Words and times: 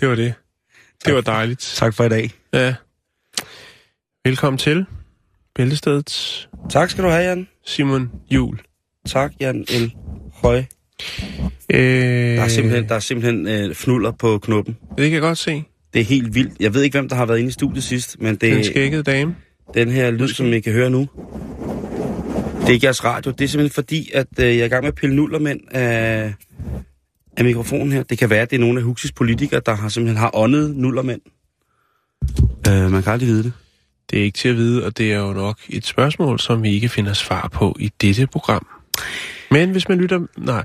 Det 0.00 0.08
var 0.08 0.14
det. 0.14 0.34
Det 1.04 1.14
var 1.14 1.20
dejligt. 1.20 1.60
Tak 1.76 1.94
for 1.94 2.04
i 2.04 2.08
dag. 2.08 2.30
Ja. 2.52 2.74
Velkommen 4.24 4.58
til 4.58 4.84
Bæltestedet. 5.54 6.48
Tak 6.70 6.90
skal 6.90 7.04
du 7.04 7.08
have, 7.08 7.22
Jan. 7.28 7.48
Simon 7.66 8.10
Jul. 8.30 8.58
Tak, 9.06 9.32
Jan 9.40 9.60
L. 9.70 9.92
Høj. 10.34 10.64
Øh, 11.70 11.78
Der 12.36 12.42
er 12.42 12.48
simpelthen, 12.48 12.88
der 12.88 12.94
er 12.94 12.98
simpelthen 13.00 13.48
øh, 13.48 13.74
fnuller 13.74 14.10
på 14.10 14.38
knuppen. 14.38 14.76
Det 14.90 15.04
kan 15.04 15.12
jeg 15.12 15.20
godt 15.20 15.38
se. 15.38 15.64
Det 15.94 16.00
er 16.00 16.04
helt 16.04 16.34
vildt. 16.34 16.52
Jeg 16.60 16.74
ved 16.74 16.82
ikke, 16.82 16.98
hvem 16.98 17.08
der 17.08 17.16
har 17.16 17.26
været 17.26 17.38
inde 17.38 17.48
i 17.48 17.52
studiet 17.52 17.84
sidst, 17.84 18.16
men 18.20 18.36
det 18.36 18.54
Den 18.56 18.64
skækkede 18.64 19.02
dame. 19.02 19.36
den 19.74 19.90
her 19.90 20.10
lyd, 20.10 20.28
som 20.28 20.52
I 20.52 20.60
kan 20.60 20.72
høre 20.72 20.90
nu. 20.90 21.08
Det 22.60 22.68
er 22.68 22.72
ikke 22.72 22.84
jeres 22.86 23.04
radio. 23.04 23.30
Det 23.30 23.44
er 23.44 23.48
simpelthen 23.48 23.74
fordi, 23.74 24.10
at 24.14 24.26
øh, 24.40 24.46
jeg 24.46 24.58
er 24.58 24.64
i 24.64 24.68
gang 24.68 24.82
med 24.82 24.88
at 24.88 24.94
pille 24.94 25.16
nullermænd 25.16 25.60
af, 25.70 26.34
af 27.38 27.44
mikrofonen 27.44 27.92
her. 27.92 28.02
Det 28.02 28.18
kan 28.18 28.30
være, 28.30 28.42
at 28.42 28.50
det 28.50 28.56
er 28.56 28.60
nogle 28.60 28.78
af 28.78 28.84
Huxis 28.84 29.12
politikere, 29.12 29.60
der 29.66 29.74
har 29.74 29.88
simpelthen 29.88 30.16
har 30.18 30.30
åndet 30.34 30.76
nullermænd. 30.76 31.20
Øh, 32.68 32.90
man 32.92 33.02
kan 33.02 33.12
aldrig 33.12 33.28
vide 33.28 33.42
det. 33.42 33.52
Det 34.10 34.18
er 34.18 34.22
ikke 34.22 34.38
til 34.38 34.48
at 34.48 34.56
vide, 34.56 34.84
og 34.86 34.98
det 34.98 35.12
er 35.12 35.18
jo 35.18 35.32
nok 35.32 35.58
et 35.68 35.86
spørgsmål, 35.86 36.38
som 36.40 36.62
vi 36.62 36.70
ikke 36.74 36.88
finder 36.88 37.12
svar 37.12 37.48
på 37.52 37.76
i 37.80 37.90
dette 38.00 38.26
program. 38.26 38.66
Men 39.50 39.70
hvis 39.70 39.88
man 39.88 39.98
lytter... 39.98 40.20
Nej. 40.36 40.64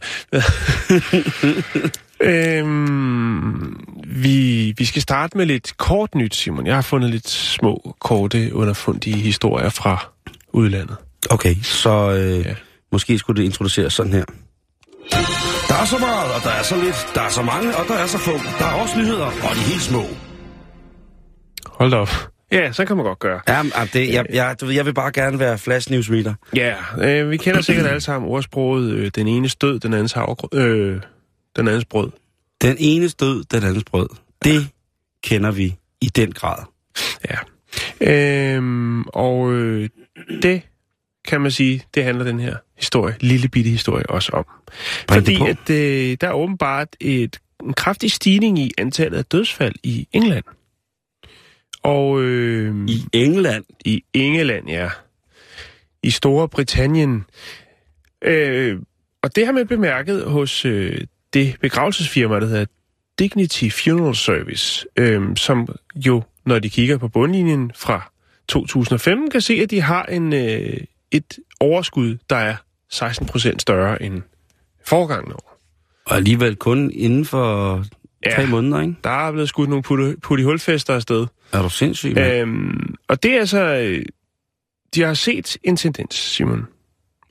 øhm, 2.59 3.85
vi, 4.05 4.73
vi 4.77 4.85
skal 4.85 5.01
starte 5.01 5.37
med 5.37 5.45
lidt 5.45 5.77
kort 5.77 6.15
nyt, 6.15 6.35
Simon. 6.35 6.67
Jeg 6.67 6.75
har 6.75 6.81
fundet 6.81 7.09
lidt 7.09 7.29
små, 7.29 7.95
korte, 7.99 8.55
underfundige 8.55 9.15
historier 9.15 9.69
fra 9.69 10.11
udlandet. 10.53 10.95
Okay, 11.29 11.55
så 11.63 12.11
øh, 12.11 12.45
Ja. 12.45 12.55
måske 12.91 13.17
skulle 13.17 13.41
det 13.41 13.45
introduceres 13.45 13.93
sådan 13.93 14.13
her. 14.13 14.25
Der 15.73 15.79
er 15.79 15.85
så 15.85 15.97
meget, 15.97 16.33
og 16.35 16.41
der 16.43 16.49
er 16.49 16.63
så 16.63 16.75
lidt. 16.75 17.11
Der 17.15 17.21
er 17.21 17.29
så 17.29 17.41
mange, 17.41 17.77
og 17.77 17.85
der 17.87 17.93
er 17.93 18.07
så 18.07 18.17
få. 18.17 18.31
Der 18.31 18.65
er 18.65 18.81
også 18.81 18.97
nyheder, 18.97 19.25
og 19.25 19.31
de 19.55 19.61
er 19.61 19.69
helt 19.71 19.81
små. 19.81 20.03
Hold 21.65 21.91
da 21.91 21.97
op. 21.97 22.09
Ja, 22.51 22.71
så 22.71 22.85
kan 22.85 22.95
man 22.97 23.05
godt 23.05 23.19
gøre. 23.19 23.39
Ja, 23.47 23.63
ah, 23.75 23.93
det, 23.93 24.13
jeg, 24.13 24.25
jeg, 24.33 24.55
du 24.61 24.65
ved, 24.65 24.73
jeg 24.73 24.85
vil 24.85 24.93
bare 24.93 25.11
gerne 25.11 25.39
være 25.39 25.57
flash 25.57 25.91
news 25.91 26.11
reader. 26.11 26.33
Ja, 26.55 26.75
øh, 26.97 27.29
vi 27.29 27.37
kender 27.37 27.61
sikkert 27.61 27.87
alle 27.87 28.01
sammen 28.01 28.31
ordsproget, 28.31 28.91
øh, 28.91 29.11
den 29.15 29.27
ene 29.27 29.49
stød, 29.49 29.79
den 29.79 29.93
andens 29.93 30.13
havregrød, 30.13 30.61
øh, 30.61 31.01
den 31.55 31.67
andens 31.67 31.85
brød. 31.85 32.11
Den 32.61 32.75
ene 32.79 33.07
død, 33.07 33.43
den 33.43 33.63
andens 33.63 33.83
brød. 33.83 34.09
Det 34.43 34.67
kender 35.23 35.51
vi 35.51 35.75
i 36.01 36.05
den 36.05 36.31
grad. 36.31 36.63
Ja. 37.29 37.37
Øhm, 38.55 39.03
og 39.03 39.53
øh, 39.53 39.89
det 40.41 40.61
kan 41.25 41.41
man 41.41 41.51
sige, 41.51 41.83
det 41.95 42.03
handler 42.03 42.23
den 42.23 42.39
her 42.39 42.55
historie, 42.77 43.15
lille 43.19 43.47
bitte 43.47 43.69
historie 43.69 44.09
også 44.09 44.31
om. 44.31 44.45
Bring 45.07 45.25
Fordi 45.25 45.35
at, 45.49 45.69
øh, 45.69 46.17
der 46.21 46.27
er 46.27 46.33
åbenbart 46.33 46.87
et, 46.99 47.39
en 47.63 47.73
kraftig 47.73 48.11
stigning 48.11 48.59
i 48.59 48.71
antallet 48.77 49.17
af 49.17 49.25
dødsfald 49.25 49.75
i 49.83 50.07
England. 50.11 50.43
Og 51.83 52.21
øh, 52.21 52.75
I 52.87 53.05
England. 53.13 53.65
i 53.85 54.03
England, 54.13 54.69
ja. 54.69 54.89
I 56.03 56.09
Store 56.09 56.49
Britannien. 56.49 57.25
Øh, 58.21 58.79
og 59.21 59.35
det 59.35 59.45
har 59.45 59.53
man 59.53 59.67
bemærket 59.67 60.23
hos 60.23 60.65
øh, 60.65 61.01
det 61.33 61.55
begravelsesfirma, 61.61 62.39
der 62.39 62.47
hedder 62.47 62.65
Dignity 63.19 63.69
Funeral 63.69 64.15
Service, 64.15 64.85
øh, 64.97 65.35
som 65.35 65.67
jo, 65.95 66.23
når 66.45 66.59
de 66.59 66.69
kigger 66.69 66.97
på 66.97 67.07
bundlinjen 67.07 67.71
fra 67.75 68.11
2015, 68.47 69.29
kan 69.29 69.41
se, 69.41 69.53
at 69.53 69.71
de 69.71 69.81
har 69.81 70.05
en, 70.05 70.33
øh, 70.33 70.77
et 71.13 71.37
overskud, 71.59 72.17
der 72.29 72.35
er 72.35 72.55
16 72.89 73.25
procent 73.27 73.61
større 73.61 74.01
end 74.03 74.21
forgangen 74.85 75.33
år. 75.33 75.59
Og 76.05 76.15
alligevel 76.15 76.55
kun 76.55 76.91
inden 76.91 77.25
for 77.25 77.83
Ja. 78.25 78.35
tre 78.35 78.45
måneder, 78.47 78.81
ikke? 78.81 78.95
Der 79.03 79.09
er 79.27 79.31
blevet 79.31 79.49
skudt 79.49 79.69
nogle 79.69 79.83
putte, 79.83 80.15
putte 80.21 80.43
hulfester 80.43 80.95
afsted. 80.95 81.27
Er 81.53 81.61
du 81.61 81.69
sindssyg, 81.69 82.13
mand? 82.15 82.33
Øhm, 82.33 82.95
og 83.07 83.23
det 83.23 83.33
er 83.37 83.45
så... 83.45 83.59
øh, 83.65 84.05
De 84.95 85.01
har 85.01 85.13
set 85.13 85.57
en 85.63 85.75
tendens, 85.77 86.15
Simon. 86.15 86.67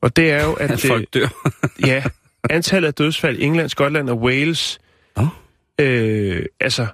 Og 0.00 0.16
det 0.16 0.30
er 0.30 0.44
jo, 0.44 0.52
at, 0.52 0.70
At 0.70 0.80
folk 0.90 1.14
dør. 1.14 1.28
ja, 1.86 2.04
antallet 2.50 2.88
af 2.88 2.94
dødsfald 2.94 3.38
i 3.38 3.42
England, 3.44 3.68
Skotland 3.68 4.10
og 4.10 4.18
Wales... 4.18 4.78
Nå. 5.16 5.28
Øh, 5.78 6.44
altså, 6.60 6.86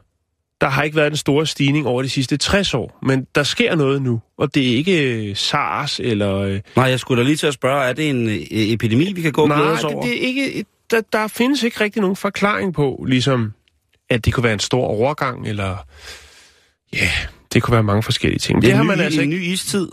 der 0.60 0.68
har 0.68 0.82
ikke 0.82 0.96
været 0.96 1.10
en 1.10 1.16
stor 1.16 1.44
stigning 1.44 1.86
over 1.86 2.02
de 2.02 2.08
sidste 2.08 2.36
60 2.36 2.74
år, 2.74 2.98
men 3.02 3.26
der 3.34 3.42
sker 3.42 3.74
noget 3.74 4.02
nu. 4.02 4.20
Og 4.38 4.54
det 4.54 4.72
er 4.72 4.76
ikke 4.76 5.28
øh, 5.28 5.36
SARS 5.36 6.00
eller... 6.00 6.36
Øh, 6.36 6.60
Nej, 6.76 6.84
jeg 6.84 7.00
skulle 7.00 7.22
da 7.22 7.26
lige 7.26 7.36
til 7.36 7.46
at 7.46 7.54
spørge, 7.54 7.84
er 7.84 7.92
det 7.92 8.10
en 8.10 8.28
øh, 8.28 8.36
epidemi, 8.50 9.12
vi 9.12 9.22
kan 9.22 9.32
gå 9.32 9.46
nej, 9.46 9.60
os 9.60 9.80
det, 9.80 9.94
over? 9.94 10.02
det 10.02 10.16
er 10.16 10.26
ikke... 10.26 10.64
Der, 10.90 11.00
der 11.12 11.28
findes 11.28 11.62
ikke 11.62 11.80
rigtig 11.80 12.00
nogen 12.00 12.16
forklaring 12.16 12.74
på, 12.74 13.04
ligesom, 13.08 13.52
at 14.10 14.24
det 14.24 14.34
kunne 14.34 14.44
være 14.44 14.52
en 14.52 14.58
stor 14.58 14.86
overgang, 14.86 15.48
eller... 15.48 15.76
Ja, 16.92 17.10
det 17.52 17.62
kunne 17.62 17.72
være 17.72 17.82
mange 17.82 18.02
forskellige 18.02 18.38
ting. 18.38 18.56
Men 18.56 18.62
det 18.62 18.68
det 18.68 18.76
har 18.76 18.82
ny, 18.82 18.86
man 18.86 19.00
altså 19.00 19.20
en 19.20 19.32
ikke 19.32 19.44
ny 19.44 19.46
istid. 19.46 19.88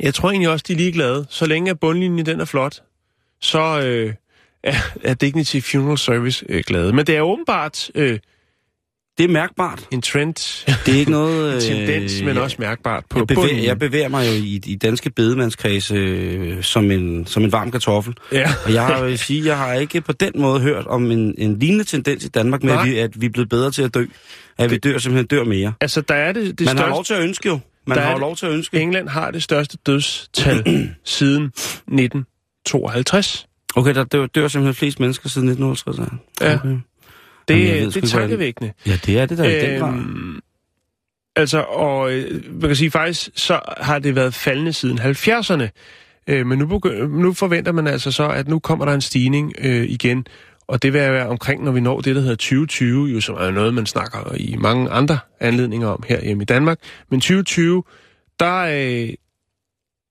Jeg 0.00 0.14
tror 0.14 0.30
egentlig 0.30 0.50
også, 0.50 0.64
de 0.68 0.72
er 0.72 0.76
ligeglade. 0.76 1.26
Så 1.30 1.46
længe 1.46 1.70
at 1.70 1.80
bundlinjen 1.80 2.26
den 2.26 2.40
er 2.40 2.44
flot, 2.44 2.82
så 3.40 3.80
øh, 3.80 4.14
er, 4.62 4.74
er 5.04 5.14
Dignity 5.14 5.60
Funeral 5.60 5.98
Service 5.98 6.46
øh, 6.48 6.62
glade. 6.66 6.92
Men 6.92 7.06
det 7.06 7.16
er 7.16 7.20
åbenbart 7.20 7.90
øh, 7.94 8.18
Det 9.20 9.28
er 9.28 9.32
mærkbart. 9.32 9.86
en 9.90 10.02
trend, 10.02 10.34
Det 10.86 10.94
er 10.94 10.98
ikke 10.98 11.10
noget... 11.10 11.54
øh, 11.54 11.60
tendens, 11.60 12.22
men 12.22 12.38
også 12.38 12.56
mærkbart 12.58 13.04
på 13.10 13.18
jeg 13.18 13.26
bevæger, 13.26 13.40
bundlinjen. 13.40 13.66
jeg 13.66 13.78
bevæger 13.78 14.08
mig 14.08 14.26
jo 14.26 14.32
i, 14.32 14.60
i 14.66 14.76
danske 14.76 15.10
bedemandskredse 15.10 15.94
øh, 15.94 16.62
som, 16.62 16.90
en, 16.90 17.26
som 17.26 17.44
en 17.44 17.52
varm 17.52 17.70
kartoffel. 17.70 18.14
Ja. 18.32 18.50
Og 18.64 18.74
jeg 18.74 18.86
har 18.86 19.04
vil 19.04 19.18
sige, 19.18 19.46
jeg 19.46 19.56
har 19.58 19.74
ikke 19.74 20.00
på 20.00 20.12
den 20.12 20.32
måde 20.36 20.60
hørt 20.60 20.86
om 20.86 21.10
en, 21.10 21.34
en 21.38 21.58
lignende 21.58 21.84
tendens 21.84 22.24
i 22.24 22.28
Danmark 22.28 22.62
med, 22.62 22.72
at 22.72 22.84
vi, 22.86 22.98
at 22.98 23.20
vi 23.20 23.26
er 23.26 23.30
blevet 23.30 23.48
bedre 23.48 23.70
til 23.70 23.82
at 23.82 23.94
dø. 23.94 24.04
At 24.58 24.70
vi 24.70 24.76
dør 24.76 24.98
simpelthen 24.98 25.26
dør 25.26 25.44
mere. 25.44 25.72
Altså, 25.80 26.00
der 26.00 26.14
er 26.14 26.32
det, 26.32 26.58
det 26.58 26.66
Man 26.66 26.76
har 26.76 26.82
største... 26.84 26.90
lov 26.94 27.04
til 27.04 27.14
at 27.14 27.22
ønske 27.22 27.48
jo. 27.48 27.58
Man 27.86 27.96
Der 27.96 28.02
er 28.02 28.06
har 28.06 28.14
det- 28.14 28.20
lov 28.20 28.36
til 28.36 28.46
at 28.46 28.52
ønske. 28.52 28.80
England 28.80 29.08
har 29.08 29.30
det 29.30 29.42
største 29.42 29.78
dødstal 29.86 30.86
siden 31.04 31.44
1952. 31.44 33.46
Okay, 33.76 33.94
der 33.94 34.04
dør, 34.04 34.26
dør 34.26 34.48
simpelthen 34.48 34.74
flest 34.74 35.00
mennesker 35.00 35.28
siden 35.28 35.48
1950. 35.48 36.20
Ja. 36.40 36.54
Okay. 36.54 36.76
Det, 37.54 37.66
Jamen, 37.68 37.82
ved 37.84 37.92
det 37.92 38.04
er 38.04 38.08
tankevækkende. 38.08 38.72
Ja, 38.86 38.98
det 39.06 39.18
er 39.18 39.26
det 39.26 39.38
der 39.38 39.44
i 39.44 39.70
den 39.70 39.80
grad. 39.80 39.92
Øhm, 39.94 40.40
altså, 41.36 41.60
og 41.60 42.12
øh, 42.12 42.44
man 42.52 42.68
kan 42.68 42.76
sige 42.76 42.90
faktisk, 42.90 43.28
så 43.34 43.60
har 43.76 43.98
det 43.98 44.16
været 44.16 44.34
faldende 44.34 44.72
siden 44.72 44.98
70'erne. 44.98 45.68
Øh, 46.28 46.46
men 46.46 46.58
nu, 46.58 46.66
begy- 46.66 47.06
nu 47.06 47.32
forventer 47.32 47.72
man 47.72 47.86
altså 47.86 48.10
så, 48.10 48.28
at 48.28 48.48
nu 48.48 48.58
kommer 48.58 48.84
der 48.84 48.92
en 48.94 49.00
stigning 49.00 49.52
øh, 49.58 49.84
igen. 49.90 50.26
Og 50.68 50.82
det 50.82 50.92
vil 50.92 51.00
være 51.00 51.28
omkring, 51.28 51.64
når 51.64 51.72
vi 51.72 51.80
når 51.80 52.00
det, 52.00 52.14
der 52.16 52.20
hedder 52.20 52.36
2020, 52.36 53.08
jo, 53.08 53.20
som 53.20 53.34
er 53.34 53.50
noget, 53.50 53.74
man 53.74 53.86
snakker 53.86 54.34
i 54.36 54.56
mange 54.58 54.90
andre 54.90 55.18
anledninger 55.40 55.88
om 55.88 56.02
her 56.08 56.24
hjemme 56.24 56.42
i 56.42 56.46
Danmark. 56.46 56.78
Men 57.10 57.20
2020, 57.20 57.82
der... 58.40 58.56
Øh, 58.56 59.14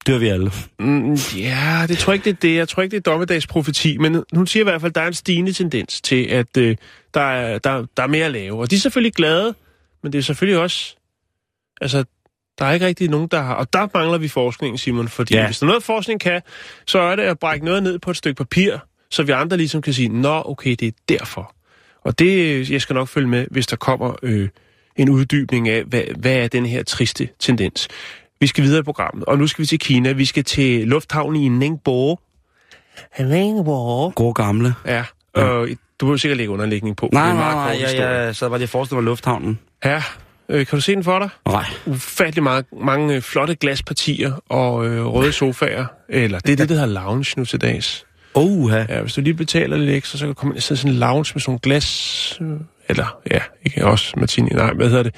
Dør 0.07 0.17
vi 0.17 0.27
alle. 0.27 0.51
mm, 0.79 1.13
ja, 1.37 1.85
det 1.87 1.97
tror 1.97 2.13
jeg 2.13 2.15
ikke, 2.15 2.25
det 2.25 2.47
er 2.47 2.49
det. 2.49 2.55
Jeg 2.55 2.67
tror 2.67 2.83
ikke, 2.83 2.91
det 2.91 3.07
er 3.07 3.11
dommedagsprofeti. 3.11 3.97
Men 3.97 4.23
hun 4.33 4.47
siger 4.47 4.63
i 4.63 4.69
hvert 4.69 4.81
fald, 4.81 4.91
at 4.91 4.95
der 4.95 5.01
er 5.01 5.07
en 5.07 5.13
stigende 5.13 5.53
tendens 5.53 6.01
til, 6.01 6.23
at 6.25 6.57
øh, 6.57 6.75
der, 7.13 7.21
er, 7.21 7.57
der, 7.57 7.85
der 7.97 8.03
er 8.03 8.07
mere 8.07 8.25
at 8.25 8.31
lave. 8.31 8.59
Og 8.59 8.71
de 8.71 8.75
er 8.75 8.79
selvfølgelig 8.79 9.13
glade, 9.13 9.55
men 10.03 10.13
det 10.13 10.19
er 10.19 10.23
selvfølgelig 10.23 10.61
også... 10.61 10.95
Altså, 11.81 12.03
der 12.59 12.65
er 12.65 12.71
ikke 12.71 12.85
rigtig 12.85 13.09
nogen, 13.09 13.27
der 13.27 13.41
har... 13.41 13.53
Og 13.55 13.73
der 13.73 13.87
mangler 13.93 14.17
vi 14.17 14.27
forskning, 14.27 14.79
Simon, 14.79 15.07
fordi 15.07 15.33
Ja. 15.33 15.39
ja. 15.39 15.45
hvis 15.45 15.59
der 15.59 15.65
er 15.65 15.67
noget, 15.67 15.83
forskning 15.83 16.19
kan, 16.21 16.41
så 16.87 16.99
er 16.99 17.15
det 17.15 17.23
at 17.23 17.39
brække 17.39 17.65
noget 17.65 17.83
ned 17.83 17.99
på 17.99 18.11
et 18.11 18.17
stykke 18.17 18.37
papir, 18.37 18.77
så 19.11 19.23
vi 19.23 19.31
andre 19.31 19.57
ligesom 19.57 19.81
kan 19.81 19.93
sige, 19.93 20.09
nå, 20.09 20.41
okay, 20.45 20.75
det 20.79 20.87
er 20.87 20.91
derfor. 21.09 21.55
Og 22.01 22.19
det, 22.19 22.69
jeg 22.69 22.81
skal 22.81 22.93
nok 22.93 23.07
følge 23.07 23.27
med, 23.27 23.45
hvis 23.51 23.67
der 23.67 23.75
kommer 23.75 24.15
øh, 24.23 24.49
en 24.95 25.09
uddybning 25.09 25.69
af, 25.69 25.83
hvad, 25.83 26.03
hvad 26.17 26.35
er 26.35 26.47
den 26.47 26.65
her 26.65 26.83
triste 26.83 27.29
tendens. 27.39 27.87
Vi 28.39 28.47
skal 28.47 28.63
videre 28.63 28.79
i 28.79 28.83
programmet, 28.83 29.25
og 29.25 29.37
nu 29.37 29.47
skal 29.47 29.61
vi 29.61 29.65
til 29.65 29.79
Kina. 29.79 30.11
Vi 30.11 30.25
skal 30.25 30.43
til 30.43 30.87
lufthavnen 30.87 31.43
i 31.43 31.47
Ningbo. 31.47 32.19
Ningbo. 33.19 34.09
Gode 34.09 34.33
gamle. 34.33 34.73
Ja, 34.85 35.03
Og 35.33 35.69
du 35.99 36.05
må 36.05 36.17
sikkert 36.17 36.37
lægge 36.37 36.53
underlægning 36.53 36.97
på. 36.97 37.09
Nej, 37.13 37.33
nej, 37.33 37.53
nej, 37.53 37.61
jeg, 37.63 37.89
historie. 37.89 38.09
jeg 38.09 38.35
sad 38.35 38.49
bare 38.49 38.59
lige 38.59 38.65
og 38.65 38.69
forestillede 38.69 39.01
mig 39.01 39.09
lufthavnen. 39.09 39.59
Ja, 39.85 40.03
øh, 40.49 40.65
kan 40.65 40.77
du 40.77 40.81
se 40.81 40.95
den 40.95 41.03
for 41.03 41.19
dig? 41.19 41.29
Nej. 41.47 41.65
Ufattelig 41.85 42.43
meget, 42.43 42.65
mange 42.81 43.15
øh, 43.15 43.21
flotte 43.21 43.55
glaspartier 43.55 44.33
og 44.49 44.87
øh, 44.87 45.05
røde 45.05 45.31
sofaer. 45.31 45.85
Eller 46.09 46.39
det 46.39 46.51
er 46.51 46.55
det, 46.55 46.69
der 46.69 46.75
hedder 46.75 47.01
lounge 47.01 47.33
nu 47.37 47.45
til 47.45 47.61
dags. 47.61 48.05
Oha. 48.33 48.85
Ja, 48.89 49.01
hvis 49.01 49.13
du 49.13 49.21
lige 49.21 49.33
betaler 49.33 49.77
lidt 49.77 49.89
ekstra, 49.89 50.17
så 50.17 50.25
kan 50.25 50.27
du 50.27 50.33
komme 50.33 50.51
ind 50.51 50.57
og 50.57 50.63
sidde 50.63 50.79
i 50.79 50.81
sådan 50.81 50.93
en 50.93 50.99
lounge 50.99 51.31
med 51.35 51.41
sådan 51.41 51.43
nogle 51.47 51.59
glas... 51.59 52.37
Øh, 52.41 52.47
eller, 52.89 53.19
ja, 53.31 53.39
ikke 53.65 53.85
også 53.85 54.13
Martini, 54.17 54.49
nej, 54.49 54.73
hvad 54.73 54.89
hedder 54.89 55.03
det? 55.03 55.15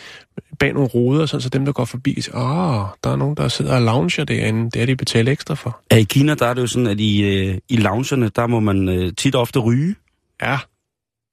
Bag 0.59 0.73
nogle 0.73 0.87
ruder, 0.87 1.25
sådan, 1.25 1.41
så 1.41 1.49
dem, 1.49 1.65
der 1.65 1.71
går 1.71 1.85
forbi, 1.85 2.21
siger, 2.21 2.37
åh, 2.37 2.85
der 3.03 3.11
er 3.11 3.15
nogen, 3.15 3.37
der 3.37 3.47
sidder 3.47 3.75
og 3.75 3.81
lounger 3.81 4.23
derinde. 4.23 4.71
Det 4.71 4.81
er 4.81 4.85
de 4.85 4.95
betalt 4.95 5.29
ekstra 5.29 5.55
for. 5.55 5.81
Ja, 5.91 5.97
i 5.97 6.03
Kina, 6.03 6.33
der 6.33 6.45
er 6.45 6.53
det 6.53 6.61
jo 6.61 6.67
sådan, 6.67 6.87
at 6.87 6.99
i, 6.99 7.21
øh, 7.23 7.57
i 7.69 7.77
loungerne, 7.77 8.29
der 8.35 8.47
må 8.47 8.59
man 8.59 8.89
øh, 8.89 9.11
tit 9.17 9.35
ofte 9.35 9.59
ryge. 9.59 9.95
Ja, 10.41 10.57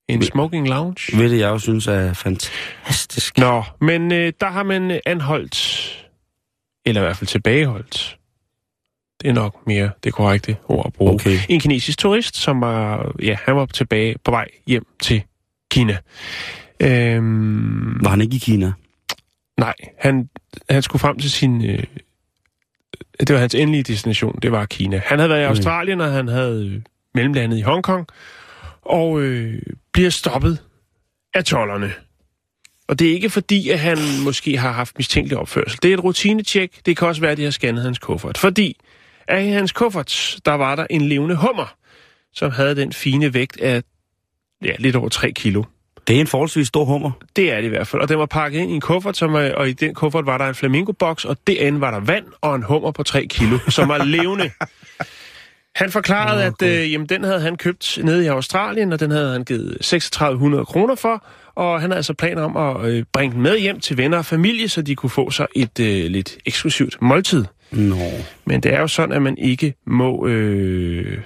en 0.09 0.23
smoking 0.23 0.69
lounge. 0.69 1.17
Hvilket 1.17 1.39
jeg 1.41 1.49
jo 1.49 1.59
synes 1.59 1.87
er 1.87 2.13
fantastisk. 2.13 3.39
Nå, 3.39 3.63
men 3.81 4.13
øh, 4.13 4.33
der 4.41 4.47
har 4.51 4.63
man 4.63 5.01
anholdt, 5.07 6.09
eller 6.87 7.01
i 7.01 7.05
hvert 7.05 7.17
fald 7.17 7.29
tilbageholdt. 7.29 8.19
Det 9.23 9.29
er 9.29 9.33
nok 9.33 9.67
mere 9.67 9.91
det 10.05 10.13
korrekte 10.13 10.57
ord 10.69 10.87
at 10.87 10.93
bruge. 10.93 11.15
Okay. 11.15 11.39
En 11.49 11.61
kinesisk 11.61 11.99
turist, 11.99 12.37
som 12.37 12.61
var, 12.61 13.13
ja, 13.23 13.37
han 13.45 13.57
var 13.57 13.67
tilbage 13.67 14.17
på 14.25 14.31
vej 14.31 14.49
hjem 14.67 14.87
til 15.03 15.23
Kina. 15.71 15.97
Øhm, 16.81 18.05
Var 18.05 18.11
han 18.11 18.21
ikke 18.21 18.37
i 18.37 18.39
Kina? 18.39 18.73
nej, 19.59 19.75
han, 19.99 20.29
han 20.71 20.83
skulle 20.83 21.01
frem 21.01 21.19
til 21.19 21.31
sin... 21.31 21.65
Øh, 21.65 21.85
det 23.21 23.33
var 23.33 23.39
hans 23.39 23.55
endelige 23.55 23.83
destination, 23.83 24.39
det 24.43 24.53
var 24.53 24.67
Kina. 24.67 25.01
Han 25.07 25.19
havde 25.19 25.31
været 25.31 25.41
i. 25.43 25.45
Australien, 25.45 26.01
og 26.01 26.13
han 26.13 26.29
havde 26.29 26.67
øh, 26.67 26.83
mellemlandet 27.15 27.59
i 27.59 27.61
Hongkong, 27.61 28.07
og 28.89 29.21
øh, 29.21 29.63
bliver 29.93 30.11
stoppet 30.11 30.59
af 31.35 31.45
tollerne. 31.45 31.93
Og 32.89 32.99
det 32.99 33.09
er 33.09 33.13
ikke 33.13 33.31
fordi, 33.31 33.71
at 33.71 33.79
han 33.79 33.99
måske 34.25 34.59
har 34.59 34.73
haft 34.73 34.99
mistænkelig 34.99 35.39
opførsel. 35.39 35.79
Det 35.83 35.91
er 35.91 35.95
et 35.95 36.05
rutinetjek. 36.05 36.87
Det 36.87 36.97
kan 36.97 37.09
også 37.09 37.21
være, 37.21 37.31
at 37.31 37.39
de 37.39 37.45
har 37.45 37.51
scannet 37.51 37.83
hans 37.83 37.99
kuffert. 37.99 38.39
Fordi 38.39 38.77
af 39.29 39.45
hans 39.45 39.73
kuffert, 39.73 40.39
der 40.45 40.53
var 40.53 40.77
der 40.77 40.87
en 40.91 41.03
levende 41.03 41.37
hummer, 41.37 41.75
som 42.33 42.51
havde 42.51 42.77
den 42.77 42.93
fine 42.93 43.35
vægt 43.35 43.61
af 43.61 43.83
ja, 44.65 44.73
lidt 44.79 44.97
over 44.97 45.09
3 45.09 45.33
kilo. 45.33 45.63
Det 46.07 46.17
er 46.17 46.21
en 46.21 46.27
forholdsvis 46.27 46.67
stor 46.69 46.85
hummer. 46.85 47.11
Det 47.37 47.53
er 47.53 47.57
det 47.57 47.65
i 47.65 47.69
hvert 47.69 47.87
fald. 47.87 48.03
Og 48.03 48.09
den 48.09 48.19
var 48.19 48.27
pakket 48.27 48.61
ind 48.61 48.71
i 48.71 48.75
en 48.75 48.81
kuffert, 48.81 49.17
som, 49.17 49.35
er- 49.35 49.55
og 49.55 49.69
i 49.69 49.73
den 49.73 49.95
kuffert 49.95 50.27
var 50.27 50.39
der 50.39 50.49
en 50.49 50.55
flamingoboks, 50.55 51.25
og 51.25 51.37
derinde 51.47 51.81
var 51.81 51.91
der 51.91 52.01
vand 52.01 52.27
og 52.41 52.55
en 52.57 52.63
hummer 52.63 52.91
på 52.91 53.03
3 53.03 53.27
kilo, 53.27 53.59
som 53.69 53.89
var 53.89 54.05
levende. 54.05 54.51
Han 55.79 55.91
forklarede, 55.91 56.45
at 56.45 56.63
øh, 56.63 56.93
jamen, 56.93 57.07
den 57.07 57.25
havde 57.25 57.41
han 57.41 57.57
købt 57.57 57.99
nede 58.03 58.25
i 58.25 58.27
Australien, 58.27 58.93
og 58.93 59.01
den 59.01 59.11
havde 59.11 59.33
han 59.33 59.45
givet 59.45 59.77
3600 59.81 60.65
kroner 60.65 60.95
for, 60.95 61.25
og 61.55 61.81
han 61.81 61.91
havde 61.91 61.97
altså 61.97 62.15
planer 62.15 62.43
om 62.43 62.57
at 62.57 62.91
øh, 62.91 63.05
bringe 63.13 63.35
den 63.35 63.43
med 63.43 63.59
hjem 63.59 63.81
til 63.81 63.97
venner 63.97 64.19
og 64.19 64.25
familie, 64.25 64.69
så 64.69 64.83
de 64.83 64.95
kunne 64.95 65.11
få 65.11 65.31
sig 65.31 65.47
et 65.55 65.81
øh, 65.81 66.11
lidt 66.11 66.39
eksklusivt 66.47 67.03
måltid. 67.03 67.45
Nå. 67.71 67.97
Men 68.45 68.61
det 68.61 68.75
er 68.75 68.81
jo 68.81 68.89
sådan, 68.89 69.15
at 69.15 69.23
man 69.23 69.39
ikke 69.39 69.75
må 69.87 70.27
øh, 70.27 71.21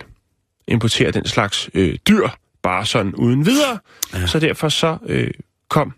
importere 0.69 1.11
den 1.11 1.27
slags 1.27 1.71
øh, 1.75 1.99
dyr, 2.09 2.29
bare 2.63 2.87
sådan 2.87 3.15
uden 3.15 3.47
videre. 3.47 3.79
Ja. 4.15 4.27
Så 4.27 4.39
derfor 4.39 4.69
så 4.69 4.99
øh, 5.07 5.31
kom 5.69 5.93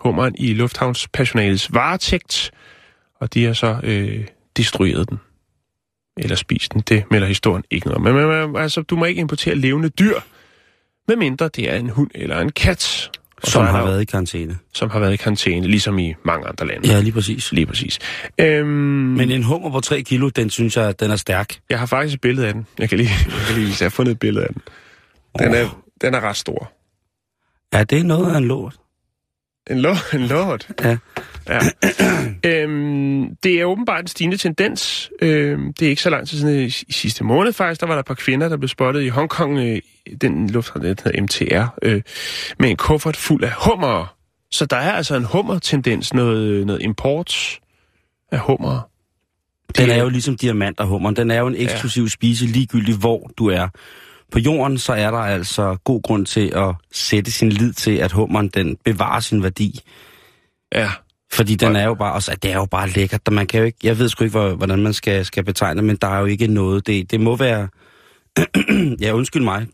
hummeren 0.00 0.34
i 0.38 0.54
lufthavnspersonalets 0.54 1.74
varetægt, 1.74 2.50
og 3.20 3.34
de 3.34 3.44
har 3.44 3.52
så 3.52 3.80
øh, 3.82 4.26
destrueret 4.56 5.08
den. 5.10 5.18
Eller 6.16 6.36
spist 6.36 6.72
den, 6.72 6.80
det 6.88 7.04
melder 7.10 7.26
historien 7.28 7.64
ikke 7.70 7.86
noget 7.86 7.96
om. 8.08 8.14
Men, 8.14 8.50
men, 8.52 8.62
altså, 8.62 8.82
du 8.82 8.96
må 8.96 9.04
ikke 9.04 9.20
importere 9.20 9.54
levende 9.54 9.88
dyr, 9.88 10.14
medmindre 11.08 11.48
det 11.48 11.72
er 11.72 11.76
en 11.76 11.90
hund 11.90 12.10
eller 12.14 12.40
en 12.40 12.52
kat, 12.52 13.10
og 13.42 13.48
Som 13.48 13.66
har 13.66 13.78
der 13.78 13.86
været 13.86 14.02
i 14.02 14.04
karantæne. 14.04 14.58
som 14.74 14.90
har 14.90 14.98
været 15.00 15.12
i 15.12 15.16
karantæne, 15.16 15.66
ligesom 15.66 15.98
i 15.98 16.14
mange 16.24 16.46
andre 16.48 16.66
lande. 16.66 16.88
Ja, 16.88 17.00
lige 17.00 17.12
præcis. 17.12 17.52
Lige 17.52 17.66
præcis. 17.66 17.98
Øhm, 18.38 18.68
Men 18.68 19.30
en 19.30 19.42
hummer 19.42 19.70
på 19.70 19.80
3 19.80 20.02
kilo, 20.02 20.28
den 20.28 20.50
synes 20.50 20.76
jeg, 20.76 21.00
den 21.00 21.10
er 21.10 21.16
stærk. 21.16 21.58
Jeg 21.70 21.78
har 21.78 21.86
faktisk 21.86 22.14
et 22.14 22.20
billede 22.20 22.46
af 22.46 22.54
den. 22.54 22.66
Jeg 22.78 22.88
kan 22.88 22.98
lige, 22.98 23.10
jeg 23.26 23.32
kan 23.46 23.54
lige 23.56 23.66
vise. 23.66 23.82
Jeg 23.82 23.86
har 23.86 23.90
fundet 23.90 24.12
et 24.12 24.18
billede 24.18 24.44
af 24.44 24.52
den. 24.52 24.62
Den 25.38 25.54
er, 25.54 25.82
den 26.00 26.14
er 26.14 26.20
ret 26.20 26.36
stor. 26.36 26.72
Ja, 27.74 27.84
det 27.84 27.98
er 27.98 28.04
noget 28.04 28.32
af 28.34 28.38
en 28.38 28.44
lort. 28.44 28.76
En, 29.70 29.80
lo, 29.80 29.94
en 30.14 30.20
lort. 30.20 30.68
Ja. 30.84 30.96
ja. 31.48 31.60
øhm, 32.50 33.36
det 33.42 33.60
er 33.60 33.64
åbenbart 33.64 34.00
en 34.00 34.06
stigende 34.06 34.36
tendens. 34.36 35.10
Øhm, 35.22 35.72
det 35.72 35.86
er 35.86 35.90
ikke 35.90 36.02
så 36.02 36.10
lang 36.10 36.28
tid 36.28 36.38
siden 36.38 36.60
i, 36.60 36.64
i 36.64 36.92
sidste 36.92 37.24
måned 37.24 37.52
faktisk. 37.52 37.80
Der 37.80 37.86
var 37.86 37.94
der 37.94 38.00
et 38.00 38.06
par 38.06 38.14
kvinder, 38.14 38.48
der 38.48 38.56
blev 38.56 38.68
spottet 38.68 39.02
i 39.02 39.08
Hongkong. 39.08 39.58
Øh, 39.58 39.78
den 40.20 40.50
lufthavn, 40.50 40.84
der 40.84 40.94
hedder 41.04 41.22
MTR. 41.22 41.78
Øh, 41.82 42.02
med 42.58 42.70
en 42.70 42.76
kuffert 42.76 43.16
fuld 43.16 43.44
af 43.44 43.52
hummer. 43.52 44.16
Så 44.50 44.66
der 44.66 44.76
er 44.76 44.92
altså 44.92 45.16
en 45.16 45.24
hummer-tendens. 45.24 46.14
Noget, 46.14 46.66
noget 46.66 46.82
import 46.82 47.60
af 48.32 48.38
hummer. 48.38 48.88
Den 49.76 49.90
er 49.90 50.02
jo 50.02 50.08
ligesom 50.08 50.36
diamanterhummeren. 50.36 51.16
Den 51.16 51.30
er 51.30 51.38
jo 51.38 51.46
en 51.46 51.54
eksklusiv 51.56 52.02
ja. 52.02 52.08
spise, 52.08 52.46
ligegyldigt 52.46 52.98
hvor 52.98 53.30
du 53.38 53.48
er. 53.48 53.68
På 54.32 54.38
jorden, 54.38 54.78
så 54.78 54.92
er 54.92 55.10
der 55.10 55.18
altså 55.18 55.76
god 55.84 56.02
grund 56.02 56.26
til 56.26 56.52
at 56.56 56.74
sætte 56.92 57.30
sin 57.32 57.48
lid 57.52 57.72
til, 57.72 57.90
at 57.96 58.12
hummeren 58.12 58.48
den 58.48 58.76
bevarer 58.84 59.20
sin 59.20 59.42
værdi. 59.42 59.80
Ja. 60.74 60.90
Fordi 61.32 61.54
den 61.54 61.76
er 61.76 61.84
jo 61.84 61.94
bare, 61.94 62.14
altså, 62.14 62.36
det 62.42 62.50
er 62.50 62.54
jo 62.56 62.64
bare 62.66 62.88
lækkert. 62.88 63.20
Man 63.32 63.46
kan 63.46 63.60
jo 63.60 63.66
ikke, 63.66 63.78
jeg 63.82 63.98
ved 63.98 64.08
sgu 64.08 64.24
ikke, 64.24 64.38
hvor- 64.38 64.54
hvordan 64.54 64.82
man 64.82 64.92
skal, 64.92 65.24
skal 65.24 65.44
betegne, 65.44 65.82
men 65.82 65.96
der 65.96 66.08
er 66.08 66.18
jo 66.20 66.26
ikke 66.26 66.46
noget. 66.46 66.86
Det, 66.86 67.10
det 67.10 67.20
må 67.20 67.36
være, 67.36 67.68
ja 69.00 69.12
undskyld 69.12 69.42
mig, 69.42 69.66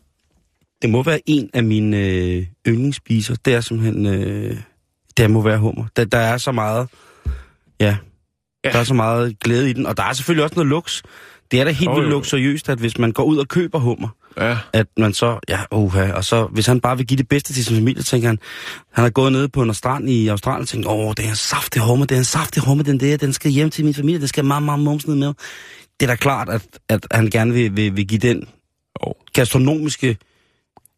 det 0.81 0.89
må 0.89 1.03
være 1.03 1.19
en 1.25 1.49
af 1.53 1.63
mine 1.63 1.97
øh, 1.97 2.45
yndlingsspiser. 2.67 3.35
Det 3.45 3.53
er 3.53 3.61
simpelthen, 3.61 4.05
øh, 4.05 4.57
det 5.17 5.31
må 5.31 5.41
være 5.41 5.57
hummer. 5.57 5.85
Der, 5.95 6.05
der 6.05 6.17
er 6.17 6.37
så 6.37 6.51
meget, 6.51 6.87
ja, 7.79 7.97
Ja. 8.65 8.69
der 8.71 8.79
er 8.79 8.83
så 8.83 8.93
meget 8.93 9.39
glæde 9.39 9.69
i 9.69 9.73
den. 9.73 9.85
Og 9.85 9.97
der 9.97 10.03
er 10.03 10.13
selvfølgelig 10.13 10.43
også 10.43 10.55
noget 10.55 10.67
luks. 10.69 11.03
Det 11.51 11.59
er 11.59 11.63
da 11.63 11.71
helt 11.71 11.89
Jo, 11.89 11.93
vildt 11.95 12.09
luksuriøst, 12.09 12.69
at 12.69 12.79
hvis 12.79 12.97
man 12.97 13.11
går 13.11 13.23
ud 13.23 13.37
og 13.37 13.47
køber 13.47 13.79
hummer, 13.79 14.09
Ja. 14.37 14.57
at 14.73 14.87
man 14.97 15.13
så, 15.13 15.39
ja, 15.49 15.59
uha, 15.71 16.11
og 16.13 16.25
så, 16.25 16.45
hvis 16.45 16.65
han 16.65 16.79
bare 16.81 16.97
vil 16.97 17.07
give 17.07 17.17
det 17.17 17.27
bedste 17.27 17.53
til 17.53 17.65
sin 17.65 17.75
familie, 17.75 18.03
tænker 18.03 18.27
han, 18.27 18.39
han 18.93 19.03
har 19.03 19.09
gået 19.09 19.31
nede 19.31 19.49
på 19.49 19.61
en 19.61 19.73
strand 19.73 20.09
i 20.09 20.27
Australien 20.27 20.61
og 20.61 20.67
tænkt, 20.67 20.87
åh, 20.87 21.13
det 21.17 21.25
er 21.25 21.29
en 21.29 21.35
saftig 21.35 21.81
hummer, 21.81 22.05
det 22.05 22.15
er 22.15 22.19
en 22.19 22.25
saftig 22.25 22.63
hummer, 22.63 22.83
den 22.83 22.99
der, 22.99 23.17
den 23.17 23.33
skal 23.33 23.51
hjem 23.51 23.69
til 23.69 23.85
min 23.85 23.93
familie, 23.93 24.19
den 24.19 24.27
skal 24.27 24.45
meget, 24.45 24.63
meget 24.63 24.79
mums 24.79 25.07
ned 25.07 25.15
med. 25.15 25.27
Det 25.99 26.05
er 26.05 26.07
da 26.07 26.15
klart, 26.15 26.49
at, 26.49 26.61
at 26.89 27.05
han 27.11 27.29
gerne 27.29 27.53
vil, 27.53 27.75
vil, 27.75 27.95
vil 27.95 28.07
give 28.07 28.19
den 28.19 28.47
Jo. 29.05 29.13
gastronomiske 29.33 30.07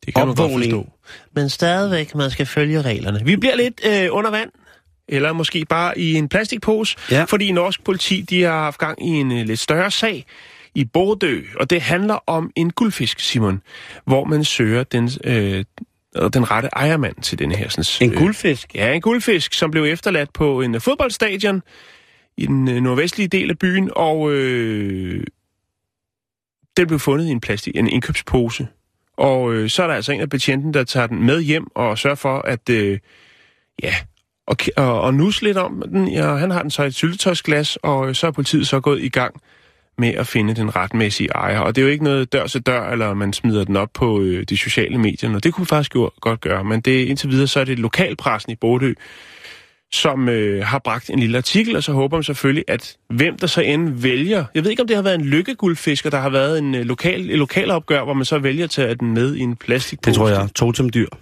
Det 0.05 0.13
kan 0.15 0.27
man 0.27 0.35
godt 0.35 0.39
Opvågning. 0.39 0.71
forstå. 0.71 0.89
Men 1.35 1.49
stadigvæk, 1.49 2.15
man 2.15 2.31
skal 2.31 2.45
følge 2.45 2.81
reglerne. 2.81 3.21
Vi 3.25 3.35
bliver 3.35 3.55
lidt 3.55 3.81
øh, 3.87 4.07
under 4.11 4.31
vand, 4.31 4.49
eller 5.09 5.33
måske 5.33 5.65
bare 5.69 5.99
i 5.99 6.13
en 6.13 6.29
plastikpose, 6.29 6.97
Ja. 7.11 7.23
fordi 7.23 7.51
norsk 7.51 7.83
politi 7.83 8.21
de 8.21 8.43
har 8.43 8.51
haft 8.63 8.77
gang 8.77 9.07
i 9.07 9.09
en 9.09 9.31
øh, 9.31 9.45
lidt 9.45 9.59
større 9.59 9.91
sag 9.91 10.25
i 10.75 10.85
Bordø, 10.85 11.41
og 11.59 11.69
det 11.69 11.81
handler 11.81 12.19
om 12.27 12.51
en 12.55 12.71
guldfisk, 12.71 13.19
Simon, 13.19 13.61
hvor 14.05 14.23
man 14.23 14.43
søger 14.43 14.83
den, 14.83 15.09
øh, 15.23 15.65
den 16.33 16.51
rette 16.51 16.69
ejermand 16.73 17.15
til 17.15 17.39
denne 17.39 17.55
her. 17.55 17.69
Sådan, 17.69 18.11
En 18.11 18.17
guldfisk? 18.17 18.75
Ja, 18.75 18.93
en 18.93 19.01
guldfisk, 19.01 19.53
som 19.53 19.71
blev 19.71 19.83
efterladt 19.83 20.33
på 20.33 20.61
en 20.61 20.75
øh, 20.75 20.81
fodboldstadion 20.81 21.61
i 22.37 22.45
den 22.45 22.67
øh, 22.67 22.81
nordvestlige 22.81 23.27
del 23.27 23.49
af 23.49 23.59
byen, 23.59 23.91
og 23.95 24.31
øh, 24.31 25.23
den 26.77 26.87
blev 26.87 26.99
fundet 26.99 27.25
i 27.25 27.29
en, 27.29 27.41
plastik, 27.41 27.75
en 27.75 27.87
indkøbspose. 27.87 28.67
Og 29.17 29.53
øh, 29.53 29.69
så 29.69 29.83
er 29.83 29.87
der 29.87 29.93
altså 29.93 30.11
en 30.11 30.21
af 30.21 30.29
betjenten, 30.29 30.73
der 30.73 30.83
tager 30.83 31.07
den 31.07 31.23
med 31.23 31.41
hjem 31.41 31.67
og 31.75 31.97
sørger 31.97 32.15
for, 32.15 32.37
at 32.37 32.69
øh, 32.69 32.99
ja, 33.83 33.95
og, 34.47 34.57
og, 34.77 35.01
og 35.01 35.13
nus 35.13 35.41
lidt 35.41 35.57
om 35.57 35.83
den. 35.89 36.07
Ja, 36.07 36.35
han 36.35 36.51
har 36.51 36.61
den 36.61 36.71
så 36.71 36.83
i 36.83 36.87
et 36.87 36.95
syltetøjsglas, 36.95 37.75
og 37.75 38.09
øh, 38.09 38.15
så 38.15 38.27
er 38.27 38.31
politiet 38.31 38.67
så 38.67 38.79
gået 38.79 39.01
i 39.03 39.09
gang 39.09 39.41
med 39.97 40.09
at 40.09 40.27
finde 40.27 40.55
den 40.55 40.75
retmæssige 40.75 41.29
ejer. 41.29 41.59
Og 41.59 41.75
det 41.75 41.81
er 41.81 41.85
jo 41.85 41.91
ikke 41.91 42.03
noget 42.03 42.33
dør 42.33 42.47
til 42.47 42.61
dør, 42.61 42.89
eller 42.89 43.13
man 43.13 43.33
smider 43.33 43.63
den 43.63 43.75
op 43.75 43.89
på 43.93 44.21
øh, 44.21 44.43
de 44.49 44.57
sociale 44.57 44.97
medier. 44.97 45.35
Og 45.35 45.43
det 45.43 45.53
kunne 45.53 45.65
vi 45.65 45.69
faktisk 45.69 45.95
jo 45.95 46.11
godt 46.21 46.41
gøre. 46.41 46.63
Men 46.63 46.81
det, 46.81 47.05
indtil 47.05 47.29
videre 47.29 47.47
så 47.47 47.59
er 47.59 47.63
det 47.63 47.79
lokalpressen 47.79 48.51
i 48.51 48.55
Bordø, 48.55 48.93
som 49.91 50.29
øh, 50.29 50.65
har 50.65 50.79
bragt 50.79 51.09
en 51.09 51.19
lille 51.19 51.37
artikel, 51.37 51.75
og 51.75 51.83
så 51.83 51.93
håber 51.93 52.17
man 52.17 52.23
selvfølgelig, 52.23 52.63
at 52.67 52.97
hvem 53.09 53.37
der 53.37 53.47
så 53.47 53.61
end 53.61 53.89
vælger... 53.89 54.45
Jeg 54.55 54.63
ved 54.63 54.71
ikke, 54.71 54.81
om 54.81 54.87
det 54.87 54.95
har 54.95 55.03
været 55.03 55.15
en 55.15 55.25
lykkeguldfisker, 55.25 56.09
der 56.09 56.19
har 56.19 56.29
været 56.29 56.57
en 56.57 56.75
øh, 56.75 56.85
lokal, 56.85 57.29
et 57.29 57.37
lokalopgør, 57.37 58.03
hvor 58.03 58.13
man 58.13 58.25
så 58.25 58.39
vælger 58.39 58.63
at 58.63 58.69
tage 58.69 58.95
den 58.95 59.13
med 59.13 59.35
i 59.35 59.39
en 59.39 59.55
plastikpose. 59.55 60.09
Det 60.09 60.17
tror 60.17 60.29
jeg 60.29 60.43
er 60.43 60.47
totemdyr. 60.47 61.07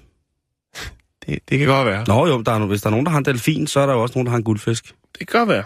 Det, 1.28 1.40
det 1.50 1.60
kan 1.60 1.68
godt 1.68 1.88
være. 1.88 2.06
Nå 2.08 2.28
jo, 2.28 2.42
der 2.42 2.52
er, 2.52 2.66
hvis 2.66 2.82
der 2.82 2.88
er 2.88 2.92
nogen, 2.92 3.06
der 3.06 3.12
har 3.12 3.20
en 3.20 3.26
delfin, 3.26 3.68
så 3.68 3.80
er 3.80 3.86
der 3.86 3.94
jo 3.94 4.02
også 4.02 4.14
nogen, 4.16 4.26
der 4.26 4.32
har 4.32 4.38
en 4.38 4.44
guldfisk. 4.44 4.86
Det 5.20 5.28
kan 5.28 5.40
godt 5.40 5.50
være. 5.50 5.64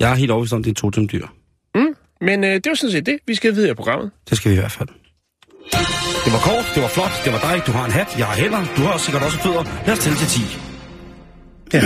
Jeg 0.00 0.10
er 0.10 0.14
helt 0.14 0.30
overbevist 0.30 0.52
om, 0.52 0.62
det 0.62 0.70
er 0.70 0.74
totemdyr. 0.74 1.26
Men 2.24 2.44
øh, 2.44 2.50
det 2.50 2.66
var 2.66 2.74
sådan 2.74 2.90
set 2.92 3.06
det. 3.06 3.18
Vi 3.26 3.34
skal 3.34 3.54
videre 3.54 3.70
i 3.70 3.74
programmet. 3.74 4.10
Det 4.30 4.36
skal 4.36 4.50
vi 4.50 4.56
i 4.56 4.58
hvert 4.58 4.72
fald. 4.72 4.88
Det 6.24 6.32
var 6.32 6.38
kort, 6.38 6.66
det 6.74 6.82
var 6.82 6.88
flot, 6.88 7.14
det 7.24 7.32
var 7.32 7.40
dig, 7.40 7.66
du 7.66 7.72
har 7.72 7.84
en 7.84 7.92
hat, 7.92 8.18
jeg 8.18 8.26
har 8.26 8.36
hænder, 8.42 8.64
du 8.76 8.82
har 8.82 8.98
sikkert 8.98 9.22
også 9.22 9.38
fødder. 9.38 9.64
Lad 9.86 9.92
os 9.92 9.98
tælle 9.98 10.18
til 10.18 10.28
10. 10.28 10.40
Ja. 11.74 11.80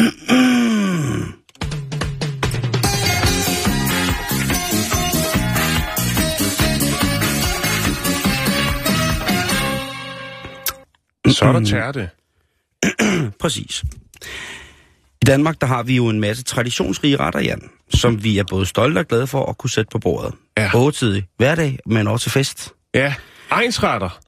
Så 11.32 11.44
er 11.44 11.52
der 11.52 11.64
tærte. 11.64 12.10
Præcis. 13.40 13.84
I 15.22 15.24
Danmark, 15.26 15.60
der 15.60 15.66
har 15.66 15.82
vi 15.82 15.96
jo 15.96 16.08
en 16.08 16.20
masse 16.20 16.44
traditionsrige 16.44 17.16
retter, 17.16 17.40
Jan, 17.40 17.70
som 17.94 18.24
vi 18.24 18.38
er 18.38 18.44
både 18.50 18.66
stolte 18.66 18.98
og 18.98 19.08
glade 19.08 19.26
for 19.26 19.46
at 19.46 19.58
kunne 19.58 19.70
sætte 19.70 19.88
på 19.92 19.98
bordet. 19.98 20.34
Ja. 20.58 20.68
Både 20.72 20.92
til 20.92 21.24
hverdag, 21.36 21.78
men 21.86 22.06
også 22.08 22.22
til 22.24 22.32
fest, 22.32 22.72
Ja, 22.94 23.14
egensretter. 23.50 24.18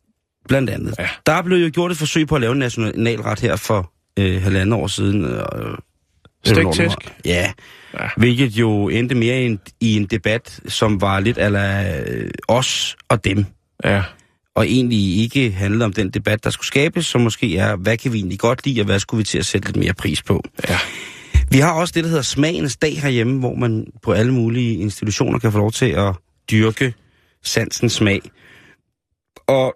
blandt 0.49 0.71
andet. 0.71 0.95
Ja. 0.99 1.09
Der 1.27 1.43
blev 1.43 1.59
jo 1.59 1.71
gjort 1.75 1.91
et 1.91 1.97
forsøg 1.97 2.29
på 2.29 2.35
at 2.35 2.41
lave 2.41 2.53
en 2.53 2.59
nationalret 2.59 3.41
her 3.41 3.57
for 3.57 3.93
øh, 4.19 4.43
halvandet 4.43 4.75
år 4.81 4.87
siden. 4.87 5.25
Øh, 5.25 5.43
Stegtæsk. 6.45 6.99
Ja, 7.25 7.53
Ja. 8.01 8.09
hvilket 8.17 8.51
jo 8.51 8.89
endte 8.89 9.15
mere 9.15 9.43
i 9.43 9.47
en, 9.47 9.61
i 9.81 9.97
en 9.97 10.05
debat, 10.07 10.61
som 10.69 11.01
var 11.01 11.21
lidt 11.21 11.39
ala 11.39 11.99
øh, 12.01 12.31
os 12.49 12.97
og 13.09 13.25
dem. 13.25 13.47
Ja. 13.85 14.03
Og 14.55 14.67
egentlig 14.67 15.17
ikke 15.17 15.51
handlede 15.51 15.85
om 15.85 15.93
den 15.93 16.11
debat, 16.11 16.45
der 16.45 16.51
skulle 16.51 16.67
skabes, 16.67 17.07
som 17.07 17.21
måske 17.21 17.57
er, 17.57 17.77
hvad 17.77 17.97
kan 17.97 18.13
vi 18.13 18.19
egentlig 18.19 18.39
godt 18.39 18.67
lide, 18.67 18.81
og 18.81 18.85
hvad 18.85 18.99
skulle 18.99 19.19
vi 19.19 19.25
til 19.25 19.39
at 19.39 19.47
sætte 19.47 19.69
lidt 19.69 19.77
mere 19.77 19.95
pris 19.95 20.23
på. 20.23 20.45
Ja. 20.69 20.79
Vi 21.51 21.59
har 21.59 21.73
også 21.73 21.93
det, 21.93 22.05
der 22.05 22.09
hedder 22.09 22.23
Smagens 22.23 22.77
Dag 22.77 23.01
herhjemme, 23.01 23.39
hvor 23.39 23.55
man 23.55 23.87
på 24.03 24.13
alle 24.13 24.33
mulige 24.33 24.77
institutioner 24.77 25.39
kan 25.39 25.53
få 25.53 25.59
lov 25.59 25.73
til 25.73 25.87
at 25.87 26.15
dyrke 26.51 26.95
sansens 27.43 27.93
smag. 27.93 28.21
Og 29.47 29.75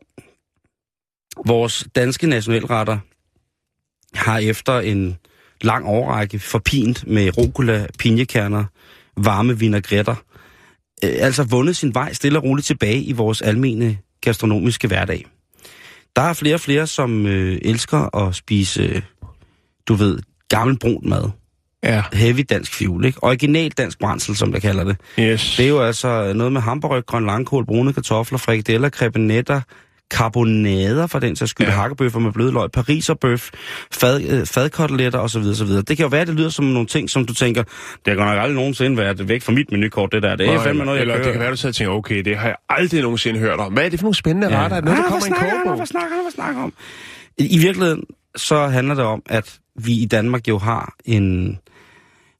vores 1.46 1.86
danske 1.94 2.26
nationalretter 2.26 2.98
har 4.14 4.38
efter 4.38 4.80
en 4.80 5.16
lang 5.60 5.86
årrække 5.86 6.38
forpint 6.38 7.06
med 7.06 7.38
rucola, 7.38 7.86
pinjekerner, 7.98 8.64
varme 9.16 9.58
vinagretter, 9.58 10.14
øh, 11.04 11.10
altså 11.18 11.44
vundet 11.44 11.76
sin 11.76 11.94
vej 11.94 12.12
stille 12.12 12.38
og 12.38 12.44
roligt 12.44 12.66
tilbage 12.66 13.02
i 13.02 13.12
vores 13.12 13.42
almene 13.42 13.98
gastronomiske 14.24 14.88
hverdag. 14.88 15.26
Der 16.16 16.22
er 16.22 16.32
flere 16.32 16.54
og 16.54 16.60
flere, 16.60 16.86
som 16.86 17.26
øh, 17.26 17.58
elsker 17.62 18.16
at 18.16 18.34
spise, 18.34 18.82
øh, 18.82 19.02
du 19.88 19.94
ved, 19.94 20.18
gammel 20.48 20.78
brun 20.78 21.08
mad. 21.08 21.30
Ja. 21.84 22.02
Heavy 22.12 22.44
dansk 22.50 22.74
fjul, 22.74 23.04
ikke? 23.04 23.24
Original 23.24 23.70
dansk 23.70 23.98
brændsel, 23.98 24.36
som 24.36 24.52
der 24.52 24.58
kalder 24.58 24.84
det. 24.84 24.96
Yes. 25.20 25.54
Det 25.56 25.64
er 25.64 25.68
jo 25.68 25.82
altså 25.82 26.32
noget 26.32 26.52
med 26.52 26.60
hamburg, 26.60 27.06
grøn 27.06 27.26
langkål, 27.26 27.66
brune 27.66 27.92
kartofler, 27.92 28.38
frikadeller, 28.38 28.88
krebinetter, 28.88 29.60
karbonader 30.14 31.06
for 31.06 31.18
den 31.18 31.36
sags 31.36 31.50
skyld, 31.50 31.66
Ja. 31.66 31.72
hakkebøffer 31.72 32.18
med 32.20 32.32
blødløg, 32.32 32.70
pariserbøf, 32.70 33.50
fad, 33.92 34.22
øh, 34.22 34.46
fadkoteletter 34.46 35.18
osv. 35.18 35.38
osv. 35.38 35.66
Det 35.68 35.86
kan 35.86 35.98
jo 35.98 36.06
være, 36.06 36.20
at 36.20 36.26
det 36.26 36.34
lyder 36.36 36.48
som 36.48 36.64
nogle 36.64 36.86
ting, 36.88 37.10
som 37.10 37.26
du 37.26 37.34
tænker, 37.34 37.62
det 37.62 38.16
godt 38.16 38.18
nok 38.18 38.38
aldrig 38.38 38.54
nogensinde 38.54 38.96
været 38.96 39.28
væk 39.28 39.42
fra 39.42 39.52
mit 39.52 39.70
menukort, 39.72 40.12
det 40.12 40.22
der. 40.22 40.36
Det 40.36 40.48
er 40.48 40.54
Nå, 40.54 40.60
fandme 40.60 40.84
noget, 40.84 40.96
jeg 40.98 41.02
eller 41.02 41.14
kører. 41.14 41.24
det 41.24 41.32
kan 41.32 41.40
være, 41.40 41.50
du 41.50 41.56
sidder 41.56 41.70
og 41.70 41.74
tænker, 41.74 41.92
okay, 41.92 42.22
det 42.24 42.36
har 42.36 42.46
jeg 42.46 42.56
aldrig 42.68 43.02
nogensinde 43.02 43.38
hørt 43.40 43.58
om. 43.60 43.72
Hvad 43.72 43.84
er 43.84 43.88
det 43.88 43.98
for 44.00 44.04
nogle 44.04 44.14
spændende 44.14 44.48
ja. 44.56 44.62
retter? 44.64 44.76
Er 44.76 44.80
noget, 44.80 44.98
Ah, 44.98 45.02
der 45.04 45.10
hvad 45.10 45.20
kommer 45.20 45.26
en 45.26 45.34
snakker 45.40 45.68
han? 45.68 45.76
Hvad 45.76 45.86
snakker 45.86 46.14
han? 46.14 46.22
Hvad 46.24 46.32
snakker 46.32 46.62
om? 46.62 46.72
I, 47.38 47.54
I 47.54 47.58
virkeligheden, 47.58 48.02
så 48.36 48.66
handler 48.66 48.94
det 48.94 49.04
om, 49.04 49.22
at 49.26 49.58
vi 49.76 49.92
i 49.92 50.06
Danmark 50.06 50.48
jo 50.48 50.58
har 50.58 50.94
en 51.04 51.58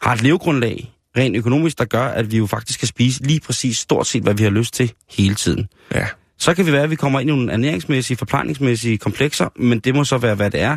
har 0.03 0.13
et 0.13 0.23
levegrundlag, 0.23 0.93
rent 1.17 1.37
økonomisk, 1.37 1.79
der 1.79 1.85
gør, 1.85 2.05
at 2.05 2.33
vi 2.33 2.37
jo 2.39 2.47
faktisk 2.47 2.79
kan 2.79 2.89
spise 2.89 3.23
lige 3.23 3.41
præcis 3.41 3.77
stort 3.79 4.07
set, 4.07 4.23
hvad 4.23 4.35
vi 4.35 4.43
har 4.43 4.51
lyst 4.51 4.75
til 4.75 4.93
hele 5.11 5.35
tiden. 5.35 5.69
Ja. 5.95 6.07
Så 6.39 6.55
kan 6.55 6.67
vi 6.67 6.73
være, 6.73 6.83
at 6.83 6.91
vi 6.91 6.97
kommer 6.97 7.21
ind 7.21 7.31
i 7.31 7.33
nogle 7.33 7.53
ernæringsmæssige, 7.53 8.17
forplejningsmæssige 8.17 8.99
komplekser, 8.99 9.49
men 9.57 9.79
det 9.79 9.95
må 9.95 10.05
så 10.05 10.19
være, 10.19 10.35
hvad 10.35 10.51
det 10.51 10.61
er. 10.61 10.77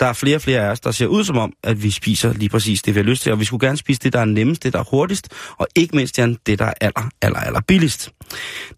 Der 0.00 0.06
er 0.06 0.12
flere 0.12 0.36
og 0.36 0.42
flere 0.42 0.60
af 0.60 0.70
os, 0.70 0.80
der 0.80 0.90
ser 0.90 1.06
ud 1.06 1.24
som 1.24 1.38
om, 1.38 1.52
at 1.64 1.82
vi 1.82 1.90
spiser 1.90 2.32
lige 2.32 2.48
præcis 2.48 2.82
det, 2.82 2.94
vi 2.94 2.98
har 3.00 3.04
lyst 3.04 3.22
til, 3.22 3.32
og 3.32 3.40
vi 3.40 3.44
skulle 3.44 3.66
gerne 3.66 3.78
spise 3.78 4.00
det, 4.00 4.12
der 4.12 4.20
er 4.20 4.24
nemmest, 4.24 4.62
det, 4.62 4.72
der 4.72 4.78
er 4.78 4.84
hurtigst, 4.90 5.28
og 5.58 5.66
ikke 5.76 5.96
mindst, 5.96 6.16
det, 6.16 6.58
der 6.58 6.64
er 6.64 6.72
aller, 6.80 7.08
aller, 7.22 7.38
aller 7.38 7.60
billigst. 7.60 8.10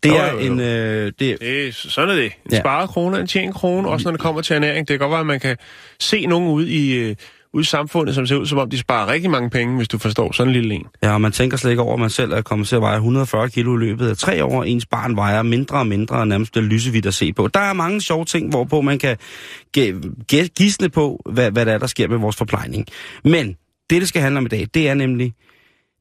Det 0.02 0.08
Jo, 0.10 0.14
er 0.14 0.32
jo, 0.32 0.38
jo. 0.38 0.52
en... 0.52 0.60
Øh, 0.60 1.12
det, 1.18 1.40
Det 1.40 1.74
sådan 1.74 2.10
er 2.10 2.14
det. 2.14 2.24
En 2.24 2.30
ja. 2.50 2.56
Ja. 2.56 2.60
sparet 2.62 2.90
krone, 2.90 3.20
en 3.20 3.26
tjent 3.26 3.54
krone, 3.54 3.88
også 3.88 4.04
når 4.04 4.10
det 4.10 4.20
kommer 4.20 4.40
til 4.42 4.56
ernæring. 4.56 4.88
Det 4.88 4.94
kan 4.94 4.98
godt 4.98 5.10
være, 5.10 5.20
at 5.20 5.26
man 5.26 5.40
kan 5.40 5.56
se 6.00 6.26
nogen 6.26 6.48
ude 6.48 6.70
i, 6.70 6.92
øh, 6.92 7.16
ude 7.52 7.60
i 7.60 7.64
samfundet, 7.64 8.14
som 8.14 8.26
ser 8.26 8.36
ud 8.36 8.46
som 8.46 8.58
om, 8.58 8.70
de 8.70 8.78
sparer 8.78 9.12
rigtig 9.12 9.30
mange 9.30 9.50
penge, 9.50 9.76
hvis 9.76 9.88
du 9.88 9.98
forstår 9.98 10.32
sådan 10.32 10.48
en 10.48 10.52
lille 10.52 10.74
en. 10.74 10.86
Ja, 11.02 11.12
og 11.12 11.20
man 11.20 11.32
tænker 11.32 11.56
slet 11.56 11.70
ikke 11.70 11.82
over, 11.82 11.94
at 11.94 12.00
man 12.00 12.10
selv 12.10 12.32
er 12.32 12.42
kommet 12.42 12.68
til 12.68 12.76
at 12.76 12.82
veje 12.82 12.96
140 12.96 13.50
kilo 13.50 13.76
i 13.76 13.80
løbet 13.80 14.08
af 14.08 14.16
tre 14.16 14.44
år. 14.44 14.64
Ens 14.64 14.86
barn 14.86 15.16
vejer 15.16 15.42
mindre 15.42 15.78
og 15.78 15.86
mindre, 15.86 16.16
og 16.16 16.28
nærmest 16.28 16.52
bliver 16.52 16.64
lysevidt 16.64 17.06
at 17.06 17.14
se 17.14 17.32
på. 17.32 17.48
Der 17.48 17.60
er 17.60 17.72
mange 17.72 18.00
sjove 18.00 18.24
ting, 18.24 18.50
hvorpå 18.50 18.80
man 18.80 18.98
kan 18.98 19.16
gisne 20.56 20.88
på, 20.88 21.22
hvad, 21.32 21.50
hvad 21.50 21.66
der 21.66 21.72
er, 21.72 21.78
der 21.78 21.86
sker 21.86 22.08
med 22.08 22.18
vores 22.18 22.36
forplejning. 22.36 22.86
Men 23.24 23.56
det, 23.90 24.00
det 24.00 24.08
skal 24.08 24.22
handle 24.22 24.38
om 24.38 24.46
i 24.46 24.48
dag, 24.48 24.66
det 24.74 24.88
er 24.88 24.94
nemlig 24.94 25.34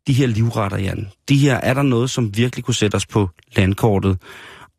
de 0.07 0.13
her 0.13 0.27
livretter, 0.27 0.77
Jan. 0.77 1.07
De 1.29 1.37
her, 1.37 1.55
er 1.55 1.73
der 1.73 1.81
noget, 1.81 2.09
som 2.09 2.37
virkelig 2.37 2.65
kunne 2.65 2.75
sætte 2.75 2.95
os 2.95 3.05
på 3.05 3.29
landkortet? 3.55 4.17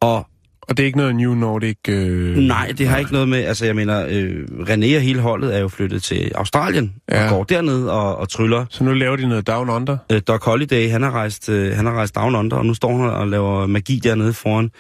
Og 0.01 0.27
og 0.71 0.77
det 0.77 0.83
er 0.83 0.87
ikke 0.87 0.99
noget 0.99 1.17
New 1.17 1.35
Nordic... 1.35 1.77
Øh... 1.89 2.37
nej, 2.37 2.73
det 2.79 2.89
har 2.89 2.99
ikke 2.99 3.13
noget 3.13 3.29
med, 3.29 3.45
altså 3.45 3.67
jeg 3.67 3.77
mener, 3.77 4.07
øh, 4.09 4.45
René 4.51 4.97
og 4.97 5.01
hele 5.01 5.21
holdet 5.21 5.57
er 5.57 5.59
jo 5.59 5.69
flyttet 5.69 6.03
til 6.03 6.33
Australien, 6.35 6.95
ja. 7.11 7.25
Og 7.25 7.31
går 7.31 7.45
derned 7.45 7.87
og, 7.87 8.17
og 8.17 8.29
tryller 8.29 8.67
Så 8.71 8.85
nu 8.85 8.93
laver 8.93 9.17
de 9.17 9.29
noget 9.29 9.47
Down 9.47 9.71
Under. 9.71 9.97
øh, 10.13 10.21
Doc 10.29 10.45
Holliday, 10.45 10.91
han 10.91 11.03
har 11.03 11.11
rejst, 11.11 11.49
øh, 11.49 11.77
han 11.77 11.87
har 11.87 11.93
rejst 11.93 12.15
down 12.15 12.35
under, 12.35 12.57
og 12.57 12.67
nu 12.67 12.75
står 12.75 12.97
han 12.97 13.11
og 13.11 13.29
laver 13.29 13.67
magi 13.67 14.01
dernede 14.05 14.33
foran 14.33 14.71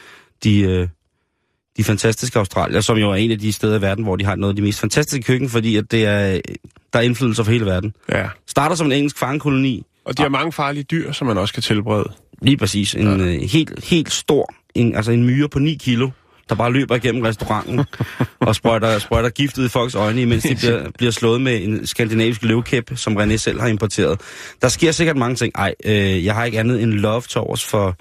de, 0.44 0.60
øh, 0.60 0.88
de 1.76 1.84
fantastiske 1.84 2.38
Australier, 2.38 2.80
som 2.80 2.96
jo 2.96 3.10
er 3.10 3.14
en 3.14 3.30
af 3.30 3.38
de 3.38 3.52
steder 3.52 3.78
i 3.78 3.82
verden, 3.82 4.04
hvor 4.04 4.16
de 4.16 4.24
har 4.24 4.36
noget 4.36 4.52
af 4.52 4.56
de 4.56 4.62
mest 4.62 4.80
fantastiske 4.80 5.22
køkken, 5.22 5.48
fordi 5.48 5.76
at 5.76 5.90
det 5.90 6.04
er, 6.04 6.40
der 6.92 6.98
er 6.98 7.00
indflydelse 7.00 7.44
for 7.44 7.52
hele 7.52 7.66
verden. 7.66 7.92
Ja. 8.08 8.28
Starter 8.46 8.74
som 8.74 8.86
en 8.86 8.92
engelsk 8.92 9.18
fangekoloni, 9.18 9.86
Og 10.04 10.18
de 10.18 10.22
har 10.22 10.28
mange 10.28 10.52
farlige 10.52 10.84
dyr, 10.84 11.12
som 11.12 11.26
man 11.26 11.38
også 11.38 11.54
kan 11.54 11.62
tilberede. 11.62 12.12
Lige 12.42 12.56
præcis, 12.56 12.94
en 12.94 13.20
øh, 13.20 13.40
helt, 13.40 13.84
helt 13.84 14.12
stor, 14.12 14.54
en, 14.74 14.94
altså 14.94 15.12
en 15.12 15.24
myre 15.24 15.48
på 15.48 15.58
9 15.58 15.74
kilo, 15.74 16.10
der 16.48 16.54
bare 16.54 16.72
løber 16.72 16.94
igennem 16.94 17.22
restauranten 17.22 17.80
og 18.40 18.56
sprøjter, 18.56 18.98
sprøjter 18.98 19.30
gift 19.30 19.58
ud 19.58 19.64
i 19.64 19.68
folks 19.68 19.94
øjne, 19.94 20.22
imens 20.22 20.42
de 20.42 20.56
bliver, 20.56 20.90
bliver 20.98 21.12
slået 21.12 21.40
med 21.40 21.62
en 21.62 21.86
skandinavisk 21.86 22.42
løvkæp, 22.42 22.90
som 22.96 23.16
René 23.16 23.36
selv 23.36 23.60
har 23.60 23.68
importeret. 23.68 24.20
Der 24.62 24.68
sker 24.68 24.92
sikkert 24.92 25.16
mange 25.16 25.36
ting. 25.36 25.52
Ej, 25.54 25.74
øh, 25.84 26.24
jeg 26.24 26.34
har 26.34 26.44
ikke 26.44 26.60
andet 26.60 26.82
end 26.82 26.92
love 26.92 27.20
til 27.20 27.40
overs 27.40 27.64
for, 27.64 27.96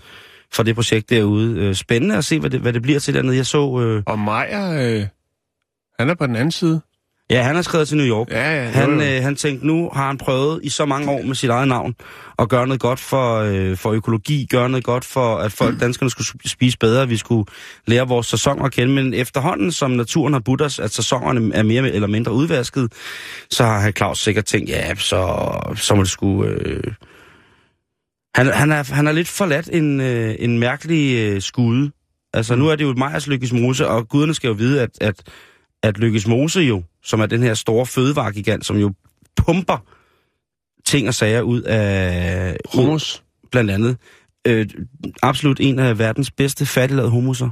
for 0.54 0.64
det 0.64 0.76
projekt 0.76 1.10
derude. 1.10 1.60
Øh, 1.60 1.76
spændende 1.76 2.18
at 2.18 2.26
se, 2.26 2.40
hvad 2.40 2.50
det, 2.50 2.60
hvad 2.60 2.74
det 2.74 2.82
bliver 2.82 3.00
til 3.00 3.14
dernede. 3.14 3.36
Jeg 3.36 3.46
så... 3.46 3.80
Øh, 3.80 4.04
Og 4.06 4.20
Maja, 4.20 4.86
øh, 4.86 5.06
han 6.00 6.10
er 6.10 6.14
på 6.14 6.28
den 6.28 6.36
anden 6.36 6.52
side. 6.52 6.82
Ja, 7.30 7.42
han 7.42 7.56
har 7.56 7.62
skrevet 7.62 7.88
til 7.88 7.98
New 7.98 8.06
York. 8.06 8.30
Ja, 8.32 8.64
ja. 8.64 8.70
Han, 8.70 8.90
jo, 8.90 9.02
jo. 9.06 9.16
øh, 9.16 9.24
han 9.24 9.36
tænkte, 9.36 9.68
nu 9.68 9.90
har 9.94 10.08
han 10.08 10.18
prøvet 10.18 10.60
i 10.64 10.70
så 10.70 10.86
mange 10.86 11.12
år 11.12 11.22
med 11.22 11.36
sit 11.36 11.50
eget 11.50 11.68
navn 11.68 11.96
at 12.40 12.50
gøre 12.50 12.68
noget 12.68 12.82
godt 12.82 13.00
for, 13.00 13.36
øh, 13.36 13.78
for 13.78 13.92
økologi, 13.92 14.48
gøre 14.50 14.70
noget 14.70 14.84
godt 14.84 15.06
for, 15.06 15.38
at 15.38 15.52
folk, 15.52 15.80
danskerne 15.80 16.10
skulle 16.10 16.26
sp- 16.26 16.48
spise 16.48 16.78
bedre, 16.78 17.08
vi 17.08 17.18
skulle 17.18 17.46
lære 17.88 18.08
vores 18.08 18.28
sæsoner 18.28 18.64
at 18.64 18.72
kende. 18.72 18.94
Men 18.94 19.14
efterhånden, 19.14 19.72
som 19.72 19.92
naturen 19.92 20.34
har 20.34 20.40
budt 20.40 20.62
os, 20.62 20.80
at 20.80 20.92
sæsonerne 20.92 21.56
er 21.56 21.64
mere 21.64 21.92
eller 21.92 22.08
mindre 22.08 22.32
udvasket, 22.32 22.94
så 23.52 23.64
har 23.64 23.80
han 23.80 23.94
Claus 23.94 24.20
sikkert 24.20 24.46
tænkt, 24.46 24.70
ja, 24.70 24.96
så, 24.96 25.52
så 25.76 25.96
må 25.96 26.02
det 26.02 26.10
skulle... 26.10 26.52
Øh... 26.52 26.84
Han, 28.36 28.48
han, 28.48 28.72
er, 28.72 28.94
han 28.94 29.08
er 29.08 29.12
lidt 29.12 29.28
forladt 29.28 29.70
en, 29.74 30.02
øh, 30.02 30.36
en 30.40 30.60
mærkelig 30.60 31.20
øh, 31.20 31.42
skude. 31.42 31.92
Altså, 32.34 32.56
nu 32.56 32.68
er 32.68 32.76
det 32.76 32.84
jo 32.84 32.94
Majers 32.98 33.28
Lykkes 33.28 33.54
Mose, 33.54 33.88
og 33.88 34.08
guderne 34.08 34.34
skal 34.34 34.48
jo 34.48 34.54
vide, 34.54 34.82
at, 34.82 34.90
at, 35.02 35.16
at 35.84 35.98
Lykkes 35.98 36.28
Mose 36.28 36.60
jo, 36.60 36.84
som 37.04 37.20
er 37.20 37.26
den 37.26 37.44
her 37.44 37.54
store 37.54 37.86
fødevaregigant, 37.86 38.66
som 38.66 38.78
jo 38.78 38.94
pumper 39.36 39.78
ting 40.86 41.08
og 41.08 41.14
sager 41.14 41.42
ud 41.42 41.62
af... 41.62 42.58
Hummus. 42.74 43.24
Blandt 43.52 43.72
andet. 43.72 43.98
Øh, 44.48 44.68
absolut 45.24 45.60
en 45.60 45.80
af 45.80 46.00
verdens 46.00 46.32
bedste 46.32 46.66
færdiglavede 46.66 47.12
hummuser. 47.12 47.50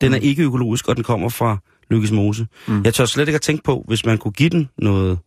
Den 0.00 0.14
er 0.14 0.18
ikke 0.18 0.42
økologisk, 0.42 0.88
og 0.88 0.96
den 0.96 1.04
kommer 1.04 1.28
fra 1.28 1.56
Lykkes 1.90 2.10
Mose. 2.12 2.46
Mm. 2.66 2.74
Mm. 2.74 2.84
Jeg 2.84 2.94
tør 2.94 3.04
slet 3.04 3.28
ikke 3.28 3.36
at 3.36 3.42
tænke 3.42 3.62
på, 3.64 3.84
hvis 3.88 4.04
man 4.06 4.18
kunne 4.18 4.32
give 4.32 4.48
den 4.48 4.68
noget, 4.78 5.18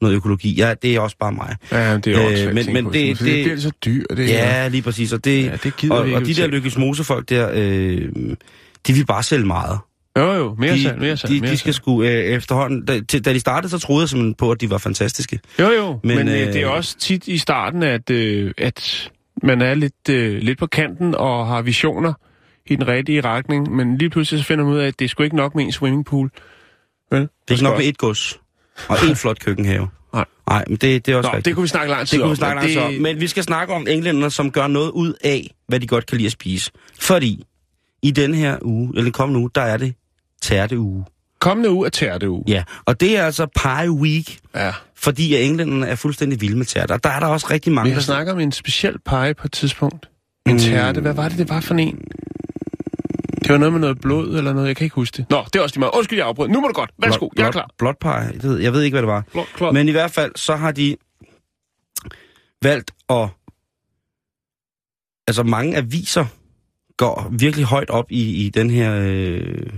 noget 0.00 0.14
økologi. 0.14 0.54
Ja, 0.54 0.74
det 0.82 0.94
er 0.96 1.00
også 1.00 1.16
bare 1.20 1.32
mig. 1.32 1.56
Ja, 1.72 1.96
det 1.98 2.06
er 2.16 2.20
Øh, 2.20 2.26
også 2.32 2.50
men- 2.52 2.72
men 2.72 2.84
det- 2.84 2.92
det, 2.92 3.18
det 3.18 3.26
det- 3.26 3.44
bliver 3.44 3.56
så 3.60 3.70
dyr. 3.84 4.04
Det, 4.16 4.28
Ja, 4.28 4.68
lige 4.68 4.82
præcis. 4.82 5.12
Og, 5.12 5.24
det, 5.24 5.44
ja, 5.44 5.56
det 5.62 5.90
og, 5.90 5.98
og 5.98 6.26
de 6.26 6.34
der. 6.34 6.46
Lykkes 6.46 6.78
Mose-folk 6.78 7.28
der, 7.28 7.50
øh, 7.54 8.12
de 8.86 8.92
vil 8.92 9.06
bare 9.06 9.22
sælge 9.22 9.46
meget. 9.46 9.78
Jo, 10.20 10.32
jo, 10.32 10.54
mere 10.58 10.72
de, 10.72 10.82
salg, 10.82 10.98
mere 10.98 11.16
salg, 11.16 11.32
de, 11.32 11.40
mere 11.40 11.50
de 11.50 11.56
skal 11.56 11.74
sgu 11.74 12.02
øh, 12.02 12.08
efterhånden... 12.08 12.84
Da, 12.84 13.00
til, 13.08 13.24
da 13.24 13.32
de 13.32 13.40
startede, 13.40 13.70
så 13.70 13.78
troede 13.78 14.02
jeg 14.02 14.08
simpelthen 14.08 14.34
på, 14.34 14.50
at 14.50 14.60
de 14.60 14.70
var 14.70 14.78
fantastiske. 14.78 15.40
Jo, 15.58 15.68
jo, 15.70 16.00
men, 16.04 16.16
Men, 16.16 16.28
øh, 16.28 16.40
øh, 16.40 16.52
det 16.52 16.62
er 16.62 16.66
også 16.66 16.98
tit 16.98 17.28
i 17.28 17.38
starten, 17.38 17.82
at, 17.82 18.10
øh, 18.10 18.52
at 18.58 19.10
man 19.42 19.62
er 19.62 19.74
lidt, 19.74 20.08
øh, 20.10 20.38
lidt 20.42 20.58
på 20.58 20.66
kanten 20.66 21.14
og 21.14 21.46
har 21.46 21.62
visioner 21.62 22.12
i 22.66 22.76
den 22.76 22.88
rigtige 22.88 23.20
retning, 23.20 23.76
men 23.76 23.98
lige 23.98 24.10
pludselig 24.10 24.40
så 24.40 24.46
finder 24.46 24.64
man 24.64 24.74
ud 24.74 24.78
af, 24.78 24.86
at 24.86 24.98
det 24.98 25.04
er 25.04 25.08
sgu 25.08 25.22
ikke 25.22 25.36
nok 25.36 25.54
med 25.54 25.64
en 25.64 25.72
swimmingpool. 25.72 26.30
Vel? 27.10 27.20
Det 27.20 27.28
er 27.48 27.52
ikke 27.52 27.64
nok 27.64 27.78
med 27.78 27.86
et 27.86 27.98
gods 27.98 28.40
og 28.88 28.96
en 29.08 29.16
flot 29.16 29.38
køkkenhave. 29.38 29.88
Nej. 30.14 30.24
Nej, 30.48 30.64
men 30.68 30.76
det, 30.76 31.06
det 31.06 31.12
er 31.12 31.16
også 31.16 31.28
Nå, 31.28 31.32
rigtigt. 31.32 31.44
det 31.44 31.54
kunne 31.54 31.62
vi 31.62 31.68
snakke 31.68 31.90
lang 31.90 32.08
tid 32.08 32.18
det 32.18 32.22
kunne 32.22 32.30
om. 32.30 32.30
vi 32.30 32.36
snakke 32.36 32.68
det... 32.68 32.78
om. 32.78 32.92
Men 32.92 33.20
vi 33.20 33.26
skal 33.26 33.42
snakke 33.42 33.74
om 33.74 33.86
englænderne, 33.88 34.30
som 34.30 34.50
gør 34.50 34.66
noget 34.66 34.90
ud 34.90 35.14
af, 35.24 35.50
hvad 35.68 35.80
de 35.80 35.86
godt 35.86 36.06
kan 36.06 36.16
lide 36.16 36.26
at 36.26 36.32
spise. 36.32 36.70
Fordi 37.00 37.44
i 38.02 38.10
den 38.10 38.34
her 38.34 38.58
uge, 38.62 38.88
eller 38.88 39.02
den 39.02 39.12
kommende 39.12 39.40
uge, 39.40 39.50
der 39.54 39.60
er 39.60 39.76
det 39.76 39.94
tærte 40.42 40.78
uge. 40.78 41.04
Kommende 41.40 41.70
uge 41.70 41.86
er 41.86 41.90
tærteuge. 41.90 42.44
Ja, 42.48 42.64
og 42.84 43.00
det 43.00 43.16
er 43.18 43.24
altså 43.24 43.46
pie 43.46 43.90
week, 43.90 44.38
Ja. 44.54 44.72
fordi 44.96 45.34
at 45.34 45.42
englænderne 45.44 45.86
er 45.86 45.94
fuldstændig 45.94 46.40
vilde 46.40 46.56
med 46.58 46.66
tærter. 46.66 46.96
Der 46.96 47.08
er 47.10 47.20
der 47.20 47.26
også 47.26 47.46
rigtig 47.50 47.72
mange... 47.72 47.88
Vi 47.90 47.94
har 47.94 48.00
snakket 48.00 48.32
om 48.34 48.40
en 48.40 48.52
speciel 48.52 48.98
pege 49.06 49.34
på 49.34 49.42
et 49.46 49.52
tidspunkt. 49.52 50.08
En 50.46 50.52
Mm. 50.52 50.58
tærte. 50.58 51.00
Hvad 51.00 51.12
var 51.14 51.28
det, 51.28 51.38
det 51.38 51.48
var 51.48 51.60
for 51.60 51.74
en? 51.74 51.96
Det 53.42 53.48
var 53.52 53.56
noget 53.58 53.72
med 53.72 53.80
noget 53.80 54.00
blod 54.00 54.36
eller 54.38 54.52
noget, 54.52 54.68
jeg 54.68 54.76
kan 54.76 54.84
ikke 54.84 54.94
huske 54.94 55.16
det. 55.16 55.30
Nå, 55.30 55.44
det 55.52 55.56
er 55.56 55.62
også 55.62 55.74
lige 55.76 55.80
meget. 55.80 55.92
Undskyld, 55.94 56.18
jeg 56.18 56.26
afbrød. 56.26 56.48
Nu 56.48 56.60
må 56.60 56.66
du 56.68 56.72
godt. 56.72 56.90
Værsgo, 56.98 57.28
jeg 57.36 57.46
er 57.46 57.50
klar. 57.52 57.70
Blotpej, 57.78 58.30
det 58.32 58.42
ved, 58.42 58.58
jeg 58.58 58.72
ved 58.72 58.82
ikke, 58.82 58.94
hvad 58.94 59.02
det 59.02 59.08
var. 59.08 59.24
Blot, 59.32 59.46
klar. 59.54 59.72
Men 59.72 59.88
i 59.88 59.90
hvert 59.90 60.10
fald, 60.10 60.32
så 60.36 60.56
har 60.56 60.72
de 60.72 60.96
valgt 62.62 62.90
at... 63.10 63.28
Altså, 65.28 65.42
mange 65.42 65.76
aviser 65.76 66.24
går 66.96 67.28
virkelig 67.38 67.66
højt 67.66 67.90
op 67.90 68.06
i, 68.10 68.46
i 68.46 68.50
den 68.50 68.70
her... 68.70 69.00
Øh, 69.06 69.70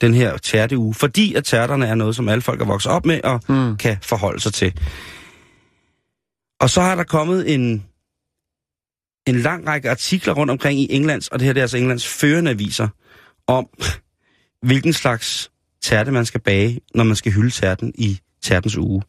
den 0.00 0.14
her 0.14 0.36
tærteuge, 0.36 0.94
fordi 0.94 1.34
at 1.34 1.44
tærterne 1.44 1.86
er 1.86 1.94
noget, 1.94 2.16
som 2.16 2.28
alle 2.28 2.42
folk 2.42 2.60
er 2.60 2.64
vokset 2.64 2.92
op 2.92 3.06
med 3.06 3.20
og 3.24 3.40
Mm. 3.48 3.76
kan 3.76 3.96
forholde 4.02 4.40
sig 4.40 4.52
til. 4.54 4.72
Og 6.60 6.70
så 6.70 6.80
har 6.80 6.94
der 6.94 7.04
kommet 7.04 7.54
en, 7.54 7.84
en 9.26 9.36
lang 9.36 9.66
række 9.66 9.90
artikler 9.90 10.34
rundt 10.34 10.50
omkring 10.50 10.80
i 10.80 10.86
Englands, 10.90 11.28
og 11.28 11.38
det 11.38 11.46
her 11.46 11.52
det 11.52 11.60
er 11.60 11.64
altså 11.64 11.76
Englands 11.76 12.06
førende 12.08 12.50
aviser, 12.50 12.88
om 13.46 13.68
hvilken 14.62 14.92
slags 14.92 15.50
tærte 15.82 16.10
man 16.10 16.26
skal 16.26 16.40
bage, 16.40 16.80
når 16.94 17.04
man 17.04 17.16
skal 17.16 17.32
hylde 17.32 17.50
tærten 17.50 17.92
i 17.94 18.18
tærtens 18.42 18.76
uge. 18.76 19.02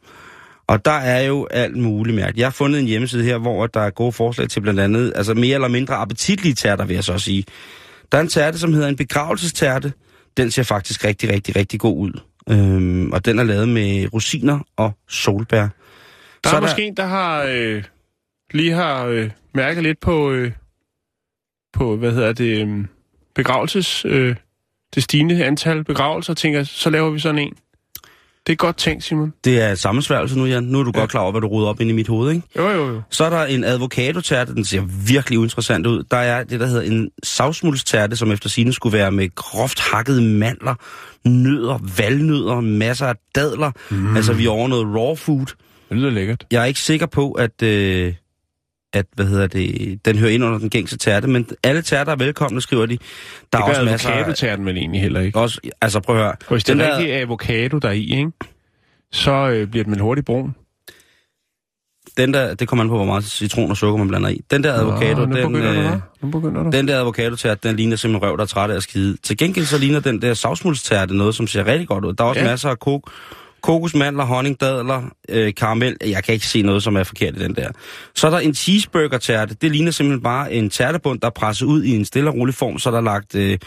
Og 0.67 0.85
der 0.85 0.91
er 0.91 1.21
jo 1.21 1.47
alt 1.51 1.77
muligt 1.77 2.15
mærke. 2.15 2.39
Jeg 2.39 2.45
har 2.45 2.51
fundet 2.51 2.79
en 2.79 2.85
hjemmeside 2.87 3.23
her, 3.23 3.37
hvor 3.37 3.67
der 3.67 3.79
er 3.81 3.89
gode 3.89 4.11
forslag 4.11 4.49
til 4.49 4.61
blandt 4.61 4.79
andet, 4.79 5.13
altså 5.15 5.33
mere 5.33 5.53
eller 5.55 5.67
mindre 5.67 5.95
appetitlige 5.95 6.53
tærter, 6.53 6.85
vil 6.85 6.93
jeg 6.93 7.03
så 7.03 7.17
sige. 7.17 7.43
Der 8.11 8.17
er 8.17 8.21
en 8.21 8.27
tærte, 8.27 8.59
som 8.59 8.73
hedder 8.73 8.87
en 8.87 8.95
begravelsestærte. 8.95 9.93
Den 10.39 10.51
ser 10.51 10.63
faktisk 10.63 11.05
rigtig, 11.05 11.29
rigtig, 11.29 11.55
rigtig 11.55 11.79
god 11.79 11.97
ud. 11.97 12.19
Øhm, 12.49 13.11
og 13.11 13.25
den 13.25 13.39
er 13.39 13.43
lavet 13.43 13.69
med 13.69 14.13
rosiner 14.13 14.59
og 14.77 14.91
solbær. 15.07 15.61
Der 15.61 15.69
Så 16.45 16.49
er 16.49 16.55
er 16.55 16.59
der- 16.59 16.67
måske 16.67 16.83
en, 16.83 16.97
der 16.97 17.05
har 17.05 17.43
øh, 17.49 17.83
lige 18.51 18.71
har 18.71 19.05
øh, 19.05 19.29
mærket 19.53 19.83
lidt 19.83 19.99
på, 19.99 20.31
øh, 20.31 20.51
på 21.73 21.95
hvad 21.95 22.11
hedder 22.11 22.33
det, 22.33 22.67
øh, 22.67 22.85
begravelses, 23.35 24.05
øh, 24.05 24.35
det 24.95 25.03
stigende 25.03 25.45
antal 25.45 25.83
begravelser, 25.83 26.33
tænker, 26.33 26.63
så 26.63 26.89
laver 26.89 27.09
vi 27.09 27.19
sådan 27.19 27.39
en. 27.39 27.53
Det 28.47 28.53
er 28.53 28.57
godt 28.57 28.77
tænkt, 28.77 29.03
Simon. 29.03 29.33
Det 29.43 29.61
er 29.61 29.75
sammensværgelse 29.75 30.37
nu, 30.37 30.45
Jan. 30.45 30.63
Nu 30.63 30.79
er 30.79 30.83
du 30.83 30.91
ja. 30.95 30.99
godt 30.99 31.09
klar 31.09 31.21
over, 31.21 31.31
hvad 31.31 31.41
du 31.41 31.47
roder 31.47 31.67
op 31.67 31.81
ind 31.81 31.89
i 31.89 31.93
mit 31.93 32.07
hoved, 32.07 32.31
ikke? 32.31 32.47
Jo, 32.57 32.69
jo, 32.69 32.87
jo. 32.93 33.01
Så 33.09 33.25
er 33.25 33.29
der 33.29 33.45
en 33.45 33.63
avocado-tærte, 33.63 34.53
den 34.53 34.65
ser 34.65 34.81
virkelig 35.07 35.39
uinteressant 35.39 35.87
ud. 35.87 36.03
Der 36.11 36.17
er 36.17 36.43
det, 36.43 36.59
der 36.59 36.65
hedder 36.65 36.81
en 36.81 37.09
savsmuldstærte, 37.23 38.15
som 38.15 38.31
efter 38.31 38.49
sine 38.49 38.73
skulle 38.73 38.97
være 38.97 39.11
med 39.11 39.35
groft 39.35 39.79
hakkede 39.79 40.21
mandler, 40.21 40.75
nødder, 41.25 41.79
valnødder, 41.97 42.61
masser 42.61 43.07
af 43.07 43.15
dadler. 43.35 43.71
Mm. 43.89 44.15
Altså, 44.15 44.33
vi 44.33 44.45
er 44.45 44.49
over 44.49 44.67
noget 44.67 44.95
raw 44.95 45.15
food. 45.15 45.45
Det 45.89 45.97
lyder 45.97 46.09
lækkert. 46.09 46.45
Jeg 46.51 46.61
er 46.61 46.65
ikke 46.65 46.79
sikker 46.79 47.05
på, 47.05 47.31
at, 47.31 47.63
øh, 47.63 48.13
at 48.93 49.05
hvad 49.15 49.25
hedder 49.25 49.47
det, 49.47 49.99
den 50.05 50.17
hører 50.17 50.31
ind 50.31 50.43
under 50.43 50.59
den 50.59 50.69
gængse 50.69 50.97
tærte, 50.97 51.27
men 51.27 51.47
alle 51.63 51.81
tærter 51.81 52.11
er 52.11 52.15
velkomne, 52.15 52.61
skriver 52.61 52.85
de. 52.85 52.97
Der 53.53 53.57
Det 53.57 53.65
er 53.65 53.69
også 53.69 53.83
masser 53.83 54.09
af... 54.09 54.13
avocado-tærten 54.17 54.65
vel 54.65 54.77
egentlig 54.77 55.01
heller 55.01 55.19
ikke. 55.19 55.39
Også, 55.39 55.59
altså, 55.81 55.99
prøv 55.99 56.15
at 56.15 56.21
høre. 56.21 56.31
Og 56.31 56.37
hvis 56.49 56.63
det 56.63 56.73
Den 56.73 56.81
er 56.81 56.89
der- 56.89 56.97
rigtig 56.97 57.13
avocado, 57.13 57.77
der 57.79 57.87
er 57.87 57.93
i, 57.93 58.17
ikke? 58.17 58.31
så 59.11 59.31
øh, 59.31 59.67
bliver 59.67 59.83
den 59.83 59.91
vel 59.93 60.01
hurtigt 60.01 60.25
brun. 60.25 60.55
Den 62.17 62.33
der, 62.33 62.53
det 62.53 62.67
kommer 62.67 62.83
an 62.83 62.89
på, 62.89 62.95
hvor 62.95 63.05
meget 63.05 63.23
citron 63.23 63.69
og 63.69 63.77
sukker 63.77 63.97
man 63.97 64.07
blander 64.07 64.29
i. 64.29 64.41
Den 64.51 64.63
der 64.63 64.73
avocado, 64.81 65.25
Nå, 65.25 65.35
den, 65.35 65.55
øh, 65.55 65.91
du. 66.21 66.69
Den 66.71 66.87
der 66.87 66.99
avocado-tært, 66.99 67.63
den 67.63 67.75
ligner 67.75 67.95
simpelthen 67.95 68.29
røv, 68.29 68.37
der 68.37 68.43
er 68.43 68.47
træt 68.47 68.69
af 68.71 68.75
at 68.75 68.83
skide. 68.83 69.17
Til 69.23 69.37
gengæld 69.37 69.65
så 69.65 69.77
ligner 69.77 69.99
den 69.99 70.21
der 70.21 70.33
savsmuldstærte 70.33 71.17
noget, 71.17 71.35
som 71.35 71.47
ser 71.47 71.65
rigtig 71.65 71.87
godt 71.87 72.05
ud. 72.05 72.13
Der 72.13 72.23
er 72.23 72.27
også 72.27 72.41
ja. 72.41 72.47
masser 72.47 72.69
af 72.69 72.79
kok 72.79 73.11
kokos, 73.61 73.95
mandler, 73.95 74.23
honning, 74.23 74.61
dadler, 74.61 75.03
øh, 75.29 75.53
karamel. 75.53 75.97
Jeg 76.05 76.23
kan 76.23 76.33
ikke 76.33 76.47
se 76.47 76.61
noget, 76.61 76.83
som 76.83 76.95
er 76.95 77.03
forkert 77.03 77.35
i 77.35 77.39
den 77.39 77.55
der. 77.55 77.71
Så 78.15 78.27
er 78.27 78.31
der 78.31 78.39
en 78.39 78.55
cheeseburger-tærte. 78.55 79.55
Det 79.61 79.71
ligner 79.71 79.91
simpelthen 79.91 80.23
bare 80.23 80.53
en 80.53 80.69
tærtebund, 80.69 81.19
der 81.19 81.27
er 81.27 81.31
presset 81.31 81.65
ud 81.65 81.83
i 81.83 81.95
en 81.95 82.05
stille 82.05 82.29
og 82.29 82.35
rolig 82.35 82.55
form. 82.55 82.79
Så 82.79 82.89
er 82.89 82.93
der 82.93 83.01
lagt 83.01 83.35
øh, 83.35 83.57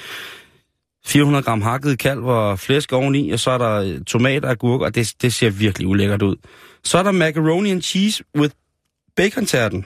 400 1.07 1.43
gram 1.43 1.63
hakket 1.63 1.99
kalv 1.99 2.25
og 2.25 2.59
flæsk 2.59 2.93
oveni, 2.93 3.31
og 3.31 3.39
så 3.39 3.51
er 3.51 3.59
der 3.59 3.75
øh, 3.75 4.01
tomater 4.01 4.49
og 4.49 4.53
agurk, 4.53 4.81
og 4.81 4.95
det, 4.95 5.15
det 5.23 5.35
ser 5.35 5.51
virkelig 5.51 5.89
ulækkert 5.89 6.23
ud. 6.23 6.37
Så 6.85 6.99
er 6.99 7.03
der 7.03 7.13
macaroni 7.13 7.71
and 7.71 7.83
cheese 7.83 8.25
with 8.39 8.55
bacon-tærten. 9.17 9.85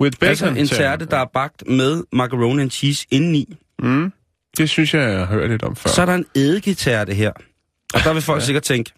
With 0.00 0.18
bacon 0.18 0.28
Altså 0.28 0.46
en 0.46 0.66
tærte, 0.66 1.04
der 1.04 1.16
er 1.16 1.26
bagt 1.34 1.62
med 1.66 2.02
macaroni 2.12 2.62
and 2.62 2.70
cheese 2.70 3.06
indeni. 3.10 3.56
Mm. 3.82 4.12
Det 4.56 4.70
synes 4.70 4.94
jeg, 4.94 5.10
jeg 5.10 5.18
har 5.18 5.26
hørt 5.26 5.50
lidt 5.50 5.62
om 5.62 5.76
før. 5.76 5.90
Så 5.90 6.02
er 6.02 6.06
der 6.06 6.14
en 6.14 6.26
eddiketærte 6.34 7.14
her. 7.14 7.32
Og 7.94 8.00
der 8.04 8.12
vil 8.12 8.22
folk 8.22 8.40
ja. 8.40 8.44
sikkert 8.44 8.62
tænke, 8.62 8.92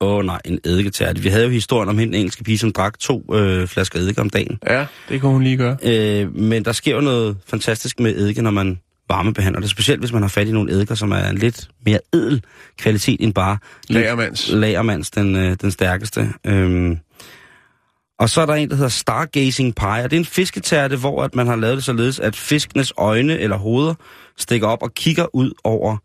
åh 0.00 0.18
oh, 0.18 0.24
nej, 0.24 0.40
en 0.44 0.58
eddiketærte. 0.64 1.20
Vi 1.20 1.28
havde 1.28 1.44
jo 1.44 1.50
historien 1.50 1.88
om 1.88 1.98
hende, 1.98 2.18
engelske 2.18 2.44
pige, 2.44 2.58
som 2.58 2.72
drak 2.72 2.98
to 2.98 3.34
øh, 3.34 3.68
flasker 3.68 3.98
eddike 3.98 4.20
om 4.20 4.30
dagen. 4.30 4.58
Ja, 4.66 4.86
det 5.08 5.20
kunne 5.20 5.32
hun 5.32 5.42
lige 5.42 5.56
gøre. 5.56 5.76
Øh, 5.82 6.36
men 6.36 6.64
der 6.64 6.72
sker 6.72 6.94
jo 6.94 7.00
noget 7.00 7.36
fantastisk 7.46 8.00
med 8.00 8.16
eddike, 8.16 8.42
når 8.42 8.50
man 8.50 8.78
varmebehandler 9.08 9.60
det. 9.60 9.70
Specielt 9.70 10.00
hvis 10.00 10.12
man 10.12 10.22
har 10.22 10.28
fat 10.28 10.48
i 10.48 10.52
nogle 10.52 10.72
eddiker, 10.72 10.94
som 10.94 11.12
er 11.12 11.28
en 11.28 11.38
lidt 11.38 11.68
mere 11.86 11.98
edel 12.12 12.42
kvalitet 12.78 13.16
end 13.20 13.34
bare 13.34 13.58
Lagermands. 13.88 14.50
Lagermands, 14.52 15.10
den, 15.10 15.36
øh, 15.36 15.56
den 15.60 15.70
stærkeste. 15.70 16.32
Øhm, 16.46 16.98
og 18.18 18.30
så 18.30 18.40
er 18.40 18.46
der 18.46 18.54
en, 18.54 18.68
der 18.68 18.74
hedder 18.74 18.90
Stargazing 18.90 19.74
Pie, 19.74 20.04
og 20.04 20.10
det 20.10 20.16
er 20.16 20.20
en 20.20 20.24
fisketærte, 20.24 20.96
hvor 20.96 21.22
at 21.22 21.34
man 21.34 21.46
har 21.46 21.56
lavet 21.56 21.76
det 21.76 21.84
således, 21.84 22.20
at 22.20 22.36
fiskenes 22.36 22.92
øjne 22.96 23.38
eller 23.38 23.56
hoveder 23.56 23.94
stikker 24.38 24.66
op 24.66 24.82
og 24.82 24.94
kigger 24.94 25.34
ud 25.34 25.52
over 25.64 25.96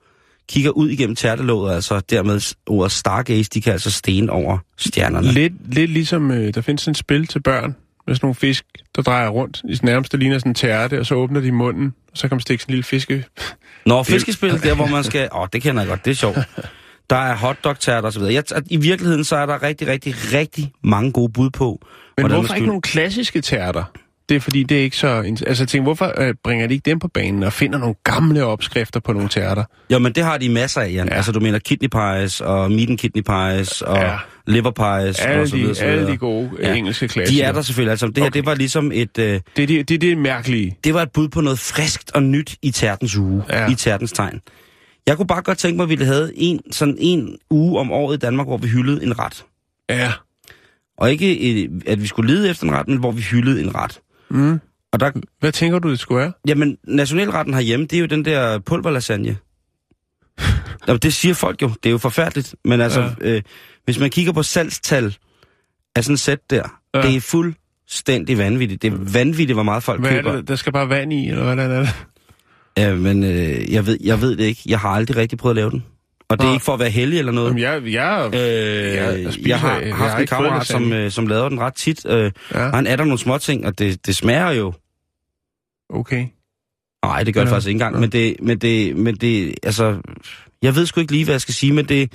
kigger 0.49 0.71
ud 0.71 0.89
igennem 0.89 1.15
tærtelåget, 1.15 1.75
altså 1.75 1.99
dermed 1.99 2.55
ordet 2.67 2.91
Stargaze, 2.91 3.49
de 3.53 3.62
kan 3.62 3.73
altså 3.73 3.91
stene 3.91 4.31
over 4.31 4.57
stjernerne. 4.77 5.31
Lidt, 5.31 5.53
lidt 5.75 5.91
ligesom, 5.91 6.31
øh, 6.31 6.53
der 6.53 6.62
findes 6.62 6.88
en 6.88 6.95
spil 6.95 7.27
til 7.27 7.41
børn 7.41 7.75
med 8.07 8.15
sådan 8.15 8.25
nogle 8.25 8.35
fisk, 8.35 8.65
der 8.95 9.01
drejer 9.01 9.29
rundt. 9.29 9.62
I 9.69 9.77
nærmest 9.83 10.12
der 10.12 10.17
ligner 10.17 10.38
sådan 10.38 10.49
en 10.49 10.55
tærte, 10.55 10.99
og 10.99 11.05
så 11.05 11.15
åbner 11.15 11.41
de 11.41 11.51
munden, 11.51 11.93
og 12.12 12.17
så 12.17 12.27
kan 12.27 12.35
man 12.35 12.41
stikke 12.41 12.63
sådan 12.63 12.71
en 12.71 12.75
lille 12.75 12.83
fiske. 12.83 13.25
Nå, 13.85 14.03
fiskespil, 14.03 14.63
der 14.63 14.75
hvor 14.75 14.88
man 14.88 15.03
skal... 15.03 15.29
Åh, 15.35 15.47
det 15.53 15.62
kender 15.62 15.81
jeg 15.81 15.89
godt, 15.89 16.05
det 16.05 16.12
er 16.12 16.15
sjovt. 16.15 16.38
Der 17.09 17.15
er 17.15 17.35
hotdog-tærter 17.35 18.07
og 18.07 18.13
så 18.13 18.19
videre. 18.19 18.33
Jeg, 18.33 18.43
I 18.69 18.77
virkeligheden 18.77 19.23
så 19.23 19.35
er 19.35 19.45
der 19.45 19.63
rigtig, 19.63 19.88
rigtig, 19.88 20.15
rigtig 20.33 20.71
mange 20.83 21.12
gode 21.12 21.31
bud 21.31 21.49
på. 21.49 21.81
Men 22.17 22.31
hvorfor 22.31 22.53
ikke 22.53 22.67
nogle 22.67 22.81
klassiske 22.81 23.41
tærter? 23.41 23.83
Det 24.30 24.36
er 24.36 24.39
fordi, 24.39 24.63
det 24.63 24.80
er 24.80 24.82
ikke 24.84 24.98
så... 24.98 25.08
Altså, 25.08 25.63
jeg 25.63 25.68
tænker, 25.68 25.84
hvorfor 25.84 26.13
øh, 26.18 26.34
bringer 26.44 26.68
de 26.68 26.74
ikke 26.74 26.86
dem 26.89 27.00
på 27.00 27.08
banen 27.08 27.44
og 27.44 27.54
finder 27.54 27.80
nogle 27.80 27.96
gamle 28.04 28.46
opskrifter 28.46 29.00
på 29.00 29.13
nogle 29.13 29.30
tærter? 29.30 29.63
Jo, 29.92 30.00
men 30.00 30.13
det 30.13 30.24
har 30.24 30.38
de 30.38 30.50
masser 30.50 30.82
af, 30.82 30.92
Jan. 30.94 31.08
Ja. 31.08 31.15
Altså, 31.15 31.32
du 31.32 31.39
mener 31.39 31.60
kidney 31.60 31.89
pies, 31.89 32.42
og 32.42 32.72
meat 32.72 32.89
and 32.89 32.98
kidney 32.98 33.22
pies, 33.22 33.82
og 33.82 33.98
Ja. 33.98 34.18
liver 34.48 34.72
pies, 34.72 35.20
Alle 35.20 35.42
og 35.42 35.48
så 35.48 35.56
videre, 35.56 35.70
de, 35.70 35.76
så 35.76 35.86
alle 35.86 36.08
de 36.08 36.18
gode 36.18 36.50
ja. 36.62 36.68
Ja. 36.70 36.76
engelske 36.76 37.08
klassikere. 37.08 37.44
De 37.46 37.50
er 37.50 37.52
der 37.54 37.62
selvfølgelig. 37.62 37.92
Altså, 37.92 38.08
det 38.08 38.18
her, 38.18 38.22
Okay. 38.24 38.30
okay. 38.30 38.38
det 38.39 38.46
var 38.46 38.56
ligesom 38.56 38.92
et... 38.94 39.18
Øh, 39.20 39.39
Det 39.56 39.63
er 39.63 39.68
det, 39.68 39.89
det, 39.89 39.96
er 39.96 40.00
det 40.00 40.18
mærkelige. 40.18 40.78
det 40.84 40.94
var 40.94 41.02
et 41.02 41.12
bud 41.12 41.28
på 41.30 41.42
noget 41.42 41.60
friskt 41.60 42.12
og 42.12 42.24
nyt 42.24 42.56
i 42.62 42.72
tærtens 42.72 43.15
uge. 43.15 43.44
Ja. 43.50 43.70
I 43.72 43.76
tærtens 43.76 44.12
tegn. 44.12 44.39
Jeg 45.08 45.18
kunne 45.18 45.28
bare 45.28 45.42
godt 45.42 45.58
tænke 45.58 45.78
mig, 45.78 45.84
at 45.92 46.00
vi 46.00 46.06
havde 46.06 46.32
en, 46.36 46.60
sådan 46.72 46.96
en 47.00 47.38
uge 47.50 47.80
om 47.80 47.92
året 47.92 48.15
i 48.15 48.20
Danmark, 48.20 48.48
hvor 48.48 48.58
vi 48.58 48.68
hyldede 48.68 49.04
en 49.04 49.20
ret. 49.20 49.46
Ja. 49.89 50.12
Og 50.98 51.12
ikke, 51.12 51.39
et, 51.39 51.70
at 51.88 52.02
vi 52.02 52.08
skulle 52.08 52.34
lede 52.36 52.50
efter 52.50 52.63
en 52.63 52.72
ret, 52.72 52.88
men 52.88 52.98
hvor 52.98 53.12
vi 53.12 53.22
hyldede 53.22 53.62
en 53.63 53.76
ret. 53.76 54.00
Mm. 54.32 54.60
Og 54.92 55.00
der, 55.00 55.12
Hvad 55.39 55.52
tænker 55.52 55.80
du, 55.80 55.89
det 55.92 56.00
skulle 56.00 56.20
være? 56.22 56.32
Jamen, 56.48 56.78
nationalretten 56.88 57.54
herhjemme, 57.54 57.86
det 57.86 57.96
er 57.96 58.00
jo 58.00 58.06
den 58.06 58.26
der 58.26 58.60
pulverlasagne. 58.60 59.38
Jamen, 60.88 61.00
det 61.00 61.13
siger 61.13 61.34
folk 61.34 61.62
jo. 61.62 61.68
Det 61.84 61.89
er 61.89 61.92
jo 61.92 61.98
forfærdeligt. 61.98 62.56
Men 62.65 62.82
altså, 62.82 63.02
Ja. 63.22 63.36
øh, 63.36 63.42
hvis 63.86 64.00
man 64.00 64.10
kigger 64.10 64.32
på 64.34 64.44
salgstal 64.44 65.18
af 65.96 66.04
sådan 66.04 66.13
et 66.13 66.20
sæt 66.20 66.39
der, 66.50 66.82
Ja. 66.94 67.02
det 67.02 67.15
er 67.15 67.22
fuldstændig 67.22 68.38
vanvittigt. 68.38 68.82
Det 68.82 68.94
er 68.94 68.98
vanvittigt, 69.13 69.56
hvor 69.56 69.63
meget 69.63 69.84
folk 69.84 70.00
Hvad 70.02 70.12
er 70.12 70.15
køber. 70.15 70.36
det? 70.36 70.48
Der 70.48 70.56
skal 70.56 70.74
bare 70.74 70.89
vand 70.89 71.13
i, 71.13 71.30
eller 71.30 71.56
hvad 71.56 71.65
er 71.70 71.80
det? 71.80 71.89
Ja, 72.78 72.96
men 72.96 73.24
øh, 73.24 73.74
jeg, 73.74 73.86
ved, 73.86 73.98
jeg 74.04 74.22
ved 74.22 74.36
det 74.38 74.44
ikke. 74.44 74.62
Jeg 74.65 74.80
har 74.80 74.89
aldrig 74.89 75.18
rigtig 75.18 75.38
prøvet 75.38 75.52
at 75.54 75.56
lave 75.56 75.70
den. 75.72 75.86
Og 76.30 76.39
det 76.39 76.48
er 76.48 76.54
ikke 76.54 76.65
for 76.65 76.74
at 76.74 76.80
være 76.80 76.89
heldig 76.89 77.20
eller 77.20 77.32
noget. 77.32 77.48
Jamen, 77.48 77.62
jeg, 77.62 77.94
jeg, 77.94 78.30
Øh, 78.34 78.39
jeg 78.42 79.24
jeg, 79.24 79.34
spiser- 79.34 79.48
jeg 79.50 79.60
har 79.60 79.80
jeg 79.80 79.96
haft 79.96 80.12
har 80.13 80.20
en 80.20 80.28
kammerat, 80.28 80.68
som, 80.68 80.94
øh, 80.94 81.12
som 81.12 81.28
laver 81.28 81.50
den 81.50 81.60
ret 81.60 81.74
tit. 81.74 82.06
Øh, 82.06 82.32
ja, 82.54 82.65
og 82.65 82.74
han 82.76 82.88
er 82.88 82.96
der 82.96 83.04
nogle 83.04 83.20
små 83.20 83.38
ting, 83.38 83.65
og 83.65 83.80
det, 83.80 84.06
det 84.06 84.15
smager 84.15 84.52
jo 84.52 84.74
okay. 85.94 86.26
Nej, 87.06 87.24
det 87.24 87.34
gør 87.34 87.42
det 87.42 87.50
Ja, 87.50 87.54
faktisk 87.56 87.68
ikke 87.68 87.76
engang. 87.76 87.96
ja. 87.96 88.00
Men 88.00 88.10
det, 88.12 88.36
men 88.42 88.58
det, 88.58 88.96
men 88.98 89.15
det, 89.15 89.54
altså, 89.63 89.98
jeg 90.62 90.76
ved 90.76 90.86
sgu 90.86 91.00
ikke 91.02 91.12
lige, 91.12 91.24
hvad 91.26 91.34
jeg 91.34 91.42
skal 91.42 91.54
sige, 91.54 91.74
men 91.74 91.86
det, 91.86 92.12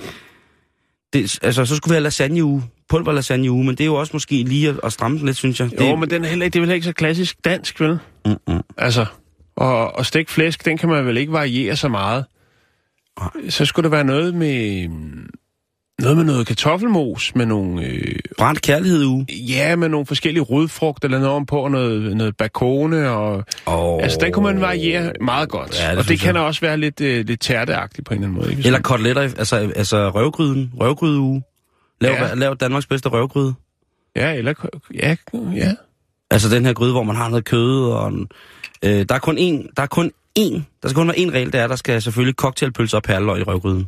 det 1.13 1.39
altså, 1.41 1.65
så 1.65 1.75
skulle 1.75 1.91
vi 1.91 1.95
have 1.95 2.03
lasagne 2.03 2.43
uge, 2.43 2.63
pulver 2.89 3.11
lasagne 3.11 3.51
uge, 3.51 3.65
men 3.65 3.75
det 3.75 3.81
er 3.81 3.85
jo 3.85 3.95
også 3.95 4.09
måske 4.13 4.43
lige 4.43 4.69
at, 4.69 4.79
at 4.83 4.93
stramme 4.93 5.17
den 5.17 5.25
lidt, 5.25 5.37
synes 5.37 5.59
jeg. 5.59 5.69
Jo, 5.81 5.85
det, 5.85 5.99
men 5.99 6.09
den 6.09 6.23
er 6.23 6.27
heller 6.27 6.45
ikke, 6.45 6.53
det 6.53 6.59
er 6.59 6.65
vel 6.65 6.73
ikke 6.75 6.85
så 6.85 6.93
klassisk 6.93 7.37
dansk, 7.45 7.79
vel? 7.81 7.97
Mm-mm. 8.25 8.61
Altså, 8.77 9.05
og, 9.57 9.95
og 9.95 10.05
stegt 10.05 10.29
flæsk, 10.31 10.65
den 10.65 10.77
kan 10.77 10.89
man 10.89 11.05
vel 11.05 11.17
ikke 11.17 11.31
variere 11.31 11.75
så 11.75 11.87
meget. 11.87 12.25
Så 13.49 13.65
skulle 13.65 13.83
der 13.83 13.89
være 13.89 14.03
noget 14.03 14.35
med... 14.35 14.89
Noget 15.99 16.17
med 16.17 16.25
noget 16.25 16.47
kartoffelmos, 16.47 17.35
med 17.35 17.45
nogle... 17.45 17.85
Øh, 17.85 18.15
Brændt 18.37 18.61
kærlighed 18.61 19.05
uge. 19.05 19.25
ja, 19.29 19.75
med 19.75 19.89
nogle 19.89 20.05
forskellige 20.05 20.43
rødfrugter 20.43 21.07
eller 21.07 21.19
noget 21.19 21.47
på, 21.47 21.57
og 21.57 21.71
noget, 21.71 22.17
noget 22.17 22.37
bakone, 22.37 23.09
og... 23.09 23.43
Oh. 23.65 24.03
Altså, 24.03 24.17
den 24.21 24.31
kunne 24.31 24.43
man 24.45 24.61
variere 24.61 25.11
meget 25.21 25.49
godt. 25.49 25.81
Ja, 25.81 25.91
det 25.91 25.97
og 25.97 26.07
det 26.07 26.19
kan 26.19 26.35
jeg. 26.35 26.43
også 26.43 26.61
være 26.61 26.77
lidt, 26.77 27.01
øh, 27.01 27.25
lidt 27.25 27.39
tærteagtigt 27.41 28.07
på 28.07 28.13
en 28.13 28.17
eller 28.17 28.27
anden 28.27 28.41
måde. 28.41 28.51
Ikke? 28.51 28.65
Eller 28.65 28.81
koteletter, 28.81 29.21
altså, 29.21 29.71
altså 29.75 30.09
røvgryden, 30.09 30.71
røvgryde 30.79 31.19
uge. 31.19 31.43
Lav, 32.01 32.13
ja. 32.13 32.33
lav 32.33 32.55
Danmarks 32.55 32.85
bedste 32.85 33.09
røvgryde. 33.09 33.53
Ja, 34.15 34.33
eller... 34.33 34.53
Ja, 34.93 35.15
ja. 35.33 35.71
Altså 36.31 36.49
den 36.49 36.65
her 36.65 36.73
gryde, 36.73 36.91
hvor 36.91 37.03
man 37.03 37.15
har 37.15 37.29
noget 37.29 37.45
kød 37.45 37.91
og 37.91 38.07
en, 38.07 38.27
Øh, 38.85 39.05
der 39.09 39.15
er 39.15 39.19
kun 39.19 39.37
én, 39.37 39.73
der 39.77 39.83
er 39.83 39.87
kun 39.87 40.11
én, 40.39 40.61
der 40.83 40.89
skal 40.89 40.95
kun 40.95 41.07
være 41.07 41.17
én 41.17 41.31
regel, 41.31 41.53
det 41.53 41.61
er, 41.61 41.67
der 41.67 41.75
skal 41.75 42.01
selvfølgelig 42.01 42.35
cocktailpølser 42.35 42.97
og 42.97 43.03
perløg 43.03 43.39
i 43.39 43.43
røvgryden. 43.43 43.87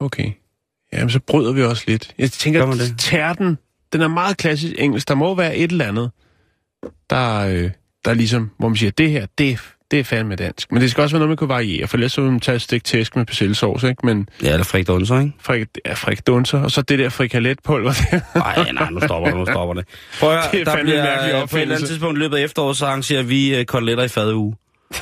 Okay. 0.00 0.32
Jamen, 0.92 1.10
så 1.10 1.20
bryder 1.20 1.52
vi 1.52 1.62
også 1.62 1.84
lidt. 1.86 2.14
Jeg 2.18 2.32
tænker, 2.32 2.66
at 2.66 2.98
tærten, 2.98 3.58
den 3.92 4.00
er 4.00 4.08
meget 4.08 4.36
klassisk 4.36 4.74
engelsk. 4.78 5.08
Der 5.08 5.14
må 5.14 5.34
være 5.34 5.56
et 5.56 5.70
eller 5.70 5.88
andet, 5.88 6.10
der, 7.10 7.38
øh, 7.40 7.70
der 8.04 8.10
er 8.10 8.14
ligesom, 8.14 8.50
hvor 8.58 8.68
man 8.68 8.76
siger, 8.76 8.90
det 8.90 9.10
her, 9.10 9.26
det, 9.38 9.73
det 9.90 10.00
er 10.00 10.04
fandme 10.04 10.36
dansk. 10.36 10.72
Men 10.72 10.82
det 10.82 10.90
skal 10.90 11.02
også 11.02 11.14
være 11.14 11.18
noget, 11.18 11.28
man 11.28 11.36
kan 11.36 11.48
variere, 11.48 11.86
for 11.86 11.96
ellers 11.96 12.12
så 12.12 12.20
vil 12.20 12.30
man 12.30 12.40
tage 12.40 12.56
et 12.56 12.62
stik 12.62 12.84
tæsk 12.84 13.16
med 13.16 13.24
persillesovs, 13.26 13.82
ikke? 13.82 14.06
Men 14.06 14.28
Ja, 14.42 14.52
eller 14.52 14.64
frik 14.64 14.86
dunser, 14.86 15.20
ikke? 15.20 15.32
frik, 15.40 15.66
ja, 15.86 15.94
frikadunser, 15.94 16.60
og 16.62 16.70
så 16.70 16.82
det 16.82 16.98
der 16.98 17.08
frikaletpulver. 17.08 17.92
Nej, 18.38 18.72
nej, 18.72 18.90
nu 18.90 19.00
stopper 19.00 19.28
det, 19.30 19.38
nu 19.38 19.46
stopper 19.46 19.74
det. 19.74 19.84
Prøv 20.20 20.30
at 20.30 20.36
høre, 20.36 20.44
Det 20.52 20.60
er 20.68 20.74
der 20.74 20.82
bliver, 20.82 21.02
mærkelig 21.04 21.42
øh, 21.42 21.48
på 21.48 21.56
et 21.56 21.62
eller 21.62 21.74
andet 21.74 21.88
tidspunkt 21.88 22.18
i 22.18 22.20
løbet 22.20 22.36
af 22.36 22.42
efteråret, 22.42 22.76
så 22.76 22.86
arrangerer 22.86 23.22
vi 23.22 23.58
uh, 23.58 23.64
koteletter 23.64 24.04
i 24.04 24.08
fadeuge. 24.08 24.56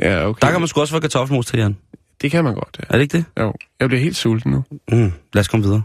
ja, 0.00 0.26
okay. 0.28 0.46
Der 0.46 0.50
kan 0.52 0.60
man 0.60 0.68
sgu 0.68 0.80
også 0.80 0.94
få 0.94 1.00
kartoffelmos 1.00 1.46
til, 1.46 1.58
Jan. 1.58 1.76
Det 2.22 2.30
kan 2.30 2.44
man 2.44 2.54
godt, 2.54 2.76
ja. 2.78 2.84
Er 2.88 2.92
det 2.92 3.02
ikke 3.02 3.16
det? 3.16 3.24
Jo, 3.40 3.54
jeg 3.80 3.88
bliver 3.88 4.02
helt 4.02 4.16
sulten 4.16 4.52
nu. 4.52 4.64
Mm, 4.92 5.12
lad 5.34 5.40
os 5.40 5.48
komme 5.48 5.66
videre. 5.66 5.82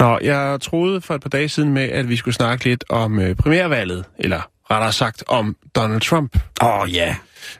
Nå, 0.00 0.18
jeg 0.22 0.58
troede 0.60 1.00
for 1.00 1.14
et 1.14 1.20
par 1.22 1.28
dage 1.28 1.48
siden 1.48 1.72
med, 1.72 1.82
at 1.82 2.08
vi 2.08 2.16
skulle 2.16 2.34
snakke 2.34 2.64
lidt 2.64 2.84
om 2.88 3.18
øh, 3.20 3.34
primærvalget, 3.36 4.04
eller 4.18 4.40
rettere 4.70 4.92
sagt 4.92 5.24
om 5.26 5.56
Donald 5.76 6.00
Trump. 6.00 6.36
Åh, 6.62 6.80
oh, 6.80 6.94
ja. 6.94 7.16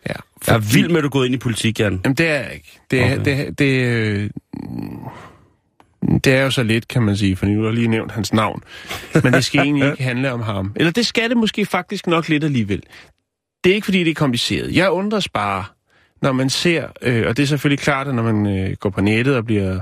Ja, 0.09 0.15
Jeg 0.47 0.55
er 0.55 0.59
vild 0.59 0.89
med, 0.89 0.97
at 0.97 1.03
du 1.03 1.07
er 1.07 1.11
gået 1.11 1.27
ind 1.27 1.35
i 1.35 1.39
politik, 1.39 1.81
Jan. 1.81 2.01
Jamen, 2.05 2.15
det 2.17 2.29
er 2.29 2.35
jeg 2.41 2.53
ikke. 2.55 2.79
Det 2.91 3.01
er, 3.05 3.21
Okay. 3.21 3.47
det, 3.47 3.59
det, 3.59 3.85
øh, 3.87 4.31
det 6.25 6.35
er 6.35 6.43
jo 6.43 6.51
så 6.51 6.63
lidt, 6.63 6.89
kan 6.89 7.03
man 7.03 7.17
sige, 7.17 7.37
for 7.37 7.47
nu 7.47 7.63
har 7.63 7.71
lige 7.71 7.89
nævnt 7.89 8.13
hans 8.13 8.33
navn. 8.33 8.63
Men 9.25 9.33
det 9.33 9.45
skal 9.45 9.61
egentlig 9.61 9.91
ikke 9.91 10.03
handle 10.03 10.33
om 10.33 10.41
ham. 10.43 10.73
Eller 10.77 10.93
det 10.93 11.07
skal 11.07 11.29
det 11.31 11.37
måske 11.37 11.67
faktisk 11.67 12.07
nok 12.07 12.29
lidt 12.29 12.45
alligevel. 12.45 12.83
Det 13.65 13.71
er 13.71 13.75
ikke, 13.75 13.85
fordi 13.85 14.05
det 14.05 14.11
er 14.11 14.15
kompliceret. 14.15 14.77
Jeg 14.77 14.91
undres 14.91 15.29
bare, 15.29 15.65
når 16.23 16.33
man 16.33 16.51
ser, 16.51 16.87
øh, 17.03 17.25
og 17.29 17.37
det 17.37 17.43
er 17.43 17.47
selvfølgelig 17.47 17.79
klart, 17.79 18.09
at 18.09 18.15
når 18.15 18.23
man 18.33 18.47
øh, 18.59 18.77
går 18.77 18.91
på 18.91 19.01
nettet 19.01 19.37
og 19.37 19.45
bliver 19.45 19.81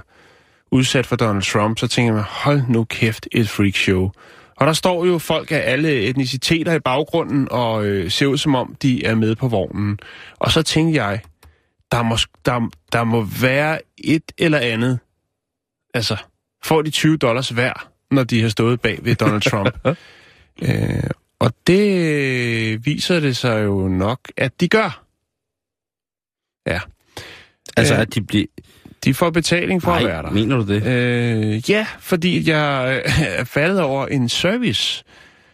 udsat 0.77 1.07
for 1.07 1.17
Donald 1.17 1.43
Trump, 1.43 1.79
så 1.79 1.89
tænker 1.89 2.13
man, 2.13 2.23
hold 2.23 2.63
nu 2.69 2.85
kæft, 2.85 3.29
et 3.33 3.49
freakshow. 3.49 4.11
Og 4.57 4.67
der 4.67 4.73
står 4.73 5.07
jo 5.07 5.19
folk 5.19 5.53
af 5.53 5.63
alle 5.65 6.01
etniciteter 6.03 6.75
i 6.75 6.81
baggrunden 6.81 7.49
og 7.51 7.87
øh, 7.87 8.11
ser 8.11 8.27
ud 8.27 8.39
som 8.39 8.55
om, 8.55 8.77
de 8.83 9.05
er 9.05 9.15
med 9.15 9.37
på 9.37 9.49
vognen. 9.49 9.99
Og 10.39 10.53
så 10.53 10.63
tænker 10.63 11.05
jeg, 11.05 11.21
der 11.93 12.03
må, 12.03 12.17
der, 12.45 12.71
der 12.93 13.05
må 13.05 13.27
være 13.41 13.79
et 13.99 14.33
eller 14.39 14.59
andet. 14.59 14.99
Altså, 15.95 16.17
får 16.65 16.83
de 16.83 16.91
20 16.91 17.17
dollars 17.17 17.49
hver, 17.49 17.91
når 18.11 18.25
de 18.25 18.43
har 18.43 18.49
stået 18.49 18.81
bag 18.81 18.99
ved 19.03 19.15
Donald 19.15 19.43
Trump. 19.43 19.79
øh, 20.63 21.11
og 21.39 21.53
det 21.67 22.87
viser 22.87 23.21
det 23.21 23.37
sig 23.37 23.65
jo 23.65 23.89
nok, 23.89 24.21
at 24.37 24.61
de 24.61 24.69
gør. 24.69 25.03
Ja, 26.67 26.81
Altså, 27.77 27.95
Øh, 27.95 28.01
at 28.01 28.15
de 28.15 28.23
bliver... 28.23 28.47
de 29.07 29.15
får 29.15 29.31
betaling 29.31 29.83
for 29.83 29.91
Nej, 29.91 30.01
at 30.01 30.07
være 30.07 30.23
der. 30.23 30.31
mener 30.31 30.57
du 30.57 30.67
det? 30.67 30.87
Øh, 30.87 31.71
ja, 31.71 31.87
fordi 32.01 32.51
jeg 32.51 33.03
øh, 33.07 33.13
er 33.41 33.45
faldet 33.45 33.81
over 33.81 34.07
en 34.07 34.29
service, 34.29 35.05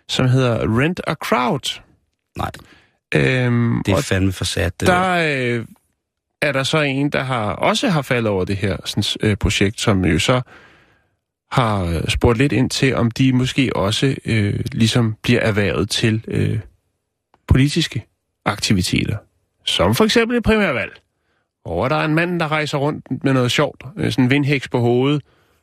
som 0.09 0.29
hedder 0.29 0.79
Rent 0.81 1.01
a 1.07 1.15
Crowd. 1.15 1.81
Nej, 2.39 2.51
Øhm, 3.15 3.83
det 3.87 3.93
er 3.95 4.01
fandme 4.01 4.33
for 4.33 4.45
sat, 4.45 4.81
det 4.81 4.89
der. 4.89 5.15
der 5.15 5.57
øh, 5.59 5.65
er 6.43 6.53
der 6.53 6.63
så 6.63 6.81
en, 6.81 7.11
der 7.11 7.23
har 7.23 7.45
også 7.53 7.89
har 7.89 8.03
faldet 8.03 8.31
over 8.31 8.45
det 8.45 8.57
her 8.57 8.77
sådan, 8.85 9.05
øh, 9.31 9.37
projekt, 9.37 9.81
som 9.81 10.05
jo 10.05 10.19
så 10.19 10.41
har 11.51 11.85
øh, 11.85 12.09
spurgt 12.09 12.39
lidt 12.39 12.53
ind 12.53 12.71
til, 12.71 12.95
om 12.95 13.11
de 13.11 13.33
måske 13.33 13.77
også 13.77 14.15
øh, 14.25 14.61
ligesom 14.73 15.17
bliver 15.23 15.41
erhvervet 15.41 15.91
til 15.91 16.25
øh, 16.29 16.59
politiske 17.49 18.07
aktiviteter. 18.45 19.17
Som 19.65 19.95
for 19.95 20.05
eksempel 20.05 20.37
et 20.37 20.43
primærvalg. 20.43 20.93
Hvor 21.65 21.89
der 21.89 21.97
er 21.97 22.05
en 22.05 22.15
mand, 22.15 22.41
der 22.41 22.53
rejser 22.53 22.79
rundt 22.79 23.25
med 23.25 23.33
noget 23.33 23.51
sjovt. 23.51 23.85
øh, 23.97 24.13
Sådan 24.13 24.25
en 24.25 24.31
vindhæks 24.31 24.69
på 24.69 24.79
hovedet 24.79 25.23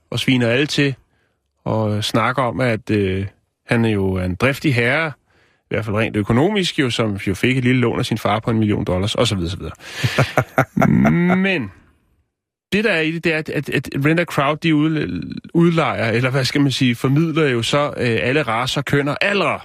og 0.09 0.19
sviner 0.19 0.47
alle 0.47 0.65
til. 0.65 0.95
Og 1.63 2.03
snakker 2.03 2.43
om, 2.43 2.59
at 2.59 2.89
øh, 2.89 3.25
han 3.65 3.85
er 3.85 3.89
jo 3.89 4.17
en 4.17 4.35
driftig 4.35 4.75
herre, 4.75 5.11
i 5.61 5.67
hvert 5.69 5.85
fald 5.85 5.95
rent 5.95 6.15
økonomisk, 6.15 6.79
jo, 6.79 6.89
som 6.89 7.15
jo 7.15 7.35
fik 7.35 7.57
et 7.57 7.63
lille 7.63 7.81
lån 7.81 7.99
af 7.99 8.05
sin 8.05 8.17
far 8.17 8.39
på 8.39 8.51
en 8.51 8.59
million 8.59 8.85
dollars, 8.85 9.15
osv. 9.15 9.37
osv. 9.37 9.61
Men 11.37 11.71
det, 12.71 12.83
der 12.83 12.91
er 12.91 13.01
i 13.01 13.11
det, 13.11 13.23
det 13.23 13.33
er, 13.33 13.37
at, 13.37 13.49
at, 13.49 14.19
a 14.19 14.23
Crowd, 14.23 14.57
de 14.57 14.75
ud, 14.75 15.33
udlejer, 15.53 16.11
eller 16.11 16.29
hvad 16.29 16.45
skal 16.45 16.61
man 16.61 16.71
sige, 16.71 16.95
formidler 16.95 17.47
jo 17.47 17.61
så 17.63 17.93
øh, 17.97 18.19
alle 18.21 18.41
raser, 18.41 18.81
kønner, 18.81 19.15
aldre. 19.21 19.59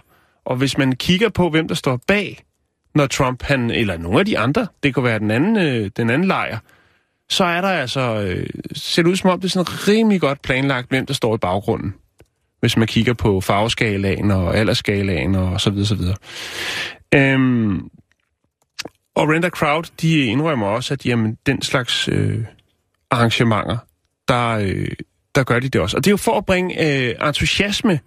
Og 0.44 0.56
hvis 0.56 0.78
man 0.78 0.92
kigger 0.92 1.28
på, 1.28 1.50
hvem 1.50 1.68
der 1.68 1.74
står 1.74 2.00
bag, 2.06 2.44
når 2.94 3.06
Trump, 3.06 3.42
han, 3.42 3.70
eller 3.70 3.98
nogle 3.98 4.18
af 4.18 4.26
de 4.26 4.38
andre, 4.38 4.66
det 4.82 4.94
kunne 4.94 5.04
være 5.04 5.18
den 5.18 5.30
anden, 5.30 5.56
øh, 5.56 5.90
den 5.96 6.10
anden 6.10 6.28
lejr, 6.28 6.58
så 7.28 7.44
er 7.44 7.60
der 7.60 7.68
altså, 7.68 8.00
øh, 8.00 8.46
ser 8.74 9.02
det 9.02 9.10
ud 9.10 9.16
som 9.16 9.30
om, 9.30 9.40
det 9.40 9.48
er 9.48 9.50
sådan 9.50 9.88
rimelig 9.88 10.20
godt 10.20 10.42
planlagt, 10.42 10.88
hvem 10.88 11.06
der 11.06 11.14
står 11.14 11.34
i 11.34 11.38
baggrunden. 11.38 11.94
Hvis 12.60 12.76
man 12.76 12.86
kigger 12.86 13.12
på 13.12 13.40
farveskalaen 13.40 14.30
og 14.30 14.56
aldersskalaen 14.56 15.34
og 15.34 15.60
så 15.60 15.70
videre, 15.70 15.86
så 15.86 15.94
videre. 15.94 16.16
Øhm, 17.14 17.90
og 19.14 19.28
Rent 19.28 19.44
Crowd, 19.44 19.84
de 20.00 20.20
indrømmer 20.20 20.66
også, 20.66 20.94
at 20.94 21.06
jamen, 21.06 21.38
den 21.46 21.62
slags 21.62 22.08
øh, 22.08 22.44
arrangementer, 23.10 23.76
der, 24.28 24.48
øh, 24.48 24.88
der 25.34 25.44
gør 25.44 25.60
de 25.60 25.68
det 25.68 25.80
også. 25.80 25.96
Og 25.96 26.04
det 26.04 26.10
er 26.10 26.12
jo 26.12 26.16
for 26.16 26.38
at 26.38 26.46
bringe 26.46 26.86
øh, 26.86 27.28
entusiasme 27.28 28.00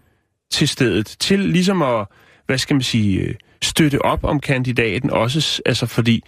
til 0.51 0.67
stedet, 0.67 1.15
til 1.19 1.39
ligesom 1.39 1.81
at, 1.81 2.07
hvad 2.45 2.57
skal 2.57 2.73
man 2.73 2.83
sige, 2.83 3.19
øh, 3.19 3.35
støtte 3.61 4.05
op 4.05 4.23
om 4.23 4.39
kandidaten 4.39 5.09
også, 5.09 5.61
altså 5.65 5.85
fordi 5.85 6.23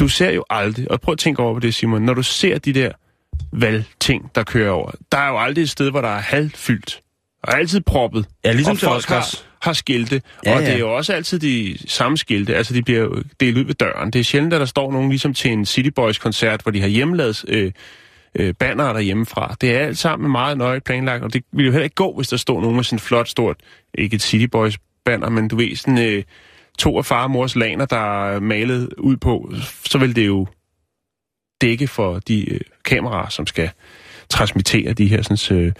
du 0.00 0.08
ser 0.08 0.30
jo 0.30 0.44
aldrig, 0.50 0.90
og 0.90 1.00
prøv 1.00 1.12
at 1.12 1.18
tænke 1.18 1.42
over 1.42 1.54
på 1.54 1.60
det, 1.60 1.74
Simon, 1.74 2.02
når 2.02 2.14
du 2.14 2.22
ser 2.22 2.58
de 2.58 2.72
der 2.72 2.92
valgting, 3.52 4.30
der 4.34 4.42
kører 4.42 4.70
over, 4.70 4.90
der 5.12 5.18
er 5.18 5.28
jo 5.28 5.38
aldrig 5.38 5.62
et 5.62 5.70
sted, 5.70 5.90
hvor 5.90 6.00
der 6.00 6.08
er 6.08 6.20
halvfyldt, 6.20 7.00
og 7.42 7.58
altid 7.58 7.80
proppet, 7.80 8.26
Ja, 8.44 8.52
ligesom 8.52 8.72
og 8.72 8.78
folk 8.78 9.04
har, 9.04 9.24
har 9.62 9.72
skilte, 9.72 10.22
Ja, 10.46 10.54
og 10.54 10.60
ja. 10.60 10.66
det 10.66 10.74
er 10.74 10.78
jo 10.78 10.96
også 10.96 11.12
altid 11.12 11.38
de 11.38 11.78
samme 11.86 12.18
skilte, 12.18 12.56
altså 12.56 12.74
de 12.74 12.82
bliver 12.82 13.00
jo 13.00 13.22
delt 13.40 13.58
ud 13.58 13.64
ved 13.64 13.74
døren. 13.74 14.10
Det 14.10 14.18
er 14.18 14.24
sjældent, 14.24 14.54
at 14.54 14.60
der 14.60 14.66
står 14.66 14.92
nogen 14.92 15.08
ligesom 15.08 15.34
til 15.34 15.52
en 15.52 15.66
City 15.66 15.90
Boys-koncert, 15.96 16.62
hvor 16.62 16.72
de 16.72 16.80
har 16.80 16.88
hjemmelavet 16.88 17.44
øh, 17.48 17.72
øh, 18.34 18.54
banner 18.54 18.92
derhjemmefra. 18.92 19.56
Det 19.60 19.76
er 19.76 19.78
alt 19.78 19.98
sammen 19.98 20.30
meget 20.30 20.58
nøje 20.58 20.80
planlagt, 20.80 21.24
og 21.24 21.32
det 21.32 21.44
ville 21.52 21.66
jo 21.66 21.72
heller 21.72 21.84
ikke 21.84 21.94
gå, 21.94 22.16
hvis 22.16 22.28
der 22.28 22.36
stod 22.36 22.60
nogen 22.60 22.76
med 22.76 22.84
sådan 22.84 22.96
et 22.96 23.02
flot, 23.02 23.28
stort, 23.28 23.56
ikke 23.94 24.14
et 24.14 24.22
City 24.22 24.46
Boys 24.46 24.78
banner, 25.04 25.28
men 25.28 25.48
du 25.48 25.56
ved, 25.56 25.76
sådan 25.76 25.98
øh, 25.98 26.22
to 26.78 26.98
af 26.98 27.04
far 27.04 27.22
og 27.22 27.30
mors 27.30 27.56
laner, 27.56 27.84
der 27.84 28.26
er 28.26 28.40
malet 28.40 28.92
ud 28.98 29.16
på, 29.16 29.52
så 29.84 29.98
vil 29.98 30.16
det 30.16 30.26
jo 30.26 30.46
dække 31.60 31.88
for 31.88 32.18
de 32.18 32.50
øh, 32.50 32.60
kameraer, 32.84 33.28
som 33.28 33.46
skal 33.46 33.70
transmittere 34.28 34.92
de 34.92 35.06
her, 35.06 35.22
sådan, 35.22 35.58
øh, 35.58 35.72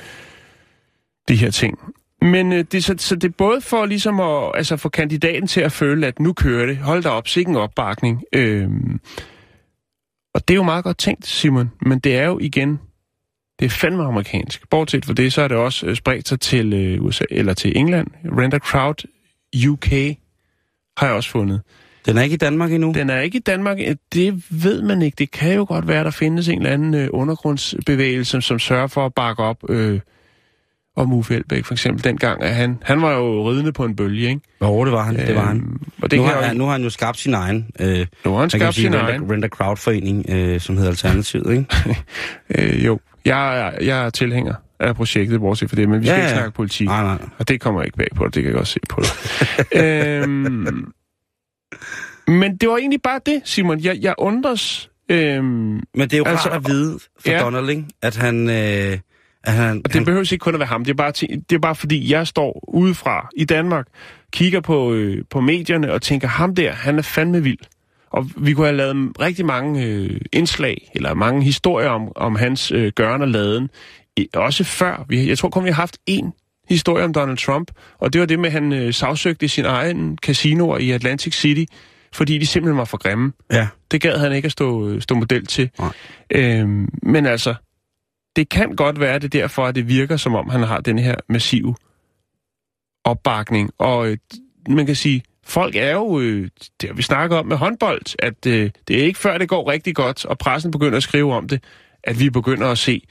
de 1.29 1.37
her 1.37 1.51
ting. 1.51 1.79
Men 2.23 2.53
øh, 2.53 2.65
det, 2.73 2.85
så, 2.85 2.95
så 2.99 3.17
det 3.17 3.29
er 3.29 3.33
både 3.39 3.61
for 3.61 3.87
ligesom 3.87 4.21
at 4.21 4.53
altså, 4.55 4.77
få 4.77 4.89
kandidaten 4.89 5.49
til 5.49 5.61
at 5.61 5.73
føle, 5.73 6.07
at 6.07 6.21
nu 6.21 6.33
kører 6.33 6.67
det. 6.67 6.77
Hold 6.77 7.03
da 7.03 7.09
op, 7.09 7.29
sikke 7.29 7.49
en 7.49 7.57
opbakning. 7.57 8.23
Øh, 8.33 8.69
og 10.35 10.49
det 10.49 10.55
er 10.55 10.57
jo 10.57 10.63
meget 10.63 10.85
godt 10.85 10.99
tænkt, 10.99 11.27
Simon, 11.27 11.71
men 11.83 11.99
det 11.99 12.17
er 12.17 12.27
jo 12.27 12.39
igen, 12.39 12.81
det 13.59 13.67
er 13.67 13.71
fandme 13.71 14.05
amerikansk. 14.05 14.69
Bortset 14.71 15.05
fra 15.05 15.13
det, 15.13 15.33
så 15.33 15.43
er 15.43 15.49
det 15.49 15.57
også 15.57 15.87
øh, 15.87 15.97
spredt 15.97 16.29
sig 16.29 16.41
til 16.41 16.73
øh, 16.73 17.05
USA, 17.05 17.25
eller 17.31 17.55
til 17.55 17.79
England. 17.79 18.07
Render 18.25 18.59
Crowd 18.59 19.05
UK 19.69 20.17
har 21.01 21.07
jeg 21.07 21.17
også 21.17 21.31
fundet. 21.31 21.61
Den 22.07 22.19
er 22.19 22.23
ikke 22.23 22.35
i 22.35 22.37
Danmark 22.37 22.73
endnu. 22.73 22.93
Den 22.95 23.11
er 23.11 23.21
ikke 23.21 23.39
i 23.39 23.41
Danmark. 23.41 23.77
øh, 23.87 23.97
Det 24.15 24.45
ved 24.51 24.83
man 24.83 25.03
ikke. 25.03 25.15
Det 25.19 25.31
kan 25.31 25.55
jo 25.55 25.65
godt 25.69 25.89
være, 25.89 25.99
at 25.99 26.05
der 26.05 26.11
findes 26.11 26.49
en 26.49 26.59
eller 26.59 26.71
anden 26.71 26.95
øh, 26.95 27.09
undergrundsbevægelse, 27.13 28.41
som 28.43 28.59
sørger 28.59 28.87
for 28.87 29.07
at 29.07 29.15
bakke 29.15 29.43
op 29.43 29.57
øh, 29.69 30.01
om 30.97 31.13
Uffe 31.13 31.35
Elbæk, 31.35 31.65
for 31.65 31.75
eksempel. 31.75 32.05
Dengang, 32.05 32.43
at 32.43 32.55
han, 32.55 32.79
han 32.83 33.03
var 33.03 33.13
jo 33.13 33.51
ridende 33.51 33.73
på 33.73 33.85
en 33.85 33.97
bølge, 33.97 34.29
ikke? 34.29 34.41
Jo, 34.63 34.85
det 34.85 34.93
var 34.93 35.03
han. 35.05 35.17
Det 35.17 35.35
var 35.35 35.45
han. 35.45 35.77
Og 36.03 36.11
det 36.11 36.17
Nu 36.19 36.25
kan 36.25 36.33
har, 36.35 36.41
jo, 36.41 36.47
han, 36.47 36.57
nu 36.57 36.65
har 36.65 36.73
han 36.73 36.83
jo 36.83 36.91
skabt 36.91 37.19
sin 37.19 37.35
egen, 37.35 37.67
øh, 37.81 38.07
nu 38.25 38.33
har 38.33 38.41
han 38.41 38.51
skabt 38.51 38.75
sin 38.75 38.95
egen. 38.95 39.31
rent 39.33 39.45
a 39.45 39.49
crowd-forening, 39.49 40.25
øh, 40.29 40.61
som 40.61 40.77
hedder 40.77 40.91
Alternativet, 40.91 41.51
ikke? 41.53 41.67
Øh, 42.59 42.85
jo, 42.87 43.01
jeg, 43.25 43.67
er- 43.67 43.85
jeg 43.85 44.07
er 44.07 44.11
tilhænger 44.11 44.55
af 44.81 44.97
projektet, 44.97 45.41
bortset 45.41 45.69
for 45.69 45.77
det, 45.77 45.89
men 45.89 46.01
vi 46.01 46.07
skal 46.07 46.17
Ja, 46.17 46.23
ikke 46.23 46.29
ja. 46.29 46.35
snakke 46.37 46.53
politik. 46.53 46.87
Nej, 46.87 47.03
nej. 47.03 47.19
Og 47.39 47.49
det 47.49 47.61
kommer 47.61 47.83
ikke 47.83 47.97
bag 47.97 48.09
på 48.17 48.25
dig, 48.25 48.35
det 48.35 48.43
kan 48.43 48.51
jeg 48.51 48.57
godt 48.57 48.69
se 48.69 48.81
på 48.89 49.03
dig. 49.03 49.11
øhm, 49.83 50.93
men 52.29 52.57
det 52.57 52.69
var 52.69 52.77
egentlig 52.77 53.03
bare 53.03 53.21
det, 53.27 53.43
Simon. 53.45 53.81
Jeg, 53.81 53.99
jeg 54.01 54.15
undres... 54.19 54.91
Øhm, 55.09 55.45
Men 55.47 55.83
det 56.01 56.13
er 56.13 56.19
jo 56.19 56.25
Altså, 56.25 56.49
rart 56.49 56.57
at 56.57 56.69
vide 56.73 56.99
for 57.19 57.31
ja. 57.31 57.41
Donald, 57.41 57.69
ikke? 57.71 57.85
At 58.03 58.17
han, 58.17 58.49
øh, 58.49 58.99
At 59.45 59.53
han, 59.53 59.77
Og 59.77 59.85
det 59.85 59.95
han, 59.95 60.05
behøver 60.05 60.33
ikke 60.33 60.43
kun 60.43 60.55
at 60.55 60.61
være 60.61 60.67
ham. 60.69 60.85
Det 60.85 60.91
er 60.91 60.97
bare, 60.97 61.13
det 61.51 61.53
er 61.53 61.59
bare 61.59 61.75
fordi, 61.75 62.13
jeg 62.13 62.27
står 62.27 62.65
udefra 62.69 63.29
i 63.37 63.45
Danmark, 63.45 63.87
kigger 64.33 64.61
på, 64.61 64.93
øh, 64.93 65.25
på 65.31 65.41
medierne 65.41 65.93
og 65.93 66.03
tænker, 66.03 66.29
ham 66.29 66.55
der, 66.55 66.73
han 66.73 66.99
er 66.99 67.03
fandme 67.03 67.43
vild. 67.43 67.59
Og 68.11 68.31
vi 68.37 68.53
kunne 68.53 68.67
have 68.67 68.77
lavet 68.77 69.21
rigtig 69.21 69.47
mange 69.47 69.85
øh, 69.87 70.21
indslag, 70.33 70.91
eller 70.95 71.15
mange 71.15 71.43
historier 71.45 71.89
om, 71.89 72.13
om 72.17 72.37
hans 72.37 72.73
øh, 72.73 72.93
gøren 72.95 73.23
og 73.23 73.29
laden. 73.29 73.71
Også 74.35 74.65
før. 74.65 75.05
Vi, 75.09 75.29
jeg 75.29 75.39
tror 75.39 75.49
kun, 75.49 75.65
vi 75.65 75.69
har 75.69 75.75
haft 75.75 75.99
én 76.11 76.65
historie 76.69 77.05
om 77.05 77.15
Donald 77.15 77.39
Trump, 77.39 77.71
og 77.99 78.13
det 78.13 78.21
var 78.21 78.27
det 78.27 78.39
med, 78.39 78.47
at 78.47 78.53
han 78.53 78.73
øh, 78.73 78.95
sagsøgte 78.95 79.49
sin 79.49 79.65
egen 79.65 80.19
casinoer 80.23 80.79
i 80.79 80.91
Atlantic 80.91 81.35
City, 81.35 81.73
fordi 82.13 82.39
de 82.39 82.47
simpelthen 82.47 82.79
var 82.79 82.85
for 82.85 82.97
grimme. 82.97 83.33
ja. 83.53 83.69
Det 83.91 84.01
gad 84.01 84.19
han 84.19 84.33
ikke 84.33 84.47
at 84.47 84.53
stå, 84.53 85.01
stå 85.01 85.15
model 85.15 85.47
til. 85.47 85.71
Nej. 85.79 85.93
Øhm, 86.31 86.89
men 87.03 87.27
altså, 87.27 87.55
det 88.37 88.49
kan 88.49 88.77
godt 88.77 89.01
være, 89.01 89.19
det 89.19 89.25
er 89.25 89.41
derfor, 89.41 89.67
at 89.67 89.75
det 89.75 89.89
virker, 89.89 90.17
som 90.17 90.35
om 90.35 90.49
han 90.49 90.63
har 90.63 90.81
den 90.81 90.99
her 90.99 91.15
massive 91.29 91.75
opbakning. 93.05 93.71
Og 93.79 94.09
øh, 94.09 94.17
man 94.69 94.87
kan 94.87 94.95
sige, 94.95 95.23
folk 95.45 95.77
er 95.77 95.93
jo, 95.93 96.21
øh, 96.21 96.49
det 96.81 96.89
har 96.89 96.95
vi 96.95 97.03
snakket 97.03 97.39
om 97.39 97.47
med 97.47 97.57
håndbold, 97.57 98.03
at 98.19 98.47
øh, 98.47 98.71
det 98.89 99.01
er 99.01 99.05
ikke 99.05 99.19
før, 99.19 99.39
det 99.39 99.49
går 99.49 99.71
rigtig 99.71 99.95
godt, 99.95 100.25
og 100.25 100.39
pressen 100.39 100.71
begynder 100.71 100.97
at 100.97 101.03
skrive 101.03 101.35
om 101.35 101.49
det, 101.49 101.65
at 102.05 102.21
vi 102.21 102.31
begynder 102.31 102.69
at 102.69 102.79
se 102.79 103.03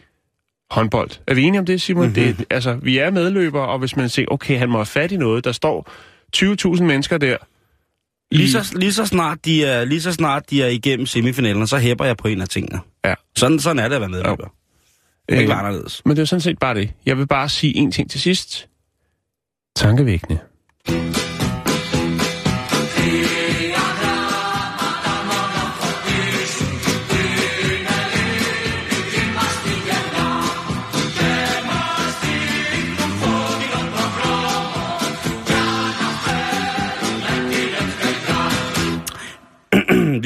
håndbold. 0.71 1.09
Er 1.27 1.33
vi 1.33 1.43
enige 1.43 1.59
om 1.59 1.65
det, 1.65 1.81
Simon? 1.81 2.07
Mhm. 2.07 2.19
Mm-hmm. 2.19 2.35
Det, 2.35 2.45
altså, 2.49 2.73
vi 2.73 2.97
er 2.97 3.11
medløbere, 3.11 3.67
og 3.67 3.79
hvis 3.79 3.95
man 3.95 4.09
ser, 4.09 4.25
okay, 4.27 4.57
han 4.57 4.69
må 4.69 4.77
have 4.77 4.85
fat 4.85 5.11
i 5.11 5.17
noget, 5.17 5.43
der 5.45 5.51
står 5.51 5.91
20.000 6.75 6.83
mennesker 6.83 7.17
der, 7.17 7.37
i- 8.31 8.35
Lige 8.37 8.51
så, 8.51 8.73
lige, 8.77 8.93
så 8.93 9.05
snart 9.05 9.45
de 9.45 9.65
er, 9.65 9.85
lige 9.85 10.01
så 10.01 10.11
snart 10.11 10.49
de 10.49 10.63
er 10.63 10.67
igennem 10.67 11.05
semifinalen, 11.05 11.67
så 11.67 11.77
hæpper 11.77 12.05
jeg 12.05 12.17
på 12.17 12.27
en 12.27 12.41
af 12.41 12.47
tingene. 12.49 12.79
Ja. 13.05 13.13
Sådan, 13.37 13.59
sådan 13.59 13.79
er 13.79 13.87
det 13.87 13.95
at 13.95 14.01
være 14.01 14.09
medløber. 14.09 14.35
Det 15.29 15.35
er 15.35 15.39
ikke 15.39 15.53
Øh, 15.53 15.59
anderledes. 15.59 16.01
Men 16.05 16.15
det 16.15 16.21
er 16.21 16.25
sådan 16.25 16.41
set 16.41 16.59
bare 16.59 16.75
det. 16.75 16.91
Jeg 17.05 17.17
vil 17.17 17.27
bare 17.27 17.49
sige 17.49 17.75
en 17.75 17.91
ting 17.91 18.11
til 18.11 18.21
sidst. 18.21 18.67
Tankevækkende. 19.75 20.39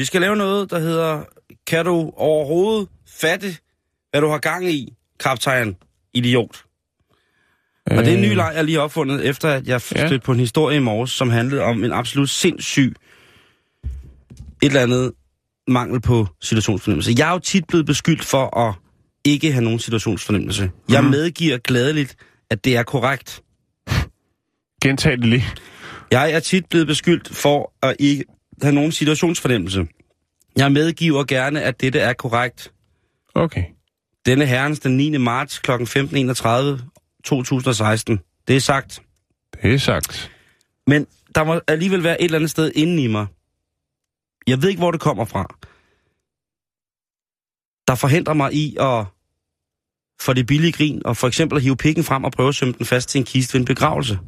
Vi 0.04 0.06
skal 0.06 0.20
lave 0.20 0.36
noget, 0.36 0.70
der 0.70 0.78
hedder, 0.78 1.22
kan 1.66 1.84
du 1.84 2.12
overhovedet 2.16 2.88
fatte, 3.08 3.56
hvad 4.10 4.20
du 4.20 4.28
har 4.28 4.38
gang 4.38 4.70
i, 4.70 4.92
kaptajn 5.20 5.76
idiot? 6.14 6.64
Og 7.86 7.96
det 8.04 8.08
er 8.12 8.16
en 8.16 8.22
ny 8.22 8.34
leg, 8.34 8.52
jeg 8.54 8.64
lige 8.64 8.74
har 8.76 8.82
opfundet, 8.82 9.26
efter 9.28 9.48
at 9.48 9.66
jeg 9.66 9.80
Ja. 9.96 10.06
stødte 10.06 10.18
på 10.24 10.32
en 10.32 10.38
historie 10.40 10.76
i 10.76 10.80
morges, 10.80 11.10
som 11.10 11.30
handlede 11.30 11.62
om 11.62 11.84
en 11.84 11.92
absolut 11.92 12.30
sindssyg, 12.30 12.94
et 13.84 13.90
eller 14.62 14.80
andet 14.80 15.12
mangel 15.68 16.00
på 16.00 16.26
situationsfornemmelse. 16.40 17.14
Jeg 17.18 17.28
er 17.28 17.32
jo 17.32 17.38
tit 17.38 17.66
blevet 17.66 17.86
beskyldt 17.86 18.24
for 18.24 18.58
at 18.58 18.74
ikke 19.24 19.52
have 19.52 19.64
nogen 19.64 19.78
situationsfornemmelse. 19.78 20.70
Jeg 20.88 21.02
Mhm. 21.02 21.10
medgiver 21.10 21.58
glædeligt, 21.58 22.16
at 22.50 22.64
det 22.64 22.76
er 22.76 22.82
korrekt. 22.82 23.42
Gentag 24.82 25.12
det 25.12 25.26
lige. 25.26 25.44
Jeg 26.10 26.32
er 26.32 26.40
tit 26.40 26.66
blevet 26.70 26.86
beskyldt 26.86 27.28
for 27.36 27.72
at 27.82 27.96
ikke 27.98 28.24
have 28.62 28.74
nogen 28.74 28.92
situationsfornemmelse. 28.92 29.86
Jeg 30.56 30.72
medgiver 30.72 31.24
gerne, 31.24 31.62
at 31.62 31.80
dette 31.80 32.00
er 32.00 32.12
korrekt. 32.12 32.72
Okay. 33.34 33.64
Denne 34.26 34.46
herrens 34.46 34.80
den 34.80 34.96
9. 34.96 35.16
marts 35.16 35.58
kl. 35.58 35.70
15.31 35.70 36.82
2016. 37.24 38.20
Det 38.48 38.56
er 38.56 38.60
sagt. 38.60 39.02
Det 39.62 39.74
er 39.74 39.78
sagt. 39.78 40.32
Men 40.86 41.06
der 41.34 41.44
må 41.44 41.60
alligevel 41.68 42.02
være 42.04 42.20
et 42.20 42.24
eller 42.24 42.38
andet 42.38 42.50
sted 42.50 42.72
inden 42.74 42.98
i 42.98 43.06
mig. 43.06 43.26
Jeg 44.46 44.62
ved 44.62 44.68
ikke, 44.68 44.80
hvor 44.80 44.90
det 44.90 45.00
kommer 45.00 45.24
fra. 45.24 45.54
Der 47.88 47.94
forhindrer 47.94 48.34
mig 48.34 48.54
i 48.54 48.76
at 48.80 49.04
få 50.20 50.32
det 50.32 50.46
billige 50.46 50.72
grin, 50.72 51.02
og 51.06 51.16
for 51.16 51.28
eksempel 51.28 51.56
at 51.56 51.62
hive 51.62 51.76
pikken 51.76 52.04
frem 52.04 52.24
og 52.24 52.32
prøve 52.32 52.48
at 52.48 52.54
sømme 52.54 52.74
den 52.78 52.86
fast 52.86 53.08
til 53.08 53.18
en 53.18 53.24
kiste 53.24 53.54
ved 53.54 53.60
en 53.60 53.64
begravelse. 53.64 54.18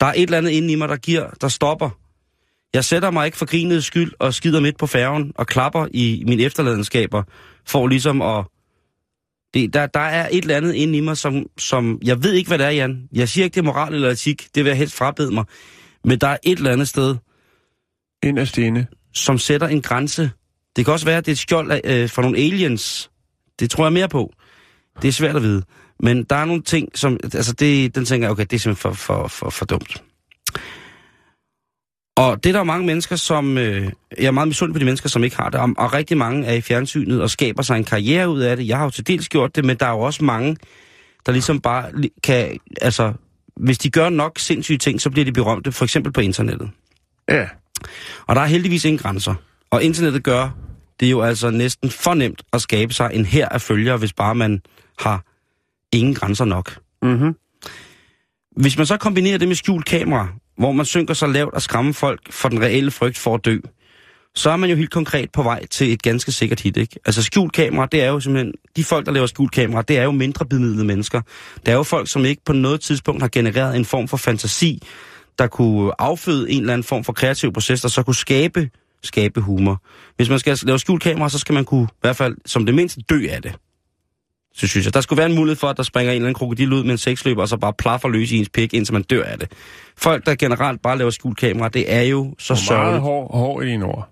Der 0.00 0.06
er 0.06 0.12
et 0.12 0.22
eller 0.22 0.38
andet 0.38 0.50
inde 0.50 0.72
i 0.72 0.74
mig, 0.74 0.88
der 0.88 0.96
giver, 0.96 1.30
der 1.30 1.48
stopper. 1.48 1.90
Jeg 2.74 2.84
sætter 2.84 3.10
mig 3.10 3.26
ikke 3.26 3.38
for 3.38 3.46
grinets 3.46 3.86
skyld 3.86 4.12
og 4.18 4.34
skider 4.34 4.60
midt 4.60 4.78
på 4.78 4.86
færgen 4.86 5.32
og 5.34 5.46
klapper 5.46 5.86
i 5.94 6.24
mine 6.26 6.42
efterladenskaber, 6.42 7.22
for 7.66 7.86
ligesom 7.86 8.22
at... 8.22 8.44
Det, 9.54 9.74
der, 9.74 9.86
der 9.86 10.00
er 10.00 10.28
et 10.32 10.42
eller 10.42 10.56
andet 10.56 10.74
inde 10.74 10.98
i 10.98 11.00
mig, 11.00 11.16
som, 11.16 11.46
som... 11.58 11.98
Jeg 12.04 12.22
ved 12.22 12.32
ikke, 12.32 12.48
hvad 12.48 12.58
det 12.58 12.66
er, 12.66 12.70
Jan. 12.70 13.08
Jeg 13.12 13.28
siger 13.28 13.44
ikke, 13.44 13.54
det 13.54 13.60
er 13.60 13.64
moral 13.64 13.94
eller 13.94 14.10
etik. 14.10 14.48
Det 14.54 14.64
vil 14.64 14.70
jeg 14.70 14.78
helst 14.78 14.94
frabede 14.94 15.30
mig. 15.30 15.44
Men 16.04 16.18
der 16.18 16.28
er 16.28 16.36
et 16.42 16.58
eller 16.58 16.70
andet 16.72 16.88
sted, 16.88 17.16
Inderst 18.22 18.58
inde. 18.58 18.86
som 19.14 19.38
sætter 19.38 19.68
en 19.68 19.82
grænse. 19.82 20.30
Det 20.76 20.84
kan 20.84 20.92
også 20.92 21.06
være, 21.06 21.16
at 21.16 21.26
det 21.26 21.32
er 21.32 21.34
et 21.34 21.38
skjold 21.38 21.70
af, 21.70 21.80
øh, 21.84 22.08
for 22.08 22.22
nogle 22.22 22.38
aliens. 22.38 23.10
Det 23.60 23.70
tror 23.70 23.84
jeg 23.84 23.92
mere 23.92 24.08
på. 24.08 24.32
Det 25.02 25.08
er 25.08 25.12
svært 25.12 25.36
at 25.36 25.42
vide. 25.42 25.62
Men 26.00 26.24
der 26.24 26.36
er 26.36 26.44
nogle 26.44 26.62
ting, 26.62 26.88
som... 26.98 27.18
Altså, 27.22 27.52
det, 27.52 27.94
den 27.94 28.04
tænker 28.04 28.26
jeg, 28.26 28.32
okay, 28.32 28.46
det 28.50 28.52
er 28.52 28.58
simpelthen 28.58 28.94
for, 28.94 29.22
for, 29.22 29.28
for, 29.28 29.50
for 29.50 29.64
dumt. 29.64 30.02
Og 32.18 32.44
det 32.44 32.48
er 32.50 32.52
der 32.52 32.64
mange 32.64 32.86
mennesker, 32.86 33.16
som... 33.16 33.58
Øh, 33.58 33.90
jeg 34.18 34.26
er 34.26 34.30
meget 34.30 34.48
misundelig 34.48 34.74
på 34.74 34.78
de 34.78 34.84
mennesker, 34.84 35.08
som 35.08 35.24
ikke 35.24 35.36
har 35.36 35.50
det. 35.50 35.60
Og, 35.60 35.74
og 35.78 35.94
rigtig 35.94 36.18
mange 36.18 36.46
er 36.46 36.52
i 36.52 36.60
fjernsynet 36.60 37.22
og 37.22 37.30
skaber 37.30 37.62
sig 37.62 37.76
en 37.76 37.84
karriere 37.84 38.30
ud 38.30 38.40
af 38.40 38.56
det. 38.56 38.68
Jeg 38.68 38.76
har 38.76 38.84
jo 38.84 38.90
til 38.90 39.06
dels 39.06 39.28
gjort 39.28 39.56
det, 39.56 39.64
men 39.64 39.76
der 39.76 39.86
er 39.86 39.90
jo 39.90 40.00
også 40.00 40.24
mange, 40.24 40.56
der 41.26 41.32
ligesom 41.32 41.60
bare 41.60 41.90
kan... 42.22 42.58
Altså, 42.80 43.12
hvis 43.56 43.78
de 43.78 43.90
gør 43.90 44.08
nok 44.08 44.38
sindssyge 44.38 44.78
ting, 44.78 45.00
så 45.00 45.10
bliver 45.10 45.24
de 45.24 45.32
berømte. 45.32 45.72
For 45.72 45.84
eksempel 45.84 46.12
på 46.12 46.20
internettet. 46.20 46.70
Ja. 47.28 47.46
Og 48.26 48.36
der 48.36 48.42
er 48.42 48.46
heldigvis 48.46 48.84
ingen 48.84 48.98
grænser. 48.98 49.34
Og 49.70 49.82
internettet 49.82 50.24
gør 50.24 50.50
det 51.00 51.06
er 51.06 51.10
jo 51.10 51.22
altså 51.22 51.50
næsten 51.50 51.90
for 51.90 52.14
nemt 52.14 52.42
at 52.52 52.62
skabe 52.62 52.92
sig 52.92 53.10
en 53.12 53.24
her 53.24 53.48
af 53.48 53.60
følgere, 53.60 53.96
hvis 53.96 54.12
bare 54.12 54.34
man 54.34 54.62
har 54.98 55.24
ingen 55.92 56.14
grænser 56.14 56.44
nok. 56.44 56.78
Mm-hmm. 57.02 57.34
Hvis 58.56 58.76
man 58.76 58.86
så 58.86 58.96
kombinerer 58.96 59.38
det 59.38 59.48
med 59.48 59.56
skjult 59.56 59.84
kamera, 59.84 60.28
hvor 60.58 60.72
man 60.72 60.86
synker 60.86 61.14
så 61.14 61.26
lavt 61.26 61.54
og 61.54 61.62
skræmmer 61.62 61.92
folk 61.92 62.32
for 62.32 62.48
den 62.48 62.62
reelle 62.62 62.90
frygt 62.90 63.18
for 63.18 63.34
at 63.34 63.44
dø, 63.44 63.58
så 64.34 64.50
er 64.50 64.56
man 64.56 64.70
jo 64.70 64.76
helt 64.76 64.90
konkret 64.90 65.30
på 65.32 65.42
vej 65.42 65.66
til 65.66 65.92
et 65.92 66.02
ganske 66.02 66.32
sikkert 66.32 66.60
hit, 66.60 66.76
ikke? 66.76 67.00
Altså 67.06 67.22
skjult 67.22 67.52
kamera, 67.52 67.86
det 67.92 68.02
er 68.02 68.08
jo 68.08 68.20
simpelthen, 68.20 68.52
de 68.76 68.84
folk, 68.84 69.06
der 69.06 69.12
laver 69.12 69.26
skjult 69.26 69.52
kamera, 69.52 69.82
det 69.82 69.98
er 69.98 70.02
jo 70.02 70.10
mindre 70.10 70.46
bemidlede 70.46 70.84
mennesker. 70.84 71.20
Det 71.66 71.68
er 71.68 71.76
jo 71.76 71.82
folk, 71.82 72.08
som 72.08 72.24
ikke 72.24 72.42
på 72.44 72.52
noget 72.52 72.80
tidspunkt 72.80 73.22
har 73.22 73.28
genereret 73.28 73.76
en 73.76 73.84
form 73.84 74.08
for 74.08 74.16
fantasi, 74.16 74.82
der 75.38 75.46
kunne 75.46 75.92
afføde 75.98 76.50
en 76.50 76.60
eller 76.60 76.72
anden 76.72 76.84
form 76.84 77.04
for 77.04 77.12
kreativ 77.12 77.52
proces, 77.52 77.80
der 77.80 77.88
så 77.88 78.02
kunne 78.02 78.14
skabe, 78.14 78.70
skabe 79.02 79.40
humor. 79.40 79.82
Hvis 80.16 80.28
man 80.28 80.38
skal 80.38 80.58
lave 80.62 80.78
skjult 80.78 81.02
kamera, 81.02 81.28
så 81.28 81.38
skal 81.38 81.52
man 81.52 81.64
kunne, 81.64 81.84
i 81.84 82.00
hvert 82.00 82.16
fald 82.16 82.36
som 82.46 82.66
det 82.66 82.74
mindste, 82.74 83.00
dø 83.00 83.26
af 83.30 83.42
det. 83.42 83.54
Så 84.54 84.66
synes 84.66 84.86
jeg, 84.86 84.94
der 84.94 85.00
skulle 85.00 85.18
være 85.18 85.28
en 85.30 85.34
mulighed 85.34 85.56
for, 85.56 85.66
at 85.68 85.76
der 85.76 85.82
springer 85.82 86.12
en 86.12 86.16
eller 86.16 86.26
anden 86.26 86.34
krokodil 86.38 86.72
ud 86.72 86.82
med 86.82 86.90
en 86.90 86.98
sexløber, 86.98 87.42
og 87.42 87.48
så 87.48 87.56
bare 87.56 87.72
plaffer 87.78 88.08
løs 88.08 88.32
i 88.32 88.38
ens 88.38 88.48
pik, 88.48 88.74
indtil 88.74 88.92
man 88.92 89.02
dør 89.02 89.24
af 89.24 89.38
det. 89.38 89.52
Folk, 89.96 90.26
der 90.26 90.34
generelt 90.34 90.82
bare 90.82 90.98
laver 90.98 91.10
skjult 91.10 91.38
kamera, 91.38 91.68
det 91.68 91.92
er 91.94 92.02
jo 92.02 92.34
så 92.38 92.52
Meget 92.52 92.64
sørgeligt. 92.66 93.02
hård, 93.02 93.36
hård 93.36 93.64
i 93.64 93.66
dine 93.68 93.84
ord. 93.84 94.08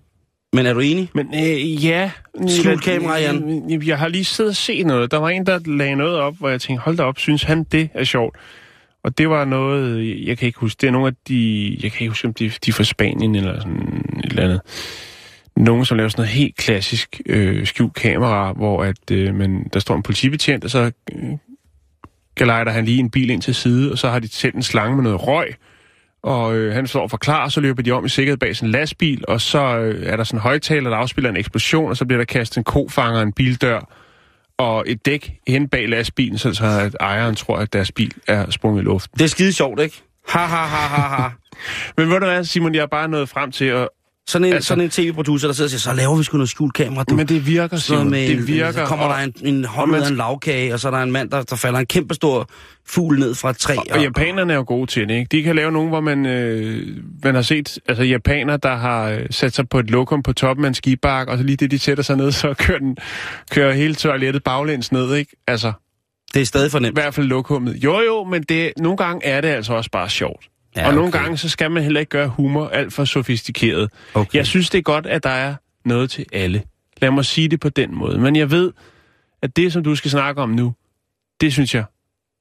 Men 0.53 0.65
er 0.65 0.73
du 0.73 0.79
enig? 0.79 1.09
Men 1.13 1.27
øh, 1.33 1.85
ja... 1.85 2.11
Skjult 2.47 2.83
kamera, 2.83 3.17
Jan. 3.19 3.63
Jeg, 3.69 3.87
jeg 3.87 3.99
har 3.99 4.07
lige 4.07 4.25
siddet 4.25 4.49
og 4.49 4.55
set 4.55 4.85
noget. 4.85 5.11
Der 5.11 5.17
var 5.17 5.29
en, 5.29 5.45
der 5.45 5.59
lagde 5.65 5.95
noget 5.95 6.15
op, 6.15 6.35
hvor 6.39 6.49
jeg 6.49 6.61
tænkte, 6.61 6.83
hold 6.83 6.97
da 6.97 7.03
op, 7.03 7.19
synes 7.19 7.43
han 7.43 7.63
det 7.63 7.89
er 7.93 8.03
sjovt? 8.03 8.35
Og 9.03 9.17
det 9.17 9.29
var 9.29 9.45
noget, 9.45 10.25
jeg 10.25 10.37
kan 10.37 10.45
ikke 10.45 10.59
huske, 10.59 10.77
det 10.81 10.87
er 10.87 10.91
nogle 10.91 11.07
af 11.07 11.13
de, 11.27 11.69
jeg 11.83 11.91
kan 11.91 12.01
ikke 12.01 12.09
huske, 12.09 12.27
om 12.27 12.33
de, 12.33 12.51
de 12.65 12.69
er 12.69 12.73
fra 12.73 12.83
Spanien 12.83 13.35
eller 13.35 13.59
sådan 13.59 14.03
et 14.23 14.29
eller 14.29 14.43
andet. 14.43 14.61
Nogen, 15.57 15.85
som 15.85 15.97
laver 15.97 16.09
sådan 16.09 16.21
noget 16.21 16.33
helt 16.33 16.55
klassisk 16.55 17.21
øh, 17.25 17.67
skjult 17.67 17.93
kamera, 17.93 18.51
hvor 18.51 18.83
at, 18.83 19.11
øh, 19.11 19.35
man, 19.35 19.69
der 19.73 19.79
står 19.79 19.95
en 19.95 20.03
politibetjent, 20.03 20.63
og 20.63 20.69
så 20.69 20.91
øh, 21.13 21.29
gelejder 22.35 22.71
han 22.71 22.85
lige 22.85 22.99
en 22.99 23.09
bil 23.09 23.29
ind 23.29 23.41
til 23.41 23.55
side, 23.55 23.91
og 23.91 23.97
så 23.97 24.09
har 24.09 24.19
de 24.19 24.27
sendt 24.27 24.55
en 24.55 24.63
slange 24.63 24.95
med 24.95 25.03
noget 25.03 25.27
røg, 25.27 25.55
og 26.23 26.55
øh, 26.55 26.73
han 26.73 26.87
står 26.87 27.01
og 27.01 27.09
forklarer, 27.09 27.49
så 27.49 27.61
løber 27.61 27.83
de 27.83 27.91
om 27.91 28.05
i 28.05 28.09
sikkerhed 28.09 28.37
bag 28.37 28.63
en 28.63 28.71
lastbil, 28.71 29.23
og 29.27 29.41
så 29.41 29.77
øh, 29.77 30.05
er 30.05 30.15
der 30.15 30.23
sådan 30.23 30.37
en 30.37 30.41
højtaler, 30.41 30.89
der 30.89 30.97
afspiller 30.97 31.29
en 31.29 31.37
eksplosion, 31.37 31.89
og 31.89 31.97
så 31.97 32.05
bliver 32.05 32.17
der 32.17 32.25
kastet 32.25 32.57
en 32.57 32.63
kofanger, 32.63 33.21
en 33.21 33.33
bildør, 33.33 33.79
og 34.57 34.83
et 34.87 35.05
dæk 35.05 35.33
hen 35.47 35.69
bag 35.69 35.89
lastbilen, 35.89 36.37
så, 36.37 36.53
så 36.53 36.65
at 36.65 36.95
ejeren 36.99 37.35
tror, 37.35 37.57
at 37.57 37.73
deres 37.73 37.91
bil 37.91 38.13
er 38.27 38.49
sprunget 38.49 38.81
i 38.81 38.85
luften. 38.85 39.17
Det 39.17 39.23
er 39.23 39.29
skide 39.29 39.53
sjovt, 39.53 39.79
ikke? 39.79 40.03
Ha, 40.27 40.39
ha, 40.39 40.65
ha, 40.65 40.87
ha, 40.87 41.21
ha. 41.21 41.29
Men 41.97 42.09
ved 42.09 42.19
du 42.19 42.25
hvad, 42.25 42.43
Simon, 42.43 42.75
jeg 42.75 42.81
er 42.81 42.87
bare 42.87 43.07
nået 43.07 43.29
frem 43.29 43.51
til, 43.51 43.65
at, 43.65 43.89
Sådan 44.27 44.47
en, 44.47 44.53
Altså- 44.53 44.67
sådan 44.67 44.83
en 44.83 44.89
tv-producer, 44.89 45.47
der 45.47 45.53
sidder 45.53 45.67
og 45.67 45.69
siger, 45.69 45.79
så 45.79 45.93
laver 45.93 46.15
vi 46.17 46.23
sgu 46.23 46.37
noget 46.37 46.49
skjult 46.49 46.73
kamera, 46.73 47.03
du. 47.03 47.15
men 47.15 47.27
det 47.27 47.47
virker, 47.47 47.77
Simon. 47.77 48.09
med, 48.09 48.27
det 48.27 48.47
virker. 48.47 48.71
Så 48.71 48.85
kommer 48.85 49.05
og, 49.05 49.17
der 49.17 49.23
en, 49.23 49.33
en 49.57 49.65
hånd 49.65 49.91
og 49.91 49.97
ud 49.97 50.03
af 50.03 50.09
en 50.09 50.15
lavkage, 50.15 50.73
og 50.73 50.79
så 50.79 50.87
er 50.87 50.91
der 50.91 50.99
en 50.99 51.11
mand, 51.11 51.29
der, 51.29 51.41
der 51.43 51.55
falder 51.55 51.79
en 51.79 51.85
kæmpe 51.85 52.13
stor 52.13 52.49
fugl 52.89 53.19
ned 53.19 53.35
fra 53.35 53.49
et 53.49 53.57
træ. 53.57 53.75
Og 53.91 54.01
japanerne 54.01 54.53
er 54.53 54.57
jo 54.57 54.63
gode 54.67 54.87
til 54.91 55.09
det, 55.09 55.13
ikke? 55.15 55.27
De 55.31 55.43
kan 55.43 55.55
lave 55.55 55.71
nogen, 55.71 55.89
hvor 55.89 56.01
man, 56.01 56.25
øh, 56.25 56.97
man 57.23 57.35
har 57.35 57.41
set 57.41 57.79
altså 57.87 58.03
japaner, 58.03 58.57
der 58.57 58.75
har 58.75 59.09
øh, 59.09 59.19
sat 59.31 59.55
sig 59.55 59.69
på 59.69 59.79
et 59.79 59.89
lokum 59.89 60.23
på 60.23 60.33
toppen 60.33 60.65
af 60.65 60.69
en 60.69 60.73
skibakke, 60.73 61.31
og 61.31 61.37
så 61.37 61.43
lige 61.43 61.55
det, 61.57 61.71
de 61.71 61.79
sætter 61.79 62.03
sig 62.03 62.17
ned, 62.17 62.31
så 62.41 62.53
kører, 62.53 62.79
den, 62.79 62.97
kører 63.51 63.73
hele 63.73 63.95
toilettet 63.95 64.43
baglæns 64.43 64.91
ned, 64.91 65.15
ikke? 65.15 65.31
Altså, 65.47 65.71
det 66.33 66.41
er 66.41 66.45
stadig 66.45 66.71
for 66.71 66.79
I 66.79 66.81
nemt. 66.81 66.95
hvert 66.95 67.13
fald 67.13 67.27
lokummet. 67.27 67.75
Jo, 67.83 67.99
jo, 68.01 68.23
men 68.23 68.43
det, 68.43 68.71
nogle 68.77 68.97
gange 68.97 69.25
er 69.25 69.41
det 69.41 69.47
altså 69.47 69.73
også 69.73 69.89
bare 69.91 70.09
sjovt. 70.09 70.45
Ja, 70.77 70.87
og 70.87 70.93
nogle 70.93 71.11
gange, 71.11 71.37
så 71.37 71.49
skal 71.49 71.71
man 71.71 71.83
heller 71.83 71.99
ikke 71.99 72.09
gøre 72.09 72.27
humor 72.27 72.67
alt 72.67 72.93
for 72.93 73.05
sofistikeret. 73.05 73.89
Okay. 74.13 74.37
Jeg 74.37 74.47
synes, 74.47 74.69
det 74.69 74.77
er 74.77 74.81
godt, 74.81 75.05
at 75.05 75.23
der 75.23 75.29
er 75.29 75.55
noget 75.85 76.09
til 76.09 76.25
alle. 76.33 76.63
Lad 77.01 77.11
mig 77.11 77.25
sige 77.25 77.47
det 77.47 77.59
på 77.59 77.69
den 77.69 77.95
måde. 77.95 78.19
Men 78.19 78.35
jeg 78.35 78.51
ved, 78.51 78.71
at 79.41 79.55
det, 79.55 79.73
som 79.73 79.83
du 79.83 79.95
skal 79.95 80.11
snakke 80.11 80.41
om 80.41 80.49
nu, 80.49 80.73
det 81.41 81.53
synes 81.53 81.75
jeg 81.75 81.83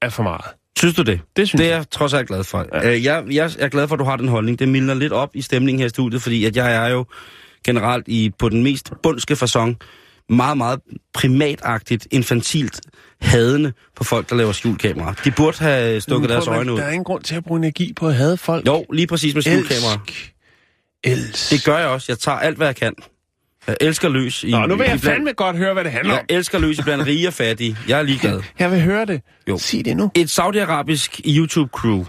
er 0.03 0.09
for 0.09 0.23
meget. 0.23 0.45
Synes 0.79 0.95
du 0.95 1.03
det? 1.03 1.21
Det 1.37 1.49
synes 1.49 1.61
Det 1.61 1.67
er 1.67 1.71
jeg. 1.71 1.79
jeg 1.79 1.91
trods 1.91 2.15
alt 2.15 2.29
glad 2.29 2.45
for. 2.45 2.67
Ja. 2.73 2.89
Ja. 2.91 3.01
Jeg, 3.03 3.25
jeg 3.31 3.51
er 3.59 3.69
glad 3.69 3.89
for, 3.89 3.95
at 3.95 3.99
du 3.99 4.05
har 4.05 4.17
den 4.17 4.29
holdning. 4.29 4.59
Det 4.59 4.69
mildner 4.69 4.95
lidt 4.95 5.13
op 5.13 5.31
i 5.35 5.43
stemningen 5.43 5.79
her 5.79 5.87
i 5.87 5.89
studiet, 5.89 6.23
fordi 6.23 6.45
at 6.45 6.57
jeg 6.57 6.87
er 6.87 6.89
jo 6.89 7.05
generelt 7.67 8.09
i 8.09 8.31
på 8.39 8.49
den 8.49 8.63
mest 8.63 8.93
bundske 9.03 9.35
façon 9.35 9.75
meget, 10.29 10.57
meget 10.57 10.81
primatagtigt, 11.15 12.09
infantilt 12.11 12.81
hadende 13.21 13.73
på 13.97 14.05
folk, 14.05 14.31
der 14.31 14.37
laver 14.37 14.53
skjulkameraer. 14.53 15.15
De 15.25 15.31
burde 15.31 15.59
have 15.59 16.01
stukket 16.01 16.31
deres 16.31 16.47
øjne 16.47 16.73
ud. 16.73 16.79
Der 16.79 16.85
er 16.85 16.91
ingen 16.91 17.05
grund 17.05 17.23
til 17.23 17.35
at 17.35 17.45
bruge 17.45 17.59
energi 17.59 17.93
på 17.93 18.09
at 18.09 18.15
have 18.15 18.37
folk. 18.37 18.67
Jo, 18.67 18.85
lige 18.93 19.07
præcis 19.07 19.35
med 19.35 19.43
skjulkameraer. 19.43 19.99
Elsk. 20.07 20.35
Elsk. 21.05 21.51
Det 21.51 21.65
gør 21.65 21.79
jeg 21.79 21.89
også. 21.89 22.07
Jeg 22.09 22.19
tager 22.19 22.39
alt, 22.39 22.57
hvad 22.57 22.67
jeg 22.67 22.77
kan. 22.77 22.95
Jeg 23.67 23.77
elsker 23.81 24.09
løs 24.09 24.45
i... 24.45 24.51
Nå, 24.51 24.67
nu 24.67 24.77
vil 24.77 24.85
jeg 24.85 24.95
iblandt- 24.95 25.05
fandme 25.07 25.33
godt 25.33 25.57
høre, 25.57 25.73
hvad 25.75 25.85
det 25.85 25.93
handler 25.93 26.13
Jeg 26.15 26.21
om. 26.21 26.27
elsker 26.29 26.59
løs 26.59 26.81
blandt 26.85 27.07
rige 27.07 27.29
og 27.29 27.33
fattige. 27.35 27.77
Jeg 27.89 27.99
er 27.99 28.03
ligeglad. 28.03 28.43
Jeg 28.59 28.71
vil 28.71 28.81
høre 28.83 29.05
det. 29.07 29.21
Jo. 29.49 29.59
Sig 29.59 29.85
det 29.85 29.97
nu. 29.97 30.11
Et 30.15 30.31
saudiarabisk 30.31 31.21
YouTube-crew, 31.27 32.05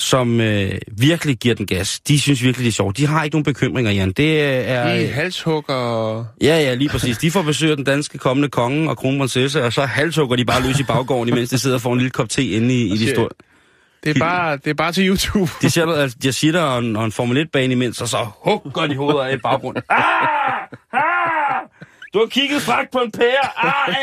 som 0.00 0.40
øh, 0.40 0.72
virkelig 0.98 1.36
giver 1.36 1.54
den 1.54 1.66
gas. 1.66 2.00
De 2.00 2.20
synes 2.20 2.42
virkelig, 2.42 2.64
det 2.64 2.70
er 2.70 2.74
sjovt. 2.74 2.96
De 2.96 3.06
har 3.06 3.24
ikke 3.24 3.34
nogen 3.34 3.44
bekymringer, 3.44 3.92
Jan. 3.92 4.12
Det 4.12 4.42
er... 4.68 4.94
De 4.94 5.06
halshugger. 5.06 6.24
Ja, 6.42 6.58
ja, 6.58 6.74
lige 6.74 6.88
præcis. 6.88 7.18
De 7.18 7.30
får 7.30 7.42
besøg 7.42 7.70
af 7.70 7.76
den 7.76 7.84
danske 7.84 8.18
kommende 8.18 8.48
konge 8.48 8.90
og 8.90 8.96
kronprinsesse, 8.96 9.64
og 9.64 9.72
så 9.72 9.84
halshugger 9.84 10.36
de 10.36 10.44
bare 10.44 10.62
løs 10.62 10.80
i 10.80 10.84
baggården, 10.84 11.28
imens 11.28 11.50
de 11.50 11.58
sidder 11.58 11.76
og 11.76 11.82
får 11.82 11.92
en 11.92 11.98
lille 11.98 12.10
kop 12.10 12.28
te 12.28 12.44
inde 12.44 12.74
i, 12.74 12.92
i 12.92 12.96
de 12.96 13.10
store... 13.10 13.28
Det 14.04 14.16
er 14.16 14.20
bare, 14.20 14.56
det 14.56 14.66
er 14.66 14.74
bare 14.74 14.92
til 14.92 15.08
YouTube. 15.08 15.50
De 15.62 15.70
sætter 15.70 15.94
altså, 15.94 16.18
de 16.22 16.32
sitter 16.32 16.60
og 16.60 16.78
en, 16.78 16.96
og 16.96 17.04
en 17.04 17.12
Formel 17.12 17.46
1-bane 17.46 17.72
imens, 17.72 18.00
og 18.00 18.08
så 18.08 18.16
hugger 18.44 18.86
de 18.86 18.96
hovedet 18.96 19.20
af 19.20 19.34
i 19.34 19.36
baggrunden. 19.36 19.82
Ah! 19.88 20.00
Ah! 20.92 21.00
Du 22.14 22.18
har 22.18 22.26
kigget 22.26 22.62
fræk 22.62 22.86
på 22.92 22.98
en 22.98 23.12
pære. 23.12 23.46
Ah. 23.56 23.94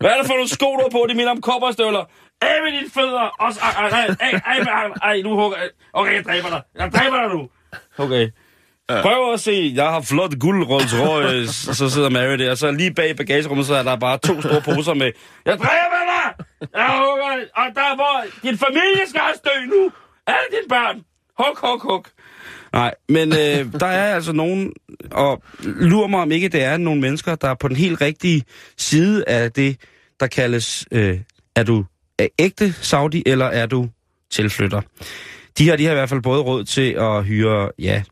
Hvad 0.00 0.10
er 0.10 0.16
det 0.18 0.26
for 0.26 0.34
nogle 0.34 0.48
sko, 0.48 0.66
du 0.66 0.80
har 0.82 0.88
på? 0.92 1.06
De 1.08 1.14
minder 1.14 1.30
om 1.30 1.40
kopperstøvler. 1.40 2.04
Af 2.42 2.56
med 2.64 2.72
dine 2.78 2.90
fødder. 2.94 3.42
Af, 3.42 3.50
af, 3.62 4.16
af, 4.20 4.40
af, 4.46 4.58
med 4.58 4.72
armen. 4.72 4.96
Ej, 5.02 5.20
nu 5.22 5.30
hugger 5.34 5.58
jeg. 5.58 5.68
Okay, 5.92 6.14
jeg 6.14 6.24
dræber 6.24 6.48
dig. 6.48 6.62
Jeg 6.78 6.92
dræber 6.92 7.16
dig 7.16 7.28
nu. 7.36 7.48
Okay. 7.98 8.30
Prøv 9.02 9.32
at 9.32 9.40
se, 9.40 9.72
jeg 9.74 9.88
har 9.88 10.00
flot 10.00 10.38
guld 10.40 10.66
Rolls 10.68 10.94
Royce, 11.00 11.74
så 11.74 11.90
sidder 11.90 12.10
Mary 12.10 12.38
der, 12.38 12.50
og 12.50 12.58
så 12.58 12.70
lige 12.70 12.94
bag 12.94 13.16
bagagerummet, 13.16 13.66
så 13.66 13.74
er 13.74 13.82
der 13.82 13.96
bare 13.96 14.18
to 14.18 14.40
store 14.40 14.60
poser 14.60 14.94
med, 14.94 15.12
jeg 15.46 15.58
dræber 15.58 16.00
dig! 16.12 16.46
Jeg 16.74 16.86
hugger! 16.86 17.44
Og 17.56 17.64
der 17.74 17.80
er 17.80 17.94
hvor, 17.94 18.24
din 18.42 18.58
familie 18.58 19.08
skal 19.08 19.20
også 19.30 19.40
dø 19.44 19.66
nu! 19.66 19.92
Alle 20.26 20.46
dine 20.50 20.68
børn! 20.68 20.96
Hug, 21.38 21.68
hug, 21.68 21.82
hug! 21.82 22.04
Nej, 22.72 22.94
men 23.08 23.28
øh, 23.28 23.80
der 23.80 23.86
er 23.86 24.14
altså 24.14 24.32
nogen, 24.32 24.72
og 25.10 25.42
lurer 25.64 26.06
mig 26.06 26.20
om 26.20 26.32
ikke, 26.32 26.48
det 26.48 26.62
er 26.64 26.76
nogle 26.76 27.00
mennesker, 27.00 27.34
der 27.34 27.48
er 27.48 27.54
på 27.54 27.68
den 27.68 27.76
helt 27.76 28.00
rigtige 28.00 28.44
side 28.78 29.24
af 29.28 29.52
det, 29.52 29.76
der 30.20 30.26
kaldes, 30.26 30.86
øh, 30.92 31.18
er 31.56 31.62
du 31.62 31.84
ægte 32.38 32.72
Saudi, 32.72 33.22
eller 33.26 33.46
er 33.46 33.66
du 33.66 33.88
tilflytter? 34.30 34.80
De 35.58 35.64
her, 35.64 35.76
de 35.76 35.84
har 35.84 35.92
i 35.92 35.94
hvert 35.94 36.08
fald 36.08 36.22
både 36.22 36.40
råd 36.40 36.64
til 36.64 36.92
at 36.92 37.24
hyre, 37.24 37.70
ja, 37.78 38.02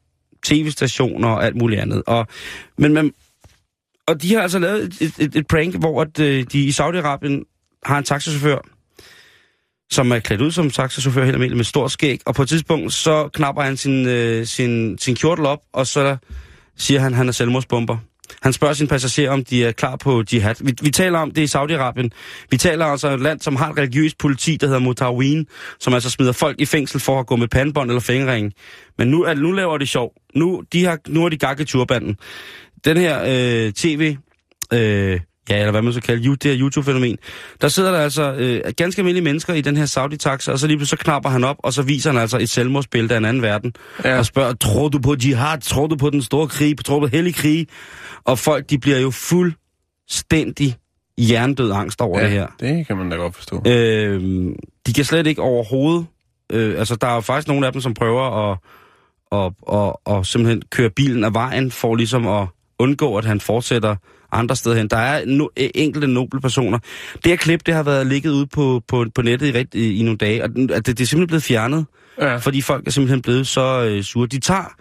tv-stationer 0.44 1.28
og 1.28 1.44
alt 1.44 1.56
muligt 1.56 1.80
andet. 1.80 2.02
Og, 2.06 2.26
men, 2.78 2.94
man, 2.94 3.12
og 4.06 4.22
de 4.22 4.34
har 4.34 4.42
altså 4.42 4.58
lavet 4.58 4.84
et, 5.00 5.14
et, 5.18 5.36
et 5.36 5.46
prank, 5.46 5.74
hvor 5.74 6.02
at, 6.02 6.20
øh, 6.20 6.44
de 6.52 6.64
i 6.64 6.70
Saudi-Arabien 6.70 7.44
har 7.82 7.98
en 7.98 8.04
taxachauffør, 8.04 8.58
som 9.90 10.12
er 10.12 10.18
klædt 10.18 10.40
ud 10.40 10.50
som 10.50 10.70
taxachauffør 10.70 11.24
helt 11.24 11.34
almindeligt 11.34 11.56
med 11.56 11.64
stort 11.64 11.92
skæg, 11.92 12.20
og 12.26 12.34
på 12.34 12.42
et 12.42 12.48
tidspunkt 12.48 12.92
så 12.92 13.28
knapper 13.28 13.62
han 13.62 13.76
sin, 13.76 14.06
øh, 14.06 14.46
sin, 14.46 14.98
sin 14.98 15.16
kjortel 15.16 15.46
op, 15.46 15.60
og 15.72 15.86
så 15.86 16.16
siger 16.76 17.00
han, 17.00 17.12
at 17.12 17.16
han 17.16 17.28
er 17.28 17.32
selvmordsbomber. 17.32 17.98
Han 18.42 18.52
spørger 18.52 18.74
sine 18.74 18.88
passagerer, 18.88 19.30
om 19.30 19.44
de 19.44 19.64
er 19.64 19.72
klar 19.72 19.96
på 19.96 20.24
jihad. 20.32 20.54
Vi, 20.60 20.74
vi 20.82 20.90
taler 20.90 21.18
om 21.18 21.30
det 21.30 21.42
i 21.42 21.56
Saudi-Arabien. 21.56 22.08
Vi 22.50 22.56
taler 22.56 22.86
altså 22.86 23.08
om 23.08 23.14
et 23.14 23.20
land, 23.20 23.40
som 23.40 23.56
har 23.56 23.70
et 23.70 23.78
religiøst 23.78 24.18
politi, 24.18 24.56
der 24.56 24.66
hedder 24.66 24.80
Mutawin, 24.80 25.46
som 25.80 25.94
altså 25.94 26.10
smider 26.10 26.32
folk 26.32 26.60
i 26.60 26.64
fængsel 26.64 27.00
for 27.00 27.20
at 27.20 27.26
gå 27.26 27.36
med 27.36 27.48
pandebånd 27.48 27.90
eller 27.90 28.00
fingerring. 28.00 28.52
Men 28.98 29.08
nu, 29.08 29.22
er, 29.22 29.34
nu 29.34 29.52
laver 29.52 29.78
det 29.78 29.88
sjov. 29.88 30.12
Nu, 30.34 30.62
de 30.72 30.84
har, 30.84 30.98
nu 31.08 31.22
har 31.22 31.28
de 31.28 31.38
gakket 31.38 31.68
turbanden. 31.68 32.16
Den 32.84 32.96
her 32.96 33.22
øh, 33.26 33.72
tv, 33.72 34.16
øh, 34.72 35.20
ja, 35.50 35.58
eller 35.58 35.70
hvad 35.70 35.82
man 35.82 35.92
så 35.92 36.00
kalder, 36.00 36.36
det 36.36 36.44
her 36.44 36.60
YouTube-fænomen, 36.60 37.18
der 37.60 37.68
sidder 37.68 37.92
der 37.92 37.98
altså 37.98 38.32
øh, 38.32 38.60
ganske 38.76 39.00
almindelige 39.00 39.24
mennesker 39.24 39.54
i 39.54 39.60
den 39.60 39.76
her 39.76 39.86
Saudi-taxa, 39.86 40.52
og 40.52 40.58
så 40.58 40.66
lige 40.66 40.76
pludselig 40.76 40.98
så 40.98 41.04
knapper 41.04 41.30
han 41.30 41.44
op, 41.44 41.56
og 41.58 41.72
så 41.72 41.82
viser 41.82 42.10
han 42.12 42.20
altså 42.20 42.38
et 42.38 42.50
selvmordsbillede 42.50 43.14
af 43.14 43.18
en 43.18 43.24
anden 43.24 43.42
verden. 43.42 43.72
Ja. 44.04 44.18
og 44.18 44.26
spørger, 44.26 44.52
tror 44.52 44.88
du 44.88 44.98
på 44.98 45.16
jihad? 45.24 45.60
Tror 45.60 45.86
du 45.86 45.96
på 45.96 46.10
den 46.10 46.22
store 46.22 46.48
krig? 46.48 46.84
Tror 46.84 47.00
du 47.00 47.06
på 47.06 47.10
hellig 47.16 47.34
krig? 47.34 47.66
Og 48.28 48.38
folk, 48.38 48.70
de 48.70 48.78
bliver 48.78 48.98
jo 48.98 49.10
fuldstændig 49.10 50.76
hjernedød 51.18 51.72
angst 51.72 52.00
over 52.00 52.18
ja. 52.18 52.24
det 52.24 52.32
her. 52.32 52.46
det 52.60 52.86
kan 52.86 52.96
man 52.96 53.10
da 53.10 53.16
godt 53.16 53.36
forstå. 53.36 53.62
Øh, 53.66 54.50
de 54.86 54.92
kan 54.92 55.04
slet 55.04 55.26
ikke 55.26 55.42
overhovedet... 55.42 56.06
Øh, 56.52 56.78
altså, 56.78 56.96
der 56.96 57.06
er 57.06 57.14
jo 57.14 57.20
faktisk 57.20 57.48
nogle 57.48 57.66
af 57.66 57.72
dem, 57.72 57.80
som 57.80 57.94
prøver 57.94 58.50
at, 58.50 58.58
at, 59.32 59.52
at, 59.72 60.16
at 60.16 60.26
simpelthen 60.26 60.62
køre 60.70 60.90
bilen 60.90 61.24
af 61.24 61.34
vejen, 61.34 61.70
for 61.70 61.94
ligesom 61.94 62.26
at 62.26 62.46
undgå, 62.78 63.16
at 63.16 63.24
han 63.24 63.40
fortsætter 63.40 63.96
andre 64.32 64.56
steder 64.56 64.76
hen. 64.76 64.88
Der 64.88 64.96
er 64.96 65.24
no, 65.26 65.46
enkelte 65.56 66.06
noble 66.06 66.40
personer. 66.40 66.78
Det 67.14 67.26
her 67.26 67.36
klip, 67.36 67.66
det 67.66 67.74
har 67.74 67.82
været 67.82 68.06
ligget 68.06 68.30
ude 68.30 68.46
på, 68.46 68.82
på, 68.88 69.04
på 69.14 69.22
nettet 69.22 69.56
i, 69.74 69.78
i, 69.78 70.00
i 70.00 70.02
nogle 70.02 70.18
dage, 70.18 70.42
og 70.42 70.50
det, 70.56 70.86
det 70.86 71.00
er 71.00 71.04
simpelthen 71.06 71.26
blevet 71.26 71.42
fjernet, 71.42 71.86
Ja. 72.20 72.36
fordi 72.36 72.60
folk 72.60 72.86
er 72.86 72.90
simpelthen 72.90 73.22
blevet 73.22 73.46
så 73.46 73.84
øh, 73.84 74.02
sure. 74.02 74.26
De 74.26 74.40
tager 74.40 74.74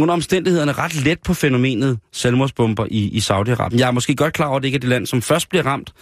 under 0.00 0.14
omstændighederne 0.14 0.72
ret 0.72 1.04
let 1.04 1.18
på 1.24 1.34
fænomenet 1.34 1.98
selvmordsbomber 2.12 2.86
i, 2.90 3.08
i 3.08 3.18
Saudi-Arabien. 3.18 3.78
Jeg 3.78 3.88
er 3.88 3.90
måske 3.90 4.16
godt 4.16 4.34
klar 4.34 4.46
over, 4.46 4.56
at 4.56 4.62
det 4.62 4.68
ikke 4.68 4.76
er 4.76 4.80
det 4.80 4.88
land, 4.88 5.06
som 5.06 5.22
først 5.22 5.48
bliver 5.48 5.66
ramt. 5.66 5.92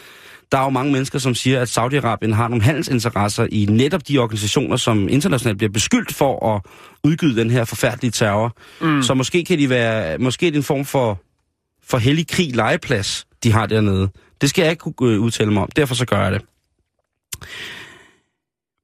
Der 0.52 0.58
er 0.58 0.64
jo 0.64 0.70
mange 0.70 0.92
mennesker, 0.92 1.18
som 1.18 1.34
siger, 1.34 1.60
at 1.62 1.78
Saudi-Arabien 1.78 2.34
har 2.34 2.48
nogle 2.48 2.64
handelsinteresser 2.64 3.46
i 3.52 3.66
netop 3.70 4.08
de 4.08 4.18
organisationer, 4.18 4.76
som 4.76 5.08
internationalt 5.08 5.58
bliver 5.58 5.72
beskyldt 5.72 6.14
for 6.14 6.54
at 6.54 6.62
udgyde 7.04 7.40
den 7.40 7.50
her 7.50 7.64
forfærdelige 7.64 8.10
terror. 8.10 8.56
Mm. 8.80 9.02
Så 9.02 9.14
måske 9.14 9.44
kan 9.44 9.58
de 9.58 9.70
være, 9.70 10.18
måske 10.18 10.46
er 10.46 10.50
det 10.50 10.56
en 10.56 10.62
form 10.62 10.84
for, 10.84 11.20
for 11.84 11.98
hellig 11.98 12.28
krig 12.28 12.56
legeplads, 12.56 13.26
de 13.42 13.52
har 13.52 13.66
dernede. 13.66 14.08
Det 14.40 14.50
skal 14.50 14.62
jeg 14.62 14.70
ikke 14.70 14.80
kunne 14.80 15.14
øh, 15.14 15.20
udtale 15.20 15.52
mig 15.52 15.62
om, 15.62 15.68
derfor 15.76 15.94
så 15.94 16.06
gør 16.06 16.22
jeg 16.22 16.32
det. 16.32 16.42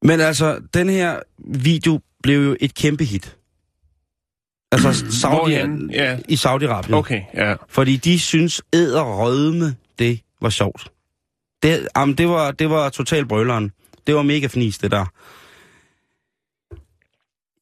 Men 0.02 0.20
altså, 0.20 0.60
den 0.74 0.88
her 0.88 1.18
video 1.38 2.00
blev 2.22 2.44
jo 2.44 2.56
et 2.60 2.74
kæmpe 2.74 3.04
hit. 3.04 3.36
Altså 4.74 5.20
Saudi? 5.20 5.54
Ja. 5.92 6.16
i 6.28 6.34
Saudi-Arabien. 6.34 6.94
Okay, 6.94 7.20
ja. 7.34 7.54
Fordi 7.68 7.96
de 7.96 8.20
synes 8.20 8.62
æderrødme, 8.72 9.74
det 9.98 10.20
var 10.42 10.48
sjovt. 10.50 10.88
Det, 11.62 11.88
jamen, 11.96 12.14
det 12.14 12.28
var, 12.28 12.50
det 12.50 12.70
var 12.70 12.88
total 12.88 13.26
brøleren. 13.26 13.70
Det 14.06 14.14
var 14.14 14.22
mega 14.22 14.46
fnis, 14.46 14.78
det 14.78 14.90
der. 14.90 15.04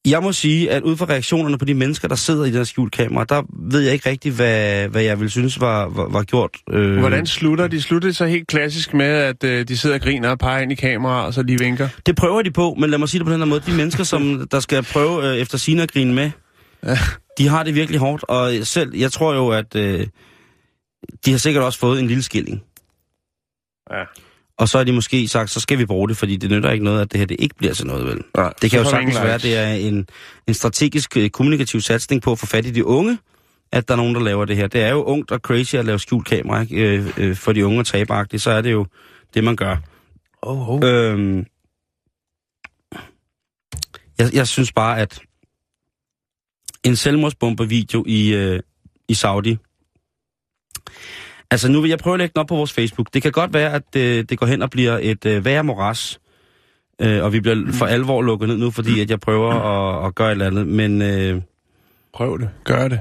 Jeg 0.07 0.23
må 0.23 0.33
sige, 0.33 0.71
at 0.71 0.83
ud 0.83 0.97
fra 0.97 1.07
reaktionerne 1.07 1.59
på 1.59 1.65
de 1.65 1.75
mennesker, 1.75 2.09
der 2.09 2.15
sidder 2.15 2.45
i 2.45 2.49
den 2.49 2.57
her 2.57 2.65
skjult 2.65 2.93
kamera, 2.93 3.25
der 3.25 3.43
ved 3.71 3.81
jeg 3.81 3.93
ikke 3.93 4.11
rigtigt, 4.11 4.35
hvad, 4.35 4.89
hvad 4.89 5.03
jeg 5.03 5.21
vil 5.21 5.31
synes 5.31 5.61
var, 5.61 5.89
var, 5.89 6.09
var 6.09 6.23
gjort. 6.23 6.51
Øh, 6.73 6.99
Hvordan 6.99 7.27
slutter 7.27 7.69
de? 7.69 7.83
Slutter 7.83 8.09
det 8.09 8.17
så 8.17 8.27
helt 8.27 8.49
klassisk 8.49 8.95
med, 8.95 9.07
at 9.07 9.45
øh, 9.45 9.69
de 9.69 9.77
sidder 9.77 9.97
og 9.97 10.03
griner 10.03 10.29
og 10.29 10.39
peger 10.39 10.63
ind 10.63 10.73
i 10.73 10.75
kameraet, 10.75 11.27
og 11.27 11.35
så 11.35 11.43
lige 11.43 11.59
vinker? 11.59 11.89
Det 12.07 12.17
prøver 12.17 12.43
de 12.43 12.51
på, 12.51 12.77
men 12.79 12.91
lad 12.91 12.99
mig 12.99 13.09
sige 13.09 13.19
det 13.19 13.27
på 13.27 13.33
den 13.33 13.41
her 13.41 13.47
måde. 13.47 13.63
De 13.67 13.77
mennesker, 13.77 14.05
som 14.05 14.23
der 14.53 14.61
skal 14.61 14.83
prøve 14.83 15.27
øh, 15.27 15.37
efter 15.37 15.59
sine 15.59 15.83
at 15.83 15.93
grine 15.93 16.15
med, 16.15 16.31
Ja. 16.87 16.99
de 17.39 17.49
har 17.49 17.63
det 17.63 17.75
virkelig 17.75 18.01
hårdt. 18.01 18.25
Og 18.29 18.53
selv, 18.63 18.97
jeg 18.97 19.13
tror 19.13 19.35
jo, 19.35 19.49
at 19.49 19.77
øh, 19.77 20.07
de 21.25 21.31
har 21.31 21.39
sikkert 21.39 21.65
også 21.65 21.79
fået 21.79 22.01
en 22.01 22.07
lille 22.07 22.23
skilling. 22.23 22.63
Ja. 23.91 24.05
Og 24.59 24.69
så 24.69 24.79
har 24.79 24.85
de 24.85 24.93
måske 24.93 25.29
sagt, 25.29 25.51
så 25.51 25.61
skal 25.61 25.79
vi 25.79 25.87
bruge 25.87 26.09
det, 26.09 26.17
fordi 26.17 26.37
det 26.37 26.51
nytter 26.51 26.71
ikke 26.71 26.85
noget, 26.85 27.01
at 27.01 27.13
det 27.13 27.19
her 27.19 27.27
det 27.27 27.37
ikke 27.39 27.55
bliver 27.55 27.75
til 27.75 27.87
noget, 27.87 28.07
vel? 28.07 28.23
Nej, 28.37 28.53
Det 28.63 28.71
kan 28.71 28.83
jo 28.83 28.91
sagtens 28.91 29.15
være, 29.15 29.35
at 29.35 29.43
det 29.43 29.57
er 29.57 29.73
en, 29.73 30.07
en 30.47 30.55
strategisk 30.55 31.17
øh, 31.17 31.31
kommunikativ 31.31 31.81
satsning 31.81 32.23
på 32.23 32.33
at 32.33 32.39
få 32.39 32.47
fat 32.47 32.67
i 32.67 32.71
de 32.71 32.85
unge, 32.85 33.19
at 33.73 33.89
der 33.89 33.95
er 33.95 33.97
nogen, 33.97 34.15
der 34.15 34.21
laver 34.21 34.45
det 34.45 34.57
her. 34.57 34.67
Det 34.67 34.83
er 34.83 34.91
jo 34.91 35.03
ungt 35.03 35.31
og 35.31 35.39
crazy 35.39 35.75
at 35.75 35.85
lave 35.85 35.99
skjult 35.99 36.27
kamera, 36.27 36.61
ikke? 36.61 36.77
Øh, 36.77 37.11
øh, 37.17 37.37
for 37.37 37.53
de 37.53 37.67
unge 37.67 37.81
og 37.81 37.87
taberagtige, 37.87 38.41
så 38.41 38.51
er 38.51 38.61
det 38.61 38.73
jo 38.73 38.87
det, 39.35 39.45
man 39.45 39.57
gør. 39.57 39.77
Oh, 40.43 40.69
oh. 40.69 40.81
Øhm, 40.85 41.47
jeg, 44.19 44.35
jeg 44.35 44.49
synes 44.49 44.73
bare, 44.73 44.99
at 45.01 45.21
en 46.85 46.97
selvmordsbombervideo 46.97 48.05
i, 48.07 48.35
øh, 48.35 48.61
i 49.09 49.15
Saudi... 49.15 49.59
Altså, 51.51 51.69
nu 51.69 51.81
vil 51.81 51.89
jeg 51.89 51.99
prøve 51.99 52.15
at 52.15 52.19
lægge 52.19 52.33
den 52.35 52.41
op 52.41 52.47
på 52.47 52.57
vores 52.57 52.73
Facebook. 52.73 53.15
Det 53.15 53.23
kan 53.23 53.33
godt 53.33 53.55
være, 53.55 53.73
at 53.73 53.97
øh, 53.97 54.25
det 54.29 54.39
går 54.39 54.47
hen 54.47 54.63
og 54.63 54.71
bliver 54.71 54.99
et 55.03 55.27
øh, 55.27 55.45
værre 55.45 55.65
moras, 55.65 56.21
øh, 57.01 57.25
og 57.25 57.33
vi 57.33 57.41
bliver 57.41 57.73
for 57.73 57.87
alvor 57.87 58.23
lukket 58.23 58.49
ned 58.49 58.57
nu, 58.57 58.71
fordi 58.71 59.01
at 59.01 59.11
jeg 59.11 59.21
prøver 59.21 59.53
at, 59.53 60.07
at 60.07 60.15
gøre 60.15 60.29
et 60.29 60.33
eller 60.33 60.47
andet. 60.47 60.67
Men 60.67 61.03
øh, 61.03 61.43
Prøv 62.13 62.39
det. 62.39 62.51
Gør 62.65 62.89
det. 62.89 63.01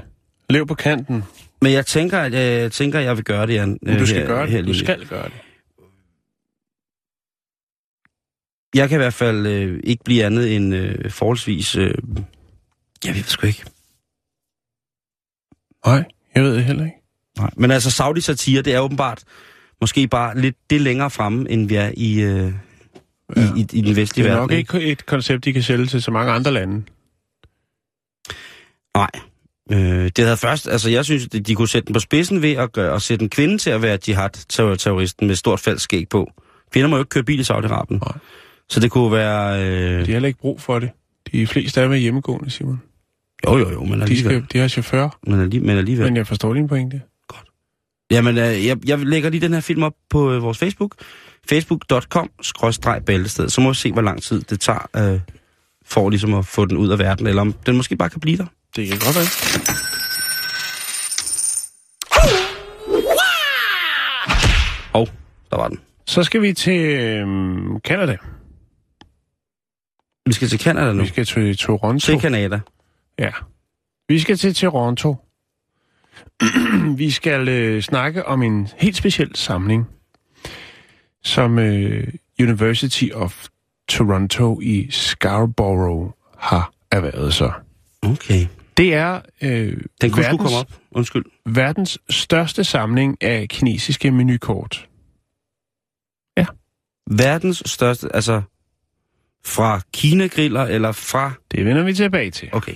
Lev 0.50 0.66
på 0.66 0.74
kanten. 0.74 1.24
Men 1.62 1.72
jeg 1.72 1.86
tænker, 1.86 2.18
at 2.18 2.32
jeg, 2.32 2.60
jeg 2.60 2.72
tænker, 2.72 2.98
at 2.98 3.04
jeg 3.04 3.16
vil 3.16 3.24
gøre 3.24 3.46
det, 3.46 3.54
Jan. 3.54 3.78
Men 3.82 3.98
du 3.98 4.06
skal 4.06 4.20
her, 4.20 4.26
gøre 4.26 4.46
her 4.46 4.56
det. 4.56 4.66
Du 4.66 4.72
lige. 4.72 4.84
skal 4.84 5.06
gøre 5.06 5.24
det. 5.24 5.32
Jeg 8.74 8.88
kan 8.88 8.96
i 8.96 9.02
hvert 9.02 9.14
fald 9.14 9.46
øh, 9.46 9.80
ikke 9.84 10.04
blive 10.04 10.24
andet 10.24 10.56
end 10.56 10.74
øh, 10.74 11.10
forholdsvis... 11.10 11.76
Øh, 11.76 11.94
jeg 13.04 13.14
ved 13.14 13.22
sgu 13.22 13.46
ikke. 13.46 13.64
Nej, 15.86 16.04
jeg 16.34 16.42
ved 16.42 16.54
det 16.56 16.64
heller 16.64 16.84
ikke. 16.84 16.96
Nej. 17.38 17.50
Men 17.56 17.70
altså, 17.70 17.90
Saudi-satire, 17.90 18.62
det 18.62 18.74
er 18.74 18.80
åbenbart 18.80 19.24
måske 19.80 20.08
bare 20.08 20.40
lidt 20.40 20.56
det 20.70 20.80
længere 20.80 21.10
fremme, 21.10 21.50
end 21.50 21.68
vi 21.68 21.74
er 21.74 21.90
i, 21.96 22.20
øh, 22.20 22.52
Ja. 23.36 23.40
i, 23.56 23.60
i, 23.60 23.66
i 23.72 23.80
den 23.80 23.96
vestlige 23.96 24.24
Det 24.24 24.30
er 24.32 24.34
verden. 24.36 24.50
nok 24.64 24.76
ikke 24.78 24.92
et 24.92 25.06
koncept, 25.06 25.44
de 25.44 25.52
kan 25.52 25.62
sælge 25.62 25.86
til 25.86 26.02
så 26.02 26.10
mange 26.10 26.32
andre 26.32 26.50
lande. 26.52 26.82
Nej. 28.96 29.10
Øh, 29.72 30.10
det 30.16 30.24
havde 30.24 30.36
først, 30.36 30.68
altså 30.68 30.90
jeg 30.90 31.04
synes, 31.04 31.28
at 31.34 31.46
de 31.46 31.54
kunne 31.54 31.68
sætte 31.68 31.86
den 31.86 31.92
på 31.92 32.00
spidsen 32.00 32.42
ved 32.42 32.52
at, 32.52 32.72
gøre, 32.72 32.94
at 32.94 33.02
sætte 33.02 33.22
en 33.22 33.30
kvinde 33.30 33.58
til 33.58 33.70
at 33.70 33.82
være 33.82 33.98
jihad-terroristen 34.08 35.26
med 35.26 35.34
stort 35.34 35.60
faldskæg 35.60 36.08
på. 36.08 36.30
Kvinder 36.72 36.88
må 36.88 36.96
jo 36.96 37.02
ikke 37.02 37.08
køre 37.08 37.24
bil 37.24 37.40
i 37.40 37.42
Saudi-Arabien. 37.42 38.18
Så 38.68 38.80
det 38.80 38.90
kunne 38.90 39.12
være... 39.12 39.64
Øh, 39.64 39.90
De 39.92 39.96
har 39.98 40.04
heller 40.06 40.26
ikke 40.26 40.40
brug 40.40 40.60
for 40.60 40.78
det. 40.78 40.90
De 41.32 41.46
fleste 41.46 41.80
er 41.80 41.94
hjemmegående, 41.94 42.50
Simon. 42.50 42.82
Jo, 43.46 43.58
jo, 43.58 43.70
jo, 43.70 43.84
men 43.84 43.98
De, 43.98 44.02
alligevel. 44.02 44.32
skal, 44.32 44.46
de 44.52 44.58
har 44.58 44.68
chauffør, 44.68 45.18
Men, 45.26 45.40
alligevel, 45.40 45.66
men 45.66 45.78
alligevel. 45.78 46.06
men 46.06 46.16
jeg 46.16 46.26
forstår 46.26 46.54
din 46.54 46.68
pointe. 46.68 47.02
Jamen, 48.10 48.38
øh, 48.38 48.66
jeg, 48.66 48.88
jeg 48.88 48.98
lægger 48.98 49.30
lige 49.30 49.40
den 49.40 49.52
her 49.52 49.60
film 49.60 49.82
op 49.82 49.92
på 50.10 50.32
øh, 50.32 50.42
vores 50.42 50.58
Facebook. 50.58 50.94
facebook.com 51.48 52.30
bæltested. 53.06 53.48
Så 53.48 53.60
må 53.60 53.68
vi 53.68 53.74
se, 53.74 53.92
hvor 53.92 54.02
lang 54.02 54.22
tid 54.22 54.40
det 54.42 54.60
tager 54.60 55.12
øh, 55.14 55.20
for 55.86 56.10
ligesom 56.10 56.34
at 56.34 56.46
få 56.46 56.64
den 56.64 56.76
ud 56.76 56.88
af 56.88 56.98
verden. 56.98 57.26
Eller 57.26 57.40
om 57.42 57.52
den 57.52 57.76
måske 57.76 57.96
bare 57.96 58.10
kan 58.10 58.20
blive 58.20 58.36
der. 58.36 58.46
Det 58.76 58.88
kan 58.88 58.98
godt 58.98 59.16
være. 59.16 59.26
Og 64.92 65.08
der 65.50 65.56
var 65.56 65.68
den. 65.68 65.78
Så 66.06 66.22
skal 66.22 66.42
vi 66.42 66.52
til 66.52 66.80
øhm, 66.80 67.78
Canada. 67.80 68.16
Vi 70.26 70.32
skal 70.32 70.48
til 70.48 70.60
Canada 70.60 70.92
nu. 70.92 71.02
Vi 71.02 71.08
skal 71.08 71.24
til 71.26 71.56
Toronto. 71.56 71.98
Til 72.06 72.20
Canada. 72.20 72.60
Ja. 73.22 73.30
Vi 74.08 74.18
skal 74.18 74.36
til 74.36 74.54
Toronto. 74.54 75.16
vi 77.02 77.10
skal 77.10 77.48
øh, 77.48 77.82
snakke 77.82 78.26
om 78.26 78.42
en 78.42 78.68
helt 78.78 78.96
speciel 78.96 79.36
samling, 79.36 79.86
som 81.22 81.58
øh, 81.58 82.08
University 82.40 83.04
of 83.14 83.46
Toronto 83.88 84.60
i 84.60 84.90
Scarborough 84.90 86.10
har 86.38 86.72
erhvervet 86.90 87.34
sig. 87.34 87.52
Okay. 88.02 88.46
Det 88.76 88.94
er 88.94 89.20
øh, 89.42 89.76
Den 90.00 90.10
kunne 90.10 90.22
verdens, 90.22 90.42
komme 90.42 90.58
op. 90.58 90.72
Undskyld. 90.90 91.24
verdens 91.46 91.98
største 92.10 92.64
samling 92.64 93.22
af 93.22 93.48
kinesiske 93.48 94.10
menukort. 94.10 94.88
Verdens 97.10 97.62
største, 97.66 98.08
altså 98.14 98.42
fra 99.44 99.80
Kina-griller 99.92 100.62
eller 100.62 100.92
fra... 100.92 101.32
Det 101.50 101.64
vender 101.64 101.82
vi 101.82 101.94
tilbage 101.94 102.30
til. 102.30 102.48
Okay. 102.52 102.74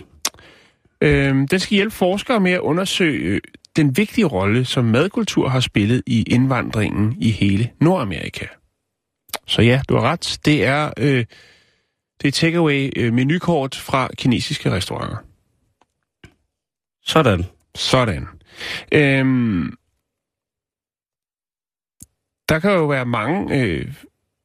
Øhm, 1.00 1.48
den 1.48 1.60
skal 1.60 1.74
hjælpe 1.74 1.94
forskere 1.94 2.40
med 2.40 2.52
at 2.52 2.60
undersøge 2.60 3.18
øh, 3.18 3.40
den 3.76 3.96
vigtige 3.96 4.24
rolle, 4.24 4.64
som 4.64 4.84
madkultur 4.84 5.48
har 5.48 5.60
spillet 5.60 6.02
i 6.06 6.22
indvandringen 6.22 7.16
i 7.20 7.30
hele 7.30 7.70
Nordamerika. 7.80 8.46
Så 9.46 9.62
ja, 9.62 9.82
du 9.88 9.94
har 9.94 10.02
ret. 10.02 10.38
Det 10.44 10.64
er, 10.64 10.92
øh, 10.98 11.24
det 12.22 12.28
er 12.28 12.32
takeaway 12.32 12.90
øh, 12.96 13.12
menukort 13.12 13.74
fra 13.74 14.08
kinesiske 14.18 14.70
restauranter. 14.70 15.16
Sådan. 17.02 17.44
Sådan. 17.74 18.26
Øhm, 18.92 19.76
der 22.48 22.58
kan 22.58 22.70
jo 22.70 22.86
være 22.86 23.06
mange, 23.06 23.62
øh, 23.62 23.94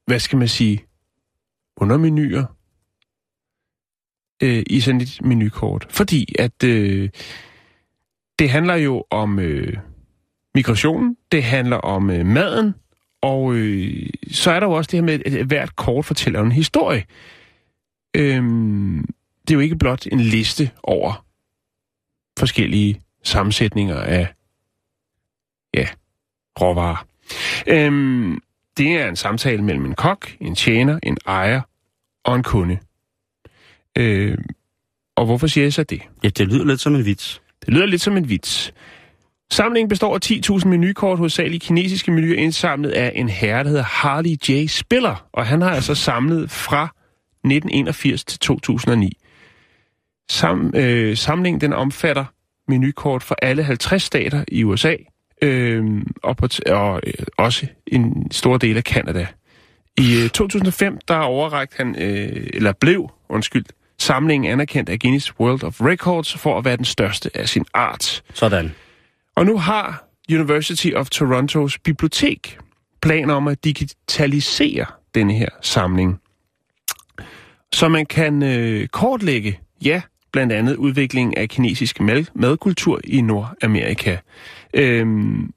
hvad 0.06 0.20
skal 0.20 0.38
man 0.38 0.48
sige, 0.48 0.86
undermenuer 1.78 2.46
øh, 4.42 4.64
i 4.68 4.80
sådan 4.80 5.02
et 5.02 5.20
menukort. 5.24 5.88
Fordi 5.90 6.36
at 6.40 6.64
øh, 6.64 7.10
det 8.40 8.50
handler 8.50 8.76
jo 8.76 9.04
om 9.10 9.40
øh, 9.40 9.78
migrationen, 10.56 11.18
det 11.32 11.44
handler 11.44 11.78
om 11.78 12.10
øh, 12.10 12.26
maden, 12.26 12.76
og 13.22 13.54
øh, 13.54 14.10
så 14.32 14.52
er 14.52 14.60
der 14.60 14.68
jo 14.68 14.74
også 14.74 14.90
det 14.92 14.98
her 14.98 15.06
med, 15.06 15.20
at 15.26 15.46
hvert 15.46 15.76
kort 15.76 16.06
fortæller 16.06 16.42
en 16.42 16.52
historie. 16.52 17.06
Øhm, 18.16 19.06
det 19.42 19.54
er 19.54 19.56
jo 19.56 19.60
ikke 19.60 19.76
blot 19.76 20.06
en 20.06 20.20
liste 20.20 20.72
over 20.84 21.26
forskellige 22.40 23.02
sammensætninger 23.24 23.98
af 23.98 24.34
ja, 25.74 25.88
råvarer. 26.62 27.06
Øhm, 27.68 28.40
det 28.78 28.88
er 28.88 29.10
en 29.10 29.16
samtale 29.16 29.64
mellem 29.64 29.86
en 29.86 29.96
kok, 29.96 30.32
en 30.40 30.56
tjener, 30.56 31.00
en 31.04 31.18
ejer 31.26 31.62
og 32.24 32.36
en 32.36 32.44
kunde. 32.44 32.78
Øhm, 33.98 34.44
og 35.16 35.26
hvorfor 35.26 35.48
siger 35.48 35.66
jeg 35.66 35.74
så 35.74 35.84
det? 35.84 36.02
Ja, 36.24 36.30
det 36.30 36.48
lyder 36.48 36.66
lidt 36.66 36.80
som 36.80 36.96
en 36.96 37.06
vits. 37.06 37.42
Det 37.66 37.74
lyder 37.74 37.86
lidt 37.86 38.02
som 38.02 38.18
en 38.18 38.30
vits. 38.30 38.74
Samlingen 39.52 39.90
består 39.90 40.16
af 40.16 40.20
10.000 40.26 40.68
menukort, 40.68 41.18
hovedsageligt 41.18 41.64
kinesiske 41.64 42.12
menuer, 42.12 42.36
indsamlet 42.36 42.90
af 42.90 43.12
en 43.16 43.30
herre, 43.30 43.64
der 43.64 43.70
hedder 43.70 43.84
Harley 43.84 44.36
J. 44.50 44.68
Spiller. 44.68 45.28
Og 45.34 45.46
han 45.46 45.62
har 45.62 45.70
altså 45.70 45.96
samlet 45.96 46.52
fra 46.52 46.84
1981 47.44 48.24
til 48.24 48.40
2009. 48.40 49.18
Sam, 50.30 50.74
øh, 50.76 51.18
samlingen 51.18 51.62
den 51.62 51.74
omfatter 51.74 52.26
menukort 52.68 53.24
for 53.24 53.36
alle 53.42 53.64
50 53.64 54.04
stater 54.04 54.44
i 54.48 54.64
USA, 54.64 54.96
øh, 55.42 55.86
og, 56.24 56.38
på 56.38 56.48
og 56.70 57.02
øh, 57.08 57.14
også 57.38 57.68
en 57.88 58.32
stor 58.32 58.58
del 58.58 58.78
af 58.78 58.84
Kanada. 58.84 59.28
I 59.98 60.22
øh, 60.24 60.30
2005 60.30 60.98
der 61.08 61.18
overrakte 61.18 61.78
han, 61.78 61.96
øh, 62.02 62.48
eller 62.54 62.72
blev, 62.72 63.12
undskyld, 63.30 63.66
samlingen 64.02 64.52
anerkendt 64.52 64.90
af 64.90 65.00
Guinness 65.00 65.40
World 65.40 65.64
of 65.64 65.82
Records 65.82 66.34
for 66.38 66.58
at 66.58 66.66
være 66.66 66.78
den 66.78 66.86
største 66.86 67.38
af 67.38 67.50
sin 67.50 67.66
art. 67.74 68.24
Sådan. 68.34 68.76
Og 69.36 69.46
nu 69.46 69.58
har 69.58 70.08
University 70.32 70.88
of 70.96 71.10
Torontos 71.10 71.80
bibliotek 71.80 72.58
planer 73.02 73.34
om 73.34 73.48
at 73.48 73.64
digitalisere 73.64 74.86
denne 75.16 75.34
her 75.34 75.50
samling. 75.62 76.22
Så 77.74 77.88
man 77.88 78.06
kan 78.06 78.44
øh, 78.44 78.88
kortlægge, 78.88 79.60
ja, 79.86 80.02
blandt 80.32 80.54
andet 80.54 80.76
udviklingen 80.76 81.34
af 81.38 81.50
kinesisk 81.50 82.00
mad- 82.00 82.26
madkultur 82.36 83.00
i 83.04 83.22
Nordamerika. 83.22 84.18
Øhm, 84.74 85.54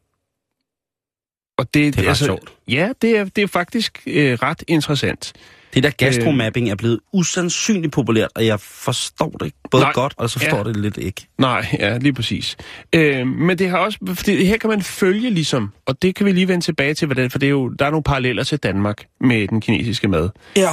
og 1.58 1.74
det, 1.74 1.96
Det 1.96 2.06
er 2.06 2.10
ret 2.10 2.16
sjovt. 2.16 2.52
Ja, 2.68 2.92
det 3.02 3.18
er, 3.18 3.24
det 3.24 3.42
er 3.44 3.48
faktisk 3.48 4.02
øh, 4.06 4.32
ret 4.32 4.64
interessant. 4.68 5.32
Det 5.74 5.82
der 5.82 5.90
gastromapping 5.90 6.70
er 6.70 6.74
blevet 6.74 7.00
usandsynligt 7.12 7.92
populært, 7.92 8.28
og 8.34 8.46
jeg 8.46 8.60
forstår 8.60 9.30
det 9.30 9.52
både 9.70 9.82
Nej. 9.82 9.92
godt, 9.92 10.14
og 10.16 10.30
så 10.30 10.38
forstår 10.38 10.56
Ja. 10.58 10.64
det 10.64 10.76
lidt 10.76 10.96
ikke. 10.96 11.26
Nej, 11.38 11.66
ja, 11.78 11.98
lige 11.98 12.12
præcis. 12.12 12.56
Øh, 12.92 13.26
men 13.26 13.58
det 13.58 13.70
har 13.70 13.78
også, 13.78 13.98
fordi 14.14 14.44
her 14.44 14.56
kan 14.56 14.70
man 14.70 14.82
følge 14.82 15.30
ligesom, 15.30 15.72
og 15.86 16.02
det 16.02 16.14
kan 16.14 16.26
vi 16.26 16.32
lige 16.32 16.48
vende 16.48 16.64
tilbage 16.64 16.94
til, 16.94 17.06
hvordan, 17.06 17.30
for 17.30 17.38
det 17.38 17.46
er 17.46 17.50
jo, 17.50 17.68
der 17.68 17.86
er 17.86 17.90
nogle 17.90 18.02
paralleller 18.02 18.44
til 18.44 18.58
Danmark 18.58 19.04
med 19.20 19.48
den 19.48 19.60
kinesiske 19.60 20.08
mad. 20.08 20.28
Ja. 20.56 20.70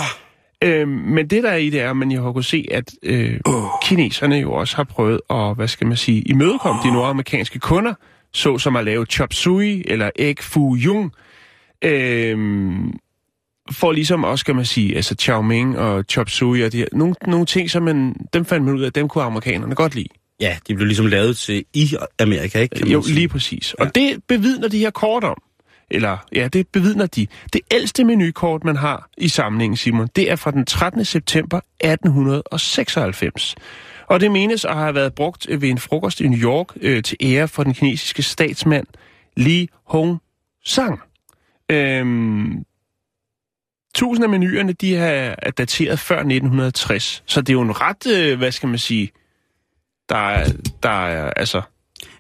Øh, 0.64 0.88
men 0.88 1.28
det 1.28 1.44
der 1.44 1.50
er 1.50 1.56
i 1.58 1.70
det 1.70 1.82
er, 1.82 1.90
at 1.90 1.98
man 1.98 2.12
jo 2.12 2.24
har 2.24 2.32
kunnet 2.32 2.46
se, 2.46 2.66
at 2.72 2.84
øh, 3.04 3.40
oh. 3.46 3.64
kineserne 3.84 4.36
jo 4.36 4.54
også 4.54 4.76
har 4.76 4.84
prøvet 4.84 5.22
at, 5.30 5.56
hvad 5.56 5.68
skal 5.68 5.88
man 5.88 5.98
sige, 5.98 6.22
imødekomme 6.22 6.82
de 6.84 6.92
nordamerikanske 6.94 7.60
kunder, 7.60 7.94
så 8.34 8.58
som 8.58 8.76
at 8.76 8.86
lave 8.86 9.06
chop 9.06 9.34
suey 9.34 9.82
eller 9.86 10.10
egg 10.16 10.40
foo 10.40 10.76
yung, 10.76 11.12
øh, 11.82 12.38
for 13.72 13.92
ligesom 13.92 14.24
også, 14.24 14.42
skal 14.42 14.56
man 14.56 14.66
sige, 14.66 14.96
altså 14.96 15.16
chow 15.20 15.42
mein 15.42 15.76
og 15.76 16.06
chop 16.10 16.30
suey 16.30 16.64
og 16.66 16.72
de 16.72 16.78
her, 16.78 16.86
nogle, 16.92 17.16
nogle 17.28 17.46
ting, 17.46 17.70
som 17.70 17.84
man, 17.84 18.16
dem 18.34 18.46
fandt 18.46 18.66
man 18.66 18.76
ud 18.76 18.82
af, 18.82 18.94
dem 18.94 19.08
kunne 19.08 19.24
amerikanerne 19.24 19.76
godt 19.76 19.96
lide. 19.96 20.08
Ja, 20.40 20.58
de 20.68 20.76
blev 20.76 20.86
ligesom 20.88 21.06
lavet 21.06 21.38
til 21.38 21.66
i 21.74 21.96
Amerika, 22.20 22.60
ikke? 22.60 22.76
Kan 22.76 22.88
Jo, 22.88 23.02
sige. 23.02 23.16
lige 23.16 23.28
præcis. 23.28 23.74
Og 23.74 23.96
det 23.96 24.24
bevidner 24.28 24.68
de 24.68 24.80
her 24.80 24.90
kort 24.90 25.24
om. 25.24 25.38
Eller, 25.92 26.18
ja, 26.36 26.48
det 26.48 26.68
bevidner 26.68 27.06
de. 27.06 27.28
Det 27.54 27.62
ældste 27.72 28.04
menukort, 28.04 28.64
man 28.64 28.76
har 28.76 29.10
i 29.18 29.28
samlingen, 29.28 29.78
Simon, 29.78 30.08
det 30.16 30.32
er 30.32 30.36
fra 30.36 30.52
den 30.52 30.66
13. 30.66 31.06
september 31.06 31.58
1896. 31.80 33.56
Og 34.08 34.20
det 34.20 34.32
menes 34.32 34.66
at 34.66 34.76
have 34.76 34.96
været 34.96 35.14
brugt 35.16 35.48
ved 35.50 35.70
en 35.70 35.78
frokost 35.78 36.22
i 36.22 36.28
New 36.28 36.40
York 36.40 36.68
øh, 36.82 37.04
til 37.04 37.18
ære 37.22 37.48
for 37.48 37.64
den 37.64 37.74
kinesiske 37.74 38.24
statsmand 38.24 38.88
Li 39.38 39.70
Hong 39.86 40.18
Sang. 40.66 41.00
Øhm, 41.70 42.64
tusind 43.94 44.24
af 44.24 44.30
menuerne, 44.30 44.74
de 44.74 44.96
er 44.96 45.36
er 45.38 45.52
dateret 45.52 46.00
før 46.00 46.16
1960. 46.16 47.24
Så 47.26 47.42
det 47.42 47.50
er 47.50 47.54
jo 47.54 47.62
en 47.62 47.82
ret, 47.82 48.08
øh, 48.08 48.38
hvad 48.38 48.52
skal 48.52 48.70
man 48.70 48.80
sige, 48.80 49.12
der 50.10 50.30
er, 50.30 50.52
der 50.84 51.06
er 51.08 51.34
altså, 51.36 51.62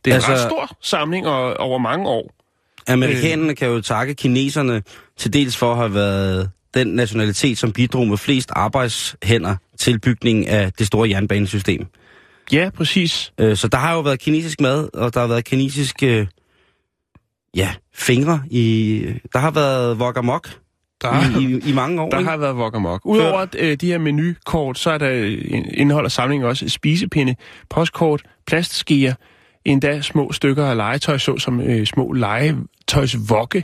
det 0.05 0.11
er 0.11 0.15
altså, 0.15 0.32
en 0.32 0.38
ret 0.38 0.43
stor 0.43 0.78
samling 0.82 1.28
og, 1.28 1.57
over 1.57 1.78
mange 1.78 2.09
år. 2.09 2.34
Amerikanerne 2.88 3.55
kan 3.55 3.67
jo 3.67 3.82
takke 3.82 4.13
kineserne 4.13 4.84
til 5.17 5.34
dels 5.34 5.57
for 5.57 5.72
at 5.72 5.78
have 5.78 5.93
været 5.93 6.51
den 6.74 6.88
nationalitet, 6.88 7.57
som 7.57 7.72
bidrog 7.72 8.07
med 8.07 8.17
flest 8.17 8.51
arbejdshænder 8.55 9.55
til 9.78 9.99
bygningen 9.99 10.47
af 10.47 10.74
det 10.74 10.88
store 10.88 11.09
jernbanesystem. 11.09 11.88
Ja, 12.51 12.69
præcis. 12.69 13.34
Øh, 13.38 13.57
så 13.57 13.67
der 13.67 13.78
har 13.78 13.93
jo 13.93 13.99
været 13.99 14.19
kinesisk 14.19 14.61
mad, 14.61 14.89
og 14.93 15.13
der 15.13 15.19
har 15.19 15.28
været 15.28 15.45
kinesiske 15.45 16.28
ja, 17.55 17.74
fingre 17.93 18.43
i... 18.49 19.05
Der 19.34 19.39
har 19.39 19.51
været 19.51 19.97
wok 19.97 20.17
amok 20.17 20.49
Der, 21.02 21.39
i, 21.39 21.43
i, 21.43 21.70
i 21.70 21.74
mange 21.74 22.02
år. 22.02 22.10
der 22.10 22.18
ikke? 22.18 22.30
har 22.30 22.38
været 22.38 22.56
wok 22.56 22.76
amok. 22.76 23.02
Udover 23.06 23.39
at, 23.39 23.56
øh, 23.60 23.78
de 23.78 23.88
her 23.88 23.97
menukort, 23.97 24.80
så 24.80 24.91
er 24.91 24.97
der 24.97 25.10
øh, 25.14 25.38
indeholder 25.74 26.10
samlingen 26.10 26.47
også 26.49 26.70
spisepinde, 26.70 27.36
postkort, 27.70 28.22
plastskeer, 28.47 29.14
endda 29.66 30.02
små 30.02 30.32
stykker 30.32 30.66
af 30.66 30.78
legetøj, 30.78 31.18
såsom 31.18 31.62
øh, 31.62 31.86
små 31.86 32.12
legetøjsvokke. 32.12 33.64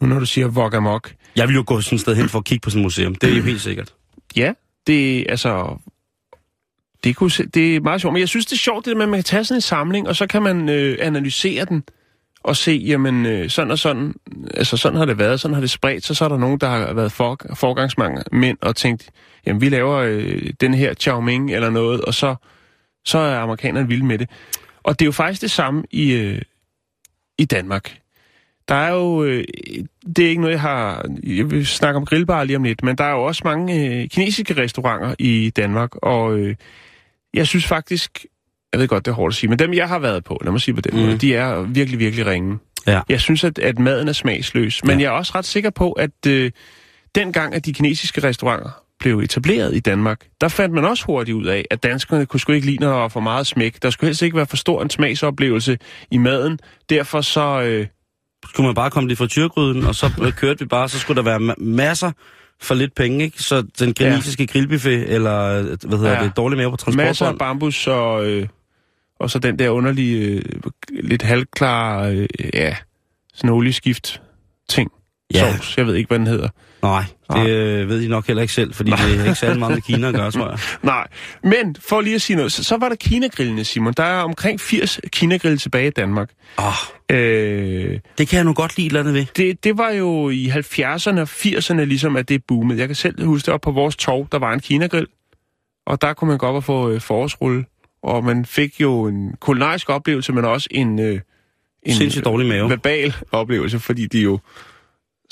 Nu 0.00 0.06
når 0.06 0.18
du 0.18 0.26
siger 0.26 0.48
wok 0.48 0.74
amok. 0.74 1.12
Jeg 1.36 1.48
vil 1.48 1.54
jo 1.54 1.64
gå 1.66 1.80
sådan 1.80 1.96
et 1.96 2.00
sted 2.00 2.14
hen 2.16 2.28
for 2.28 2.38
at 2.38 2.44
kigge 2.44 2.62
på 2.64 2.70
sådan 2.70 2.80
et 2.80 2.84
museum. 2.84 3.14
Det 3.14 3.32
er 3.32 3.36
jo 3.36 3.42
helt 3.42 3.60
sikkert. 3.60 3.94
Ja, 4.36 4.52
det 4.86 5.26
altså... 5.28 5.78
Det, 7.04 7.16
kunne, 7.16 7.30
se- 7.30 7.46
det 7.46 7.76
er 7.76 7.80
meget 7.80 8.00
sjovt, 8.00 8.12
men 8.12 8.20
jeg 8.20 8.28
synes, 8.28 8.46
det 8.46 8.52
er 8.52 8.58
sjovt, 8.58 8.86
det 8.86 8.96
med, 8.96 9.02
at 9.02 9.08
man 9.08 9.18
kan 9.18 9.24
tage 9.24 9.44
sådan 9.44 9.56
en 9.56 9.60
samling, 9.60 10.08
og 10.08 10.16
så 10.16 10.26
kan 10.26 10.42
man 10.42 10.68
øh, 10.68 10.98
analysere 11.00 11.64
den, 11.64 11.82
og 12.44 12.56
se, 12.56 12.72
jamen, 12.86 13.26
øh, 13.26 13.50
sådan 13.50 13.70
og 13.70 13.78
sådan, 13.78 14.14
altså 14.54 14.76
sådan 14.76 14.98
har 14.98 15.04
det 15.04 15.18
været, 15.18 15.40
sådan 15.40 15.54
har 15.54 15.60
det 15.60 15.70
spredt 15.70 16.04
sig, 16.04 16.16
så 16.16 16.24
er 16.24 16.28
der 16.28 16.36
nogen, 16.36 16.58
der 16.58 16.68
har 16.68 16.92
været 16.92 17.12
for, 17.12 17.38
forgangsmænd 17.54 18.18
mænd 18.32 18.58
og 18.60 18.76
tænkt, 18.76 19.10
jamen, 19.46 19.60
vi 19.60 19.68
laver 19.68 19.96
øh, 19.96 20.50
den 20.60 20.74
her 20.74 20.94
Chow 20.94 21.20
Ming 21.20 21.54
eller 21.54 21.70
noget, 21.70 22.00
og 22.00 22.14
så, 22.14 22.34
så 23.04 23.18
er 23.18 23.38
amerikanerne 23.38 23.88
vilde 23.88 24.04
med 24.04 24.18
det. 24.18 24.30
Og 24.82 24.98
det 24.98 25.04
er 25.04 25.06
jo 25.06 25.12
faktisk 25.12 25.42
det 25.42 25.50
samme 25.50 25.82
i, 25.90 26.12
øh, 26.12 26.42
i 27.38 27.44
Danmark. 27.44 27.98
Der 28.68 28.74
er 28.74 28.92
jo, 28.92 29.24
øh, 29.24 29.44
det 30.16 30.24
er 30.24 30.28
ikke 30.28 30.40
noget, 30.40 30.52
jeg 30.52 30.60
har, 30.60 31.06
jeg 31.22 31.50
vil 31.50 31.66
snakke 31.66 31.96
om 31.96 32.06
grillbar 32.06 32.44
lige 32.44 32.56
om 32.56 32.62
lidt, 32.62 32.82
men 32.82 32.98
der 32.98 33.04
er 33.04 33.10
jo 33.10 33.24
også 33.24 33.42
mange 33.44 33.86
øh, 33.86 34.08
kinesiske 34.08 34.62
restauranter 34.62 35.14
i 35.18 35.52
Danmark, 35.56 35.90
og 35.96 36.38
øh, 36.38 36.56
jeg 37.34 37.46
synes 37.46 37.66
faktisk, 37.66 38.26
jeg 38.72 38.80
ved 38.80 38.88
godt, 38.88 39.04
det 39.04 39.10
er 39.10 39.14
hårdt 39.14 39.32
at 39.32 39.36
sige, 39.36 39.50
men 39.50 39.58
dem, 39.58 39.74
jeg 39.74 39.88
har 39.88 39.98
været 39.98 40.24
på, 40.24 40.38
lad 40.44 40.52
mig 40.52 40.60
sige 40.60 40.74
på 40.74 40.80
den 40.80 40.94
Mm. 41.00 41.00
måde, 41.06 41.18
de 41.18 41.34
er 41.34 41.60
virkelig, 41.62 41.98
virkelig 41.98 42.26
ringe. 42.26 42.58
Ja. 42.86 43.00
Jeg 43.08 43.20
synes, 43.20 43.44
at, 43.44 43.58
at 43.58 43.78
maden 43.78 44.08
er 44.08 44.12
smagsløs, 44.12 44.84
men 44.84 44.98
Ja. 44.98 45.04
jeg 45.04 45.08
er 45.08 45.18
også 45.18 45.32
ret 45.34 45.44
sikker 45.44 45.70
på, 45.70 45.92
at 45.92 46.10
øh, 46.28 46.50
dengang, 47.14 47.54
at 47.54 47.66
de 47.66 47.72
kinesiske 47.72 48.24
restauranter 48.28 48.70
blev 49.00 49.18
etableret 49.18 49.74
i 49.76 49.80
Danmark, 49.80 50.20
der 50.40 50.48
fandt 50.48 50.74
man 50.74 50.84
også 50.84 51.04
hurtigt 51.06 51.34
ud 51.34 51.46
af, 51.46 51.64
at 51.70 51.82
danskerne 51.82 52.26
kunne 52.26 52.40
sgu 52.40 52.52
ikke 52.52 52.66
lide, 52.66 52.76
når 52.80 52.88
der 52.88 52.96
var 52.96 53.08
for 53.08 53.20
meget 53.20 53.46
smæk. 53.46 53.82
Der 53.82 53.90
skulle 53.90 54.08
helst 54.08 54.22
ikke 54.22 54.36
være 54.36 54.46
for 54.46 54.56
stor 54.56 54.82
en 54.82 54.90
smagsoplevelse 54.90 55.78
i 56.10 56.18
maden. 56.18 56.58
Derfor 56.90 57.20
så... 57.20 57.62
Øh, 57.62 57.86
Skulle 58.48 58.66
man 58.66 58.74
bare 58.74 58.90
komme 58.90 59.08
lidt 59.08 59.18
fra 59.18 59.26
tyrgryden, 59.26 59.84
og 59.86 59.94
så 59.94 60.10
øh, 60.22 60.32
kørte 60.32 60.58
vi 60.60 60.64
bare, 60.66 60.88
så 60.88 60.98
skulle 60.98 61.16
der 61.16 61.38
være 61.38 61.52
ma- 61.52 61.64
masser 61.64 62.12
for 62.62 62.74
lidt 62.74 62.94
penge, 62.94 63.24
ikke? 63.24 63.42
Så 63.42 63.62
den 63.78 63.94
kinesiske 63.94 64.42
ja. 64.42 64.52
grillbuffet, 64.52 65.12
eller 65.14 65.38
øh, 65.44 65.64
hvad 65.64 65.98
hedder 65.98 66.12
ja. 66.18 66.24
Det, 66.24 66.36
dårlig 66.36 66.58
mave 66.58 66.76
på 66.84 66.90
Masser 66.90 67.26
af 67.26 67.38
bambus 67.38 67.86
og, 67.86 68.26
øh, 68.26 68.46
og 69.22 69.30
så 69.30 69.38
den 69.38 69.58
der 69.58 69.68
underlige, 69.70 70.26
øh, 70.26 70.42
lidt 70.90 71.22
halvklar, 71.22 72.02
øh, 72.06 72.26
ja, 72.54 72.76
sådan 73.34 73.50
olieskift 73.50 74.22
ting. 74.68 74.90
Ja. 75.34 75.52
Sovs, 75.52 75.78
jeg 75.78 75.86
ved 75.86 75.94
ikke, 75.94 76.08
hvad 76.08 76.18
den 76.18 76.26
hedder. 76.26 76.48
Nej, 76.82 77.04
Nej. 77.30 77.42
det 77.42 77.50
øh, 77.50 77.88
ved 77.88 78.02
I 78.02 78.08
nok 78.08 78.26
heller 78.26 78.42
ikke 78.42 78.54
selv, 78.54 78.74
fordi 78.74 78.90
det 78.90 78.98
er 79.20 79.24
ikke 79.24 79.34
særlig 79.34 79.58
meget 79.58 79.74
med 79.74 79.82
Kina 79.82 80.08
at 80.08 80.14
gøre, 80.14 80.30
tror 80.30 80.48
jeg. 80.50 80.58
Nej, 80.82 81.06
men 81.42 81.76
for 81.80 82.00
lige 82.00 82.14
at 82.14 82.22
sige 82.22 82.36
noget, 82.36 82.52
så, 82.52 82.64
så 82.64 82.76
var 82.76 82.88
der 82.88 82.96
Kinagrillene, 82.96 83.64
Simon. 83.64 83.92
Der 83.92 84.02
er 84.02 84.22
omkring 84.22 84.60
80 84.60 85.00
Kinagrille 85.12 85.58
tilbage 85.58 85.86
i 85.86 85.90
Danmark. 85.90 86.30
Oh, 86.58 86.64
Øh, 87.10 87.98
det 88.18 88.28
kan 88.28 88.36
jeg 88.36 88.44
nu 88.44 88.52
godt 88.54 88.76
lide 88.76 88.86
eller 88.86 89.00
andet 89.00 89.14
ved. 89.14 89.26
det, 89.36 89.64
det 89.64 89.78
var 89.78 89.90
jo 89.90 90.30
i 90.30 90.48
70'erne 90.48 91.20
og 91.20 91.28
80'erne 91.30 91.84
ligesom, 91.84 92.16
at 92.16 92.28
det 92.28 92.44
boomede. 92.48 92.78
Jeg 92.78 92.88
kan 92.88 92.94
selv 92.94 93.24
huske 93.26 93.46
det 93.46 93.54
op 93.54 93.60
på 93.60 93.70
vores 93.70 93.96
torv, 93.96 94.28
der 94.32 94.38
var 94.38 94.52
en 94.52 94.60
Kinagrill, 94.60 95.06
og 95.86 96.02
der 96.02 96.12
kunne 96.14 96.28
man 96.28 96.38
gå 96.38 96.46
op 96.46 96.54
og 96.54 96.64
få 96.64 96.90
øh, 96.90 97.00
forårsrulle. 97.00 97.64
Og 98.02 98.24
man 98.24 98.44
fik 98.44 98.80
jo 98.80 99.04
en 99.06 99.34
kulinarisk 99.40 99.88
oplevelse, 99.90 100.32
men 100.32 100.44
også 100.44 100.68
en, 100.70 100.98
øh, 100.98 101.20
en 101.82 101.94
Sindssygt 101.94 102.24
dårlig 102.24 102.48
mave. 102.48 102.70
verbal 102.70 103.14
oplevelse, 103.32 103.78
fordi 103.78 104.06
de 104.06 104.20
jo 104.20 104.38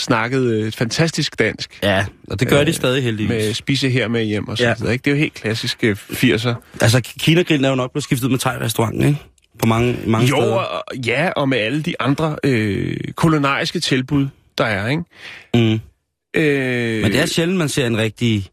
snakkede 0.01 0.61
øh, 0.63 0.73
fantastisk 0.73 1.39
dansk. 1.39 1.79
Ja, 1.83 2.07
og 2.29 2.41
det 2.41 2.49
gør 2.49 2.61
øh, 2.61 2.67
de 2.67 2.73
stadig 2.73 3.03
heldigvis. 3.03 3.29
Med 3.29 3.55
spise 3.55 3.91
her 3.91 4.09
med 4.09 4.25
hjem 4.25 4.49
og 4.49 4.59
sådan 4.59 4.69
Ja. 4.79 4.81
noget. 4.81 4.93
Ikke? 4.93 5.03
Det 5.03 5.11
er 5.11 5.15
jo 5.15 5.19
helt 5.19 5.35
klassisk 5.35 5.85
øh, 5.85 5.97
80'er. 6.11 6.55
Altså, 6.81 7.01
Kina-grillen 7.19 7.65
er 7.65 7.69
jo 7.69 7.75
nok 7.75 7.93
blevet 7.93 8.05
skiftet 8.05 8.27
ud 8.27 8.31
med 8.31 8.39
thai-restauranten, 8.39 9.05
ikke? 9.07 9.19
På 9.59 9.67
mange, 9.67 9.97
mange 10.07 10.29
Jo, 10.29 10.37
steder. 10.37 10.55
og, 10.55 10.97
ja, 11.07 11.31
og 11.37 11.49
med 11.49 11.59
alle 11.59 11.83
de 11.83 11.95
andre 12.01 12.37
øh, 12.45 12.97
kulinariske 13.15 13.81
tilbud, 13.81 14.27
der 14.59 14.65
er, 14.65 14.89
ikke? 14.89 15.03
Mm. 15.55 15.81
Øh, 16.35 17.03
Men 17.03 17.13
det 17.13 17.21
er 17.21 17.27
sjældent, 17.27 17.59
man 17.59 17.69
ser 17.69 17.87
en 17.87 17.97
rigtig, 17.99 18.51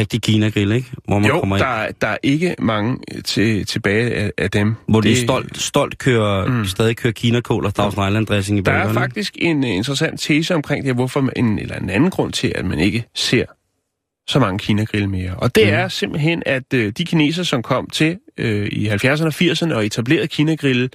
rigtig 0.00 0.22
Kina-grill, 0.22 0.72
ikke? 0.72 0.90
Hvor 1.04 1.18
man 1.18 1.28
jo, 1.30 1.38
kommer 1.40 1.56
ind, 1.56 1.64
der, 1.64 1.70
er- 1.70 1.92
der 1.92 2.06
er 2.08 2.16
ikke 2.22 2.54
mange 2.58 2.96
øh, 3.14 3.22
til, 3.22 3.66
tilbage 3.66 4.14
af, 4.14 4.32
af 4.38 4.50
dem. 4.50 4.74
hvor 4.88 5.00
de 5.00 5.08
det, 5.08 5.18
stolt, 5.18 5.58
stolt 5.58 5.98
kører, 5.98 6.46
mm. 6.46 6.64
stadig 6.64 6.96
kører 6.96 7.12
Kina-kål 7.12 7.66
og 7.66 7.74
Thousand 7.74 8.06
Island 8.08 8.26
dressing 8.26 8.58
i 8.58 8.62
Der 8.62 8.72
er 8.72 8.92
faktisk 8.92 9.34
en 9.38 9.64
uh, 9.64 9.70
interessant 9.70 10.20
tese 10.20 10.54
omkring 10.54 10.84
det, 10.84 10.94
hvorfor 10.94 11.20
man, 11.20 11.32
en, 11.36 11.58
eller 11.58 11.76
en 11.76 11.90
anden 11.90 12.10
grund 12.10 12.32
til, 12.32 12.52
at 12.54 12.64
man 12.64 12.78
ikke 12.78 13.04
ser 13.14 13.44
så 14.28 14.38
mange 14.38 14.58
Kina-grill 14.58 15.08
mere. 15.08 15.34
Og 15.36 15.54
det 15.54 15.64
Mm. 15.64 15.70
mm. 15.70 15.74
er 15.76 15.88
simpelthen, 15.88 16.42
at 16.46 16.62
uh, 16.74 16.80
de 16.80 17.04
kineser, 17.04 17.42
som 17.42 17.62
kom 17.62 17.86
til 17.90 18.18
uh, 18.40 18.46
i 18.66 18.88
70'erne 18.88 19.24
og 19.26 19.32
80'erne 19.34 19.74
og 19.74 19.86
etablerede 19.86 20.26
Kina-grill, 20.28 20.90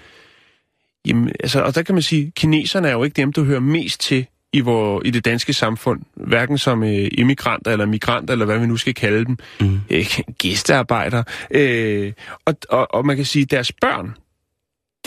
jamen, 1.07 1.31
altså, 1.39 1.61
og 1.61 1.75
der 1.75 1.81
kan 1.81 1.95
man 1.95 2.01
sige, 2.01 2.31
kineserne 2.35 2.87
er 2.87 2.91
jo 2.91 3.03
ikke 3.03 3.13
dem, 3.21 3.33
du 3.33 3.43
hører 3.43 3.59
mest 3.59 4.01
til 4.01 4.25
i, 4.55 4.61
hvor, 4.61 5.01
i 5.05 5.09
det 5.11 5.25
danske 5.25 5.53
samfund, 5.53 6.01
hverken 6.13 6.57
som 6.57 6.83
øh, 6.83 7.07
immigranter 7.11 7.71
eller 7.71 7.85
migranter, 7.85 8.31
eller 8.31 8.45
hvad 8.45 8.59
vi 8.59 8.65
nu 8.67 8.77
skal 8.77 8.93
kalde 8.93 9.25
dem, 9.25 9.37
Mm. 9.59 9.79
øh, 9.89 10.05
gæstearbejdere. 10.37 11.23
Øh, 11.51 12.13
og, 12.45 12.55
og, 12.69 12.93
og 12.95 13.05
man 13.05 13.15
kan 13.15 13.25
sige, 13.25 13.45
deres 13.45 13.71
børn, 13.71 14.13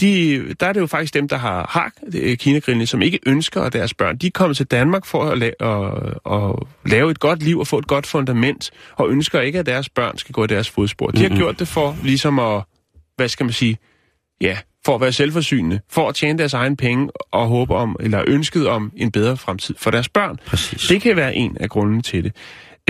de, 0.00 0.54
der 0.60 0.66
er 0.66 0.72
det 0.72 0.80
jo 0.80 0.86
faktisk 0.86 1.14
dem, 1.14 1.28
der 1.28 1.36
har, 1.38 1.66
har 1.70 1.92
øh, 2.14 2.36
kinagrillene, 2.36 2.86
som 2.86 3.02
ikke 3.02 3.18
ønsker, 3.26 3.62
at 3.62 3.72
deres 3.72 3.94
børn, 3.94 4.16
de 4.16 4.26
er 4.26 4.30
kommet 4.34 4.56
til 4.56 4.66
Danmark 4.66 5.06
for 5.06 5.24
at, 5.24 5.38
la- 5.42 5.66
at, 5.66 6.34
at 6.34 6.54
lave 6.90 7.10
et 7.10 7.20
godt 7.20 7.42
liv 7.42 7.58
og 7.58 7.66
få 7.66 7.78
et 7.78 7.86
godt 7.86 8.06
fundament, 8.06 8.70
og 8.96 9.10
ønsker 9.10 9.40
ikke, 9.40 9.58
at 9.58 9.66
deres 9.66 9.88
børn 9.88 10.18
skal 10.18 10.32
gå 10.32 10.44
i 10.44 10.46
deres 10.46 10.70
fodspor. 10.70 11.06
De 11.10 11.22
har 11.22 11.28
Mhm. 11.28 11.38
gjort 11.38 11.58
det 11.58 11.68
for 11.68 11.96
ligesom 12.02 12.38
at, 12.38 12.62
hvad 13.16 13.28
skal 13.28 13.46
man 13.46 13.52
sige, 13.52 13.78
ja, 14.40 14.58
for 14.84 14.94
at 14.94 15.00
være 15.00 15.12
selvforsynende, 15.12 15.80
for 15.90 16.08
at 16.08 16.14
tjene 16.14 16.38
deres 16.38 16.54
egen 16.54 16.76
penge 16.76 17.10
og 17.30 17.46
håbe 17.46 17.74
om, 17.74 17.96
eller 18.00 18.24
ønsket 18.26 18.68
om 18.68 18.92
en 18.96 19.12
bedre 19.12 19.36
fremtid 19.36 19.74
for 19.78 19.90
deres 19.90 20.08
børn. 20.08 20.38
Præcis. 20.46 20.88
Det 20.88 21.02
kan 21.02 21.16
være 21.16 21.34
en 21.34 21.56
af 21.60 21.68
grundene 21.68 22.02
til 22.02 22.24
det. 22.24 22.32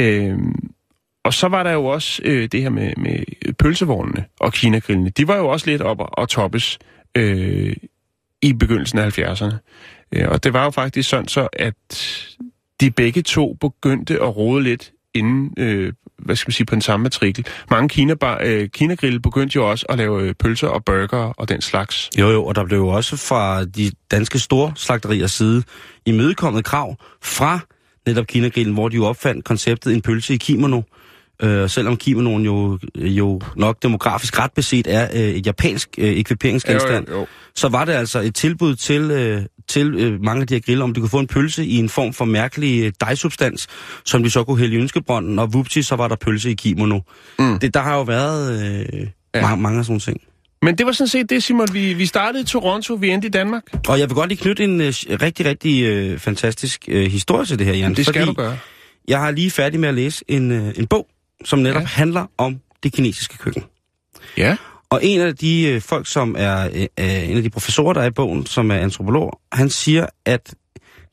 Øhm, 0.00 0.70
og 1.24 1.34
så 1.34 1.48
var 1.48 1.62
der 1.62 1.72
jo 1.72 1.84
også 1.84 2.22
øh, 2.24 2.48
det 2.52 2.62
her 2.62 2.70
med, 2.70 2.92
med 2.96 3.24
pølsevognene 3.54 4.24
og 4.40 4.52
kinagrillene. 4.52 5.10
De 5.10 5.28
var 5.28 5.36
jo 5.36 5.48
også 5.48 5.70
lidt 5.70 5.82
op 5.82 5.98
og, 6.00 6.28
toppes 6.28 6.78
øh, 7.14 7.76
i 8.42 8.52
begyndelsen 8.52 8.98
af 8.98 9.18
70'erne. 9.18 9.54
Øh, 10.12 10.28
og 10.28 10.44
det 10.44 10.52
var 10.52 10.64
jo 10.64 10.70
faktisk 10.70 11.08
sådan 11.08 11.28
så, 11.28 11.48
at 11.52 11.74
de 12.80 12.90
begge 12.90 13.22
to 13.22 13.52
begyndte 13.52 14.14
at 14.14 14.36
rode 14.36 14.62
lidt 14.62 14.92
inden, 15.14 15.54
øh, 15.58 15.92
hvad 16.18 16.36
skal 16.36 16.48
man 16.48 16.52
sige, 16.52 16.66
på 16.66 16.74
den 16.74 16.82
samme 16.82 17.02
matrikel. 17.02 17.46
Mange 17.70 17.88
kinabar, 17.88 18.40
øh, 18.44 18.68
kinagrille 18.68 19.20
begyndte 19.20 19.56
jo 19.56 19.70
også 19.70 19.86
at 19.88 19.98
lave 19.98 20.22
øh, 20.22 20.34
pølser 20.34 20.68
og 20.68 20.84
burger 20.84 21.18
og 21.18 21.48
den 21.48 21.60
slags. 21.60 22.10
Jo, 22.18 22.30
jo, 22.30 22.44
og 22.44 22.54
der 22.54 22.64
blev 22.64 22.78
jo 22.78 22.88
også 22.88 23.16
fra 23.16 23.64
de 23.64 23.90
danske 24.10 24.38
store 24.38 24.72
slagteriers 24.76 25.32
side 25.32 25.62
imødekommet 26.06 26.64
krav 26.64 26.96
fra 27.22 27.60
netop 28.06 28.26
Kinagrillen, 28.26 28.74
hvor 28.74 28.88
de 28.88 28.96
jo 28.96 29.04
opfandt 29.04 29.44
konceptet 29.44 29.94
en 29.94 30.02
pølse 30.02 30.34
i 30.34 30.36
kimono. 30.36 30.82
Øh, 31.42 31.70
selvom 31.70 31.96
kimonoen 31.96 32.44
jo, 32.44 32.78
jo 32.96 33.40
nok 33.56 33.82
demografisk 33.82 34.38
ret 34.38 34.52
beset 34.52 34.86
er 34.86 35.08
øh, 35.14 35.20
et 35.20 35.46
japansk 35.46 35.88
øh, 35.98 36.12
ekviperingsgenstand, 36.12 37.08
jo. 37.08 37.26
så 37.54 37.68
var 37.68 37.84
det 37.84 37.92
altså 37.92 38.20
et 38.20 38.34
tilbud 38.34 38.74
til, 38.74 39.10
øh, 39.10 39.42
til 39.68 39.94
øh, 39.94 40.24
mange 40.24 40.40
af 40.40 40.46
de 40.46 40.54
her 40.54 40.60
griller, 40.60 40.84
om 40.84 40.94
de 40.94 41.00
kunne 41.00 41.10
få 41.10 41.18
en 41.18 41.26
pølse 41.26 41.66
i 41.66 41.76
en 41.76 41.88
form 41.88 42.12
for 42.12 42.24
mærkelig 42.24 42.84
øh, 42.84 42.92
dejsubstans, 43.00 43.66
som 44.04 44.22
de 44.22 44.30
så 44.30 44.44
kunne 44.44 44.58
hælde 44.58 44.74
i 44.74 44.78
ønskebrønden, 44.78 45.38
og 45.38 45.52
vupti, 45.52 45.82
så 45.82 45.96
var 45.96 46.08
der 46.08 46.16
pølse 46.16 46.50
i 46.50 46.54
kimono. 46.54 47.00
Mm. 47.38 47.58
Det, 47.58 47.74
der 47.74 47.80
har 47.80 47.96
jo 47.96 48.02
været 48.02 48.62
øh, 48.62 49.00
ja. 49.00 49.06
Ja. 49.34 49.42
mange, 49.42 49.62
mange 49.62 49.78
af 49.78 49.84
sådan 49.84 49.92
nogle 49.92 50.00
ting. 50.00 50.20
Men 50.62 50.78
det 50.78 50.86
var 50.86 50.92
sådan 50.92 51.08
set 51.08 51.30
det, 51.30 51.42
Simon. 51.42 51.68
Vi, 51.72 51.92
vi 51.92 52.06
startede 52.06 52.42
i 52.42 52.46
Toronto, 52.46 52.94
vi 52.94 53.10
endte 53.10 53.28
i 53.28 53.30
Danmark. 53.30 53.62
Og 53.88 53.98
jeg 53.98 54.08
vil 54.08 54.14
godt 54.14 54.28
lige 54.28 54.38
knytte 54.38 54.64
en 54.64 54.80
øh, 54.80 54.92
rigtig, 55.22 55.46
rigtig 55.46 55.84
øh, 55.84 56.18
fantastisk 56.18 56.84
øh, 56.88 57.10
historie 57.10 57.46
til 57.46 57.58
det 57.58 57.66
her, 57.66 57.74
Jan. 57.74 57.94
Det 57.94 58.06
skal 58.06 58.20
fordi 58.20 58.26
du 58.26 58.42
gøre. 58.42 58.58
Jeg 59.08 59.20
har 59.20 59.30
lige 59.30 59.50
færdig 59.50 59.80
med 59.80 59.88
at 59.88 59.94
læse 59.94 60.24
en, 60.28 60.50
øh, 60.50 60.72
en 60.76 60.86
bog, 60.86 61.06
som 61.44 61.58
netop 61.58 61.80
ja. 61.82 61.86
Handler 61.86 62.26
om 62.38 62.60
det 62.82 62.92
kinesiske 62.92 63.38
køkken. 63.38 63.62
Ja. 64.36 64.56
Og 64.90 65.04
en 65.04 65.20
af 65.20 65.36
de 65.36 65.66
øh, 65.68 65.80
folk, 65.80 66.06
som 66.06 66.34
er 66.38 66.66
øh, 66.74 66.80
øh, 66.80 67.30
en 67.30 67.36
af 67.36 67.42
de 67.42 67.50
professorer, 67.50 67.92
der 67.92 68.00
er 68.00 68.06
i 68.06 68.10
bogen, 68.10 68.46
som 68.46 68.70
er 68.70 68.74
antropolog, 68.74 69.40
han 69.52 69.70
siger, 69.70 70.06
at 70.24 70.54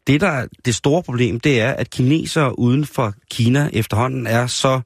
det, 0.07 0.21
der 0.21 0.27
er 0.27 0.47
det 0.65 0.75
store 0.75 1.03
problem, 1.03 1.39
det 1.39 1.61
er, 1.61 1.71
at 1.71 1.89
kinesere 1.89 2.59
uden 2.59 2.85
for 2.85 3.13
Kina 3.31 3.69
efterhånden 3.73 4.27
er 4.27 4.47
så 4.47 4.81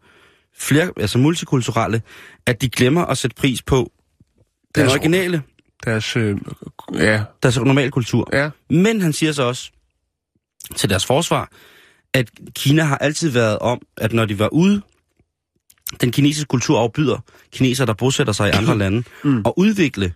flere, 0.57 0.91
altså 0.97 1.17
multikulturelle, 1.17 2.01
at 2.45 2.61
de 2.61 2.69
glemmer 2.69 3.05
at 3.05 3.17
sætte 3.17 3.35
pris 3.35 3.61
på 3.61 3.91
den 4.75 4.85
Deres- 4.85 4.91
originale, 4.91 5.41
Deres, 5.85 6.15
øh, 6.17 6.37
ja, 6.93 7.23
deres 7.43 7.57
normale 7.57 7.91
kultur. 7.91 8.29
ja. 8.33 8.49
Men 8.69 9.01
han 9.01 9.13
siger 9.13 9.31
så 9.31 9.43
også 9.43 9.71
til 10.75 10.89
deres 10.89 11.05
forsvar, 11.05 11.49
at 12.13 12.29
Kina 12.55 12.83
har 12.83 12.97
altid 12.97 13.29
været 13.29 13.59
om, 13.59 13.81
at 13.97 14.13
når 14.13 14.25
de 14.25 14.39
var 14.39 14.47
ude 14.53 14.81
den 16.01 16.11
kinesiske 16.11 16.47
kultur 16.47 16.79
afbyder 16.79 17.17
kinesere, 17.53 17.87
der 17.87 17.93
bosætter 17.93 18.33
sig 18.33 18.47
i 18.47 18.51
andre 18.51 18.77
lande, 18.83 19.03
mm. 19.23 19.41
og 19.45 19.59
udvikle 19.59 20.13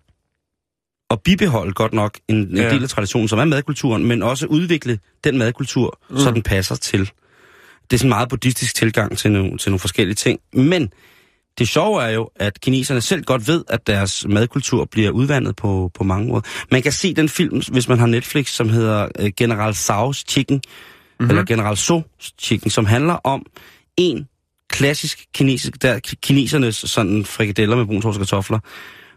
og 1.10 1.22
bibeholde 1.22 1.74
godt 1.74 1.94
nok 1.94 2.20
en, 2.28 2.36
en 2.36 2.58
Ja. 2.58 2.70
del 2.70 2.84
af 2.84 2.90
traditionen, 2.90 3.28
som 3.28 3.40
er 3.40 3.46
madkulturen, 3.46 4.06
men 4.06 4.24
også 4.24 4.46
udvikle 4.46 5.00
den 5.24 5.38
madkultur, 5.38 6.00
mm. 6.10 6.18
så 6.18 6.32
den 6.32 6.42
passer 6.44 6.76
til. 6.76 7.00
Det 7.00 7.94
er 7.94 7.98
sådan 7.98 8.06
en 8.06 8.10
meget 8.10 8.30
buddhistisk 8.30 8.76
tilgang 8.76 9.18
til 9.18 9.32
nogle, 9.32 9.58
til 9.58 9.72
nogle 9.72 9.80
forskellige 9.80 10.16
ting. 10.16 10.40
Men 10.54 10.90
det 11.58 11.68
sjove 11.68 12.04
er 12.04 12.10
jo, 12.10 12.30
at 12.36 12.62
kineserne 12.62 13.02
selv 13.02 13.24
godt 13.24 13.48
ved, 13.48 13.64
at 13.68 13.88
deres 13.88 14.26
madkultur 14.30 14.86
bliver 14.86 15.12
udvandet 15.12 15.56
på, 15.56 15.92
på 15.94 16.04
mange 16.04 16.28
måder. 16.28 16.42
Man 16.72 16.82
kan 16.82 16.92
se 16.92 17.14
den 17.14 17.30
film, 17.30 17.62
hvis 17.72 17.88
man 17.88 18.00
har 18.00 18.08
Netflix, 18.08 18.50
som 18.50 18.70
hedder 18.70 19.08
øh, 19.20 19.32
General 19.38 19.72
Tso's 19.74 20.24
Chicken, 20.28 20.56
mm-hmm. 20.56 21.30
eller 21.30 21.44
General 21.46 21.74
So's 21.76 22.34
Chicken, 22.40 22.72
som 22.72 22.86
handler 22.86 23.14
om 23.14 23.46
en 23.98 24.28
klassisk 24.74 25.26
kinesisk, 25.34 25.82
der 25.82 26.00
kinesernes 26.00 26.76
sådan 26.76 27.26
frikadeller 27.26 27.76
med 27.76 27.86
brunsovs 27.86 28.16
og 28.16 28.20
kartofler, 28.20 28.60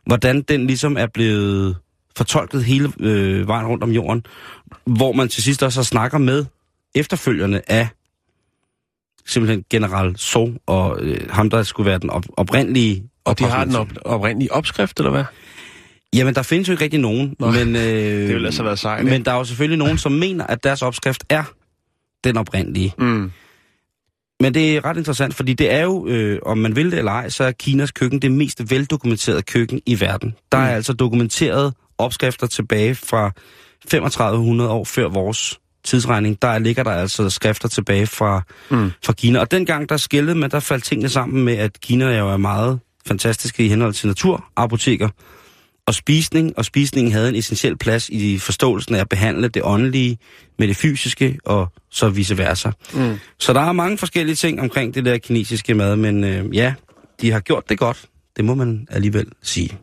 hvordan 0.07 0.43
den 0.43 0.67
ligesom 0.67 0.97
er 0.97 1.07
blevet 1.07 1.77
fortolket 2.17 2.65
hele 2.65 2.93
øh, 3.01 3.49
vejen 3.49 3.67
rundt 3.67 3.85
om 3.85 3.91
jorden, 3.91 4.27
hvor 4.85 5.13
man 5.13 5.29
til 5.29 5.43
sidst 5.43 5.63
også 5.63 5.85
snakker 5.85 6.19
med 6.19 6.45
efterfølgerne 6.95 7.71
af 7.71 7.89
simpelthen 9.27 9.65
General 9.71 10.17
So 10.17 10.53
og 10.67 10.99
øh, 11.01 11.31
ham, 11.31 11.51
der 11.51 11.63
skulle 11.63 11.91
være 11.91 11.99
den 11.99 12.11
op- 12.11 12.29
oprindelige... 12.37 13.05
Og 13.25 13.39
de 13.39 13.45
har 13.45 13.65
den 13.65 13.77
op, 13.77 13.89
oprindelige 14.05 14.53
opskrift, 14.53 14.99
eller 14.99 15.11
hvad? 15.11 15.25
Jamen, 16.15 16.35
der 16.35 16.43
findes 16.43 16.69
jo 16.69 16.73
ikke 16.73 16.85
rigtig 16.85 17.01
nogen, 17.01 17.37
Nå, 17.39 17.51
men... 17.51 17.77
Øh, 17.77 17.83
det 17.83 18.29
ville 18.29 18.47
altså 18.47 18.63
være 18.63 18.77
sejt, 18.77 19.05
Men 19.05 19.25
der 19.25 19.33
er 19.33 19.37
jo 19.37 19.45
selvfølgelig 19.45 19.79
nogen, 19.79 19.99
som 19.99 20.13
mener, 20.13 20.47
at 20.47 20.65
deres 20.65 20.83
opskrift 20.83 21.25
er 21.29 21.45
den 22.25 22.37
oprindelige. 22.37 22.95
Mm. 22.99 23.31
Men 24.41 24.55
det 24.55 24.77
er 24.77 24.85
ret 24.85 24.97
interessant, 24.97 25.35
fordi 25.35 25.53
det 25.55 25.73
er 25.73 25.83
jo, 25.83 26.07
øh, 26.07 26.39
om 26.47 26.59
man 26.59 26.77
vil 26.77 26.91
det 26.91 26.99
eller 26.99 27.13
ej, 27.13 27.29
så 27.29 27.45
er 27.45 27.51
Kinas 27.51 27.91
køkken 27.91 28.23
det 28.23 28.33
mest 28.33 28.71
veldokumenterede 28.71 29.43
køkken 29.43 29.81
i 29.87 30.01
verden. 30.01 30.35
Der 30.53 30.59
er 30.59 30.75
altså 30.75 30.93
dokumenteret 30.93 31.75
opskrifter 31.99 32.47
tilbage 32.47 32.95
fra 32.95 33.31
3500 33.91 34.71
år 34.71 34.85
før 34.85 35.09
vores 35.09 35.59
tidsregning. 35.85 36.43
Der 36.43 36.59
ligger 36.59 36.83
der 36.83 36.91
altså 36.91 37.31
skrifter 37.31 37.69
tilbage 37.69 38.07
fra, 38.07 38.43
Mm. 38.71 38.93
fra 39.05 39.13
Kina. 39.13 39.39
Og 39.41 39.51
dengang 39.51 39.89
der 39.89 39.97
skældede 39.97 40.39
man, 40.39 40.51
der 40.51 40.61
faldt 40.61 40.85
tingene 40.85 41.09
sammen 41.09 41.45
med, 41.45 41.55
at 41.57 41.81
Kina 41.81 42.19
jo 42.19 42.29
er 42.29 42.37
meget 42.37 42.81
fantastiske 43.07 43.65
i 43.65 43.69
henhold 43.69 43.93
til 43.95 44.07
natur, 44.09 44.45
apoteker 44.57 45.09
og 45.87 45.95
spisning, 45.95 46.59
og 46.59 46.65
spisningen 46.65 47.13
havde 47.13 47.29
en 47.29 47.35
essentiel 47.35 47.77
plads 47.77 48.09
i 48.09 48.39
forståelsen 48.39 48.95
af 48.95 49.01
at 49.01 49.09
behandle 49.09 49.49
det 49.49 49.63
åndelige 49.65 50.19
med 50.59 50.69
det 50.69 50.77
fysiske, 50.77 51.39
og 51.45 51.73
så 51.91 52.09
vice 52.09 52.39
versa. 52.39 52.71
Mm. 52.95 53.19
Så 53.39 53.53
der 53.53 53.61
er 53.61 53.73
mange 53.73 53.99
forskellige 53.99 54.37
ting 54.37 54.61
omkring 54.61 54.95
det 54.95 55.05
der 55.05 55.19
kinesiske 55.19 55.75
mad, 55.75 55.97
men 55.97 56.25
øh, 56.25 56.57
ja, 56.57 56.75
de 57.21 57.31
har 57.31 57.41
gjort 57.41 57.69
det 57.69 57.79
godt. 57.79 58.05
Det 58.37 58.45
må 58.45 58.55
man 58.55 58.87
alligevel 58.91 59.27
sige. 59.43 59.79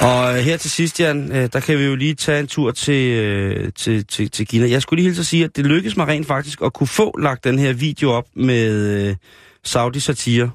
Og 0.00 0.38
øh, 0.38 0.44
her 0.44 0.56
til 0.56 0.70
sidst, 0.70 1.00
Jan, 1.00 1.32
øh, 1.32 1.48
der 1.52 1.60
kan 1.60 1.78
vi 1.78 1.84
jo 1.84 1.94
lige 1.94 2.14
tage 2.14 2.40
en 2.40 2.46
tur 2.46 2.70
til, 2.70 3.10
øh, 3.16 3.72
til, 3.76 4.06
til, 4.06 4.30
til 4.30 4.46
Kina. 4.46 4.70
Jeg 4.70 4.82
skulle 4.82 4.98
lige 4.98 5.08
hilse 5.08 5.20
at 5.20 5.26
sige, 5.26 5.44
at 5.44 5.56
det 5.56 5.66
lykkedes 5.66 5.96
mig 5.96 6.06
rent 6.08 6.26
faktisk 6.26 6.62
at 6.64 6.72
kunne 6.72 6.86
få 6.86 7.18
lagt 7.18 7.44
den 7.44 7.58
her 7.58 7.72
video 7.72 8.10
op 8.10 8.26
med 8.34 9.16
øh, 9.60 9.64
Saudi 9.64 10.00
Satire. 10.00 10.50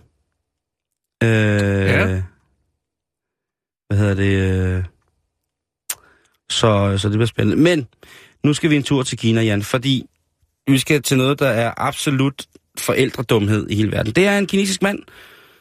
Øh, 1.23 1.29
Ja. 1.29 2.21
Hvad 3.87 3.97
hedder 3.97 4.13
det? 4.13 4.33
Øh, 4.77 4.83
så, 6.49 6.97
så 6.97 7.07
det 7.09 7.17
bliver 7.17 7.25
spændende. 7.25 7.63
Men 7.63 7.87
nu 8.43 8.53
skal 8.53 8.69
vi 8.69 8.75
en 8.75 8.83
tur 8.83 9.03
til 9.03 9.17
Kina, 9.17 9.41
Jan, 9.41 9.63
fordi 9.63 10.05
vi 10.67 10.77
skal 10.77 11.01
til 11.01 11.17
noget, 11.17 11.39
der 11.39 11.47
er 11.47 11.73
absolut 11.77 12.45
forældredumhed 12.79 13.69
i 13.69 13.75
hele 13.75 13.91
verden. 13.91 14.13
Det 14.13 14.27
er 14.27 14.37
en 14.37 14.47
kinesisk 14.47 14.81
mand, 14.81 14.99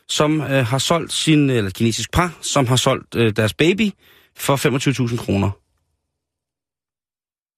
som 0.09 0.41
øh, 0.41 0.67
har 0.67 0.79
solgt 0.79 1.13
sin, 1.13 1.51
eller 1.51 1.71
kinesisk 1.71 2.13
par, 2.13 2.39
som 2.41 2.67
har 2.67 2.77
solgt 2.77 3.15
øh, 3.15 3.37
deres 3.37 3.55
baby 3.55 3.91
for 4.37 5.09
25.000 5.11 5.17
kroner. 5.17 5.51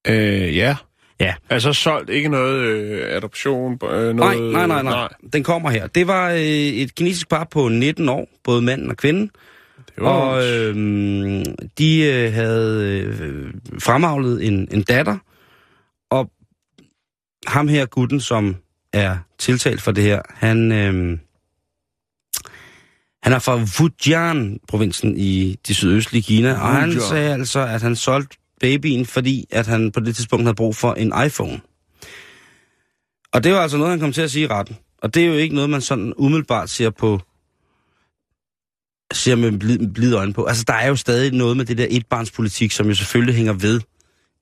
Øh, 0.09 0.57
ja. 0.57 0.77
Ja. 1.21 1.35
Altså 1.51 1.73
solgt 1.73 2.11
ikke 2.11 2.29
noget 2.29 2.61
øh, 2.61 3.17
adoption? 3.17 3.73
Øh, 3.73 3.79
noget, 3.81 4.17
Nej, 4.17 4.37
nej, 4.37 4.67
nej, 4.67 4.83
nej. 4.83 5.09
Den 5.33 5.45
kommer 5.45 5.71
her. 5.71 5.87
Det 5.87 6.07
var 6.07 6.31
øh, 6.31 6.41
et 6.41 6.95
kinesisk 6.95 7.29
par 7.29 7.45
på 7.45 7.69
19 7.69 8.09
år, 8.09 8.29
både 8.45 8.63
manden 8.63 8.91
og 8.91 8.97
kvinden. 8.97 9.31
Det 9.77 10.05
var 10.05 10.11
Og 10.11 10.47
øh, 10.47 10.75
de 11.79 12.01
øh, 12.03 12.33
havde 12.33 13.03
øh, 13.21 13.55
fremavlet 13.83 14.47
en, 14.47 14.69
en 14.71 14.83
datter, 14.83 15.19
og 16.11 16.31
ham 17.47 17.69
her 17.69 17.87
gutten, 17.87 18.21
som 18.21 18.57
er 18.93 19.17
tiltalt 19.39 19.83
for 19.83 19.93
det 19.93 20.05
her, 20.05 20.23
han, 20.29 20.73
øh, 20.73 21.19
han 23.23 23.33
er 23.33 23.39
fra 23.39 23.65
Fujian-provinsen 23.65 25.17
i 25.17 25.59
det 25.69 25.77
sydøstlige 25.77 26.23
Kina, 26.23 26.53
og 26.53 26.69
han 26.69 27.01
sagde 27.01 27.33
altså, 27.33 27.61
at 27.61 27.83
han 27.83 27.97
solgte 27.97 28.37
babyen, 28.61 29.07
fordi 29.07 29.45
at 29.51 29.67
han 29.67 29.93
på 29.93 30.01
det 30.01 30.17
tidspunkt 30.17 30.45
havde 30.45 30.55
brug 30.55 30.77
for 30.77 30.95
en 30.95 31.13
iPhone. 31.27 31.61
Og 33.33 33.45
det 33.45 33.53
var 33.53 33.59
altså 33.59 33.77
noget, 33.77 33.91
han 33.91 34.01
kom 34.01 34.13
til 34.13 34.23
at 34.23 34.31
sige 34.31 34.45
i 34.45 34.49
retten. 34.49 34.77
Og 35.03 35.15
det 35.15 35.23
er 35.23 35.27
jo 35.27 35.35
ikke 35.35 35.55
noget, 35.55 35.71
man 35.71 35.81
sådan 35.81 36.15
umiddelbart 36.17 36.71
ser 36.71 36.91
på 36.91 37.21
ser 39.13 39.37
med 39.37 39.53
blid, 39.95 40.15
øjne 40.15 40.33
på. 40.33 40.45
Altså, 40.45 40.65
der 40.67 40.75
er 40.75 40.89
jo 40.89 40.97
stadig 40.97 41.33
noget 41.33 41.57
med 41.57 41.65
det 41.65 41.79
der 41.79 41.87
etbarnspolitik, 41.91 42.73
som 42.73 42.87
jo 42.89 42.95
selvfølgelig 42.95 43.35
hænger 43.35 43.53
ved 43.53 43.81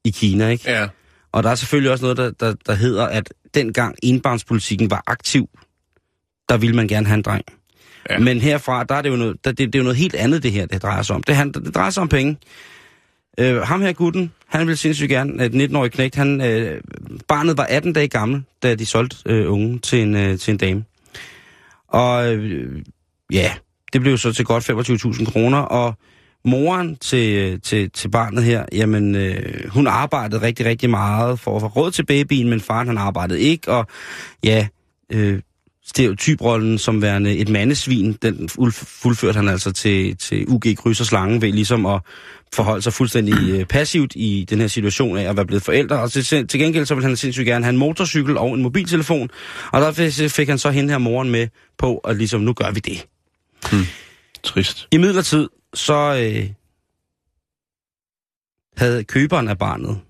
i 0.04 0.10
Kina, 0.10 0.48
ikke? 0.48 0.70
Ja. 0.70 0.88
Og 1.32 1.42
der 1.42 1.50
er 1.50 1.54
selvfølgelig 1.54 1.92
også 1.92 2.04
noget, 2.04 2.16
der, 2.16 2.30
der, 2.30 2.54
der 2.66 2.74
hedder, 2.74 3.06
at 3.06 3.32
dengang 3.54 3.96
enbarnspolitikken 4.02 4.90
var 4.90 5.02
aktiv, 5.06 5.48
der 6.48 6.56
ville 6.56 6.76
man 6.76 6.88
gerne 6.88 7.06
have 7.06 7.14
en 7.14 7.22
dreng. 7.22 7.44
Ja. 8.10 8.18
Men 8.18 8.40
herfra, 8.40 8.84
der 8.84 8.94
er 8.94 9.02
det, 9.02 9.10
jo 9.10 9.16
noget, 9.16 9.44
der, 9.44 9.50
det, 9.52 9.58
det 9.58 9.74
er 9.74 9.78
jo 9.78 9.82
noget 9.82 9.96
helt 9.96 10.14
andet, 10.14 10.42
det 10.42 10.52
her, 10.52 10.66
det 10.66 10.82
drejer 10.82 11.02
sig 11.02 11.16
om. 11.16 11.22
Det, 11.22 11.36
han, 11.36 11.52
det 11.52 11.74
drejer 11.74 11.90
sig 11.90 12.00
om 12.00 12.08
penge. 12.08 12.36
Øh, 13.38 13.56
ham 13.56 13.80
her 13.80 13.92
gutten, 13.92 14.32
han 14.46 14.66
ville 14.66 14.76
sindssygt 14.76 15.08
gerne, 15.08 15.42
at 15.42 15.52
19-årig 15.52 15.92
knægt, 15.92 16.14
han, 16.14 16.40
øh, 16.40 16.80
barnet 17.28 17.56
var 17.56 17.64
18 17.64 17.92
dage 17.92 18.08
gammel, 18.08 18.42
da 18.62 18.74
de 18.74 18.86
solgte 18.86 19.16
øh, 19.26 19.52
ungen 19.52 19.78
til 19.78 20.02
en, 20.02 20.16
øh, 20.16 20.38
til 20.38 20.52
en 20.52 20.58
dame. 20.58 20.84
Og 21.88 22.34
øh, 22.34 22.82
ja, 23.32 23.52
det 23.92 24.00
blev 24.00 24.18
så 24.18 24.32
til 24.32 24.44
godt 24.44 24.70
25.000 24.70 25.32
kroner, 25.32 25.58
og 25.58 25.94
moren 26.44 26.96
til, 26.96 27.34
øh, 27.34 27.60
til, 27.60 27.90
til 27.90 28.08
barnet 28.08 28.44
her, 28.44 28.64
jamen, 28.72 29.14
øh, 29.14 29.68
hun 29.68 29.86
arbejdede 29.86 30.42
rigtig, 30.42 30.66
rigtig 30.66 30.90
meget 30.90 31.40
for 31.40 31.56
at 31.56 31.62
få 31.62 31.66
råd 31.66 31.90
til 31.90 32.06
babyen, 32.06 32.48
men 32.50 32.60
faren 32.60 32.86
han 32.86 32.98
arbejdede 32.98 33.40
ikke, 33.40 33.70
og 33.72 33.86
ja, 34.44 34.66
øh, 35.12 35.40
stereotyprollen 35.86 36.78
som 36.78 37.02
værende 37.02 37.36
et 37.36 37.48
mandesvin, 37.48 38.12
den 38.12 38.48
fuld- 38.48 38.72
fuldførte 38.72 39.36
han 39.36 39.48
altså 39.48 39.72
til, 39.72 40.16
til 40.16 40.44
UG 40.48 40.62
Kryds 40.76 41.00
og 41.00 41.06
Slange 41.06 41.42
ved 41.42 41.52
ligesom 41.52 41.86
at 41.86 42.00
forholde 42.52 42.82
sig 42.82 42.92
fuldstændig 42.92 43.50
øh, 43.50 43.64
passivt 43.64 44.12
i 44.16 44.46
den 44.50 44.60
her 44.60 44.66
situation 44.66 45.16
af 45.16 45.22
at 45.22 45.36
være 45.36 45.46
blevet 45.46 45.62
forældre. 45.62 46.00
Og 46.00 46.12
til, 46.12 46.48
til 46.48 46.60
gengæld 46.60 46.86
så 46.86 46.94
ville 46.94 47.06
han 47.06 47.16
sindssygt 47.16 47.46
gerne 47.46 47.64
have 47.64 47.72
en 47.72 47.78
motorcykel 47.78 48.36
og 48.38 48.54
en 48.54 48.62
mobiltelefon, 48.62 49.30
og 49.72 49.80
der 49.80 50.28
fik, 50.28 50.48
han 50.48 50.58
så 50.58 50.70
hende 50.70 50.90
her 50.90 50.98
moren 50.98 51.30
med 51.30 51.48
på, 51.78 51.98
at 51.98 52.16
ligesom, 52.16 52.40
nu 52.40 52.52
gør 52.52 52.70
vi 52.70 52.80
det. 52.80 53.06
Trist. 54.42 54.88
I 54.92 54.96
midlertid, 54.98 55.48
så 55.74 55.94
øh, 55.94 56.50
havde 58.76 59.04
køberen 59.04 59.48
af 59.48 59.58
barnet 59.58 60.00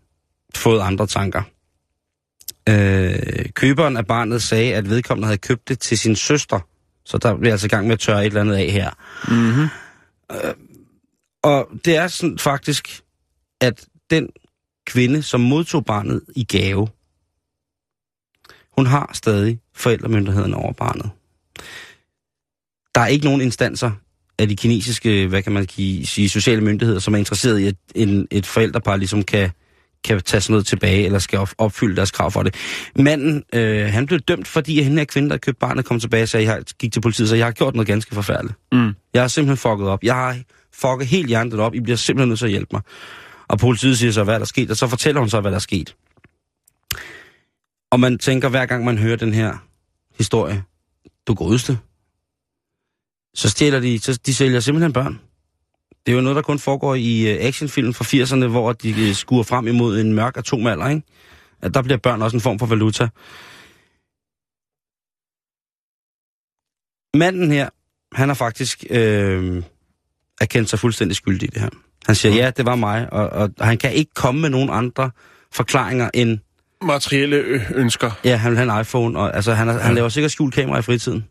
fået 0.55 0.81
andre 0.81 1.07
tanker. 1.07 1.43
Øh, 2.69 3.47
køberen 3.55 3.97
af 3.97 4.07
barnet 4.07 4.43
sagde, 4.43 4.75
at 4.75 4.91
vedkommende 4.91 5.27
havde 5.27 5.39
købt 5.39 5.69
det 5.69 5.79
til 5.79 5.99
sin 5.99 6.17
søster. 6.17 6.61
Så 7.05 7.19
der 7.19 7.37
bliver 7.37 7.53
altså 7.53 7.67
i 7.67 7.69
gang 7.69 7.87
med 7.87 7.93
at 7.93 8.01
tørre 8.01 8.21
et 8.21 8.27
eller 8.27 8.41
andet 8.41 8.55
af 8.55 8.71
her. 8.71 8.91
Mm-hmm. 9.29 9.69
Og 11.43 11.69
det 11.85 11.97
er 11.97 12.09
sådan 12.09 12.39
faktisk, 12.39 13.01
at 13.61 13.87
den 14.11 14.29
kvinde, 14.87 15.23
som 15.23 15.41
modtog 15.41 15.85
barnet 15.85 16.23
i 16.37 16.45
gave, 16.45 16.89
hun 18.71 18.87
har 18.87 19.11
stadig 19.13 19.61
forældremyndigheden 19.75 20.55
over 20.55 20.73
barnet. 20.73 21.11
Der 22.95 23.01
er 23.01 23.07
ikke 23.07 23.25
nogen 23.25 23.41
instanser 23.41 23.91
af 24.39 24.49
de 24.49 24.57
kinesiske, 24.57 25.27
hvad 25.27 25.43
kan 25.43 25.53
man 25.53 25.69
sige, 25.69 26.29
sociale 26.29 26.61
myndigheder, 26.61 27.01
som 27.01 27.15
er 27.15 27.19
interesseret 27.19 27.59
i, 27.59 27.67
at 27.67 27.77
en, 27.95 28.29
et 28.31 28.47
forældrepar 28.47 28.97
ligesom 28.97 29.23
kan, 29.23 29.51
kan 30.05 30.21
tage 30.21 30.41
sådan 30.41 30.53
noget 30.53 30.67
tilbage, 30.67 31.05
eller 31.05 31.19
skal 31.19 31.39
op- 31.39 31.55
opfylde 31.59 31.97
deres 31.97 32.11
krav 32.11 32.31
for 32.31 32.43
det. 32.43 32.55
Manden, 32.97 33.45
øh, 33.53 33.87
han 33.87 34.07
blev 34.07 34.21
dømt, 34.21 34.49
fordi 34.49 34.83
hende 34.83 34.99
her 34.99 35.05
kvinde, 35.05 35.31
der 35.31 35.37
købte 35.37 35.59
barnet, 35.59 35.85
kom 35.85 36.01
tilbage 36.01 36.23
og 36.23 36.29
sagde, 36.29 36.51
jeg 36.53 36.63
gik 36.79 36.93
til 36.93 37.01
politiet 37.01 37.29
sagde, 37.29 37.39
jeg 37.39 37.47
har 37.47 37.53
gjort 37.53 37.75
noget 37.75 37.87
ganske 37.87 38.15
forfærdeligt. 38.15 38.59
Mm. 38.73 38.93
Jeg 39.15 39.23
har 39.23 39.29
simpelthen 39.29 39.57
fucket 39.57 39.89
op. 39.89 40.05
Jeg 40.05 40.15
har 40.15 40.37
fucket 40.73 41.09
helt 41.09 41.29
hjertet 41.29 41.61
op. 41.61 41.75
I 41.75 41.81
bliver 41.81 41.97
simpelthen 41.97 42.29
nødt 42.29 42.39
til 42.39 42.47
at 42.47 42.51
hjælpe 42.51 42.69
mig. 42.73 42.83
Og 43.49 43.59
politiet 43.59 43.99
siger 43.99 44.13
så, 44.13 44.25
hvad 44.25 44.35
der 44.35 44.41
er 44.41 44.45
sket, 44.45 44.71
og 44.71 44.77
så 44.77 44.87
fortæller 44.89 45.21
hun 45.21 45.31
så, 45.31 45.41
hvad 45.41 45.51
der 45.51 45.57
er 45.57 45.61
sket. 45.61 45.97
Og 47.91 48.01
man 48.01 48.19
tænker, 48.19 48.49
hver 48.49 48.67
gang 48.67 48.85
man 48.85 48.99
hører 48.99 49.17
den 49.17 49.35
her 49.35 49.65
historie, 50.19 50.63
du 51.27 51.35
godeste, 51.35 51.79
så 53.35 53.49
stjæler 53.51 53.81
de, 53.81 53.99
så 53.99 54.19
de 54.27 54.35
sælger 54.35 54.61
simpelthen 54.61 54.93
børn. 54.93 55.21
Det 56.07 56.13
er 56.13 56.17
jo 56.17 56.23
noget, 56.23 56.37
der 56.37 56.43
kun 56.43 56.59
foregår 56.59 56.95
i 56.95 57.35
uh, 57.35 57.47
actionfilm 57.47 57.95
fra 57.95 58.05
80'erne, 58.05 58.47
hvor 58.47 58.73
de 58.73 58.91
uh, 58.91 59.15
skuer 59.15 59.43
frem 59.43 59.67
imod 59.67 60.01
en 60.01 60.13
mørk 60.13 60.37
atomalder, 60.37 60.89
ikke? 60.89 61.03
at 61.63 61.75
der 61.75 61.83
bliver 61.83 61.99
børn 61.99 62.23
også 62.23 62.37
en 62.37 62.41
form 62.41 62.59
for 62.59 62.67
valuta. 62.67 63.09
Manden 67.19 67.51
her, 67.53 67.69
han 68.13 68.29
har 68.29 68.35
faktisk 68.35 68.85
øh, 68.91 69.63
erkendt 70.41 70.71
sig 70.71 70.79
fuldstændig 70.79 71.17
skyldig 71.17 71.49
i 71.49 71.51
det 71.51 71.61
her. 71.61 71.69
Han 72.07 72.15
siger, 72.15 72.35
ja, 72.35 72.51
det 72.51 72.67
var 72.67 72.75
mig, 72.75 73.13
og, 73.13 73.29
og 73.29 73.67
han 73.67 73.79
kan 73.79 73.93
ikke 73.93 74.11
komme 74.15 74.41
med 74.41 74.51
nogen 74.51 74.71
andre 74.71 75.11
forklaringer 75.53 76.11
end, 76.15 76.39
Materielle 76.83 77.67
ønsker. 77.75 78.11
ja, 78.25 78.37
han 78.37 78.51
vil 78.51 78.59
have 78.59 78.75
en 78.75 78.81
iPhone, 78.81 79.19
og 79.19 79.37
altså, 79.37 79.55
han, 79.55 79.69
han 79.69 79.95
laver 79.95 80.09
sikkert 80.09 80.33
skjult 80.33 80.55
kamera 80.55 80.79
i 80.79 80.83
fritiden. 80.83 81.25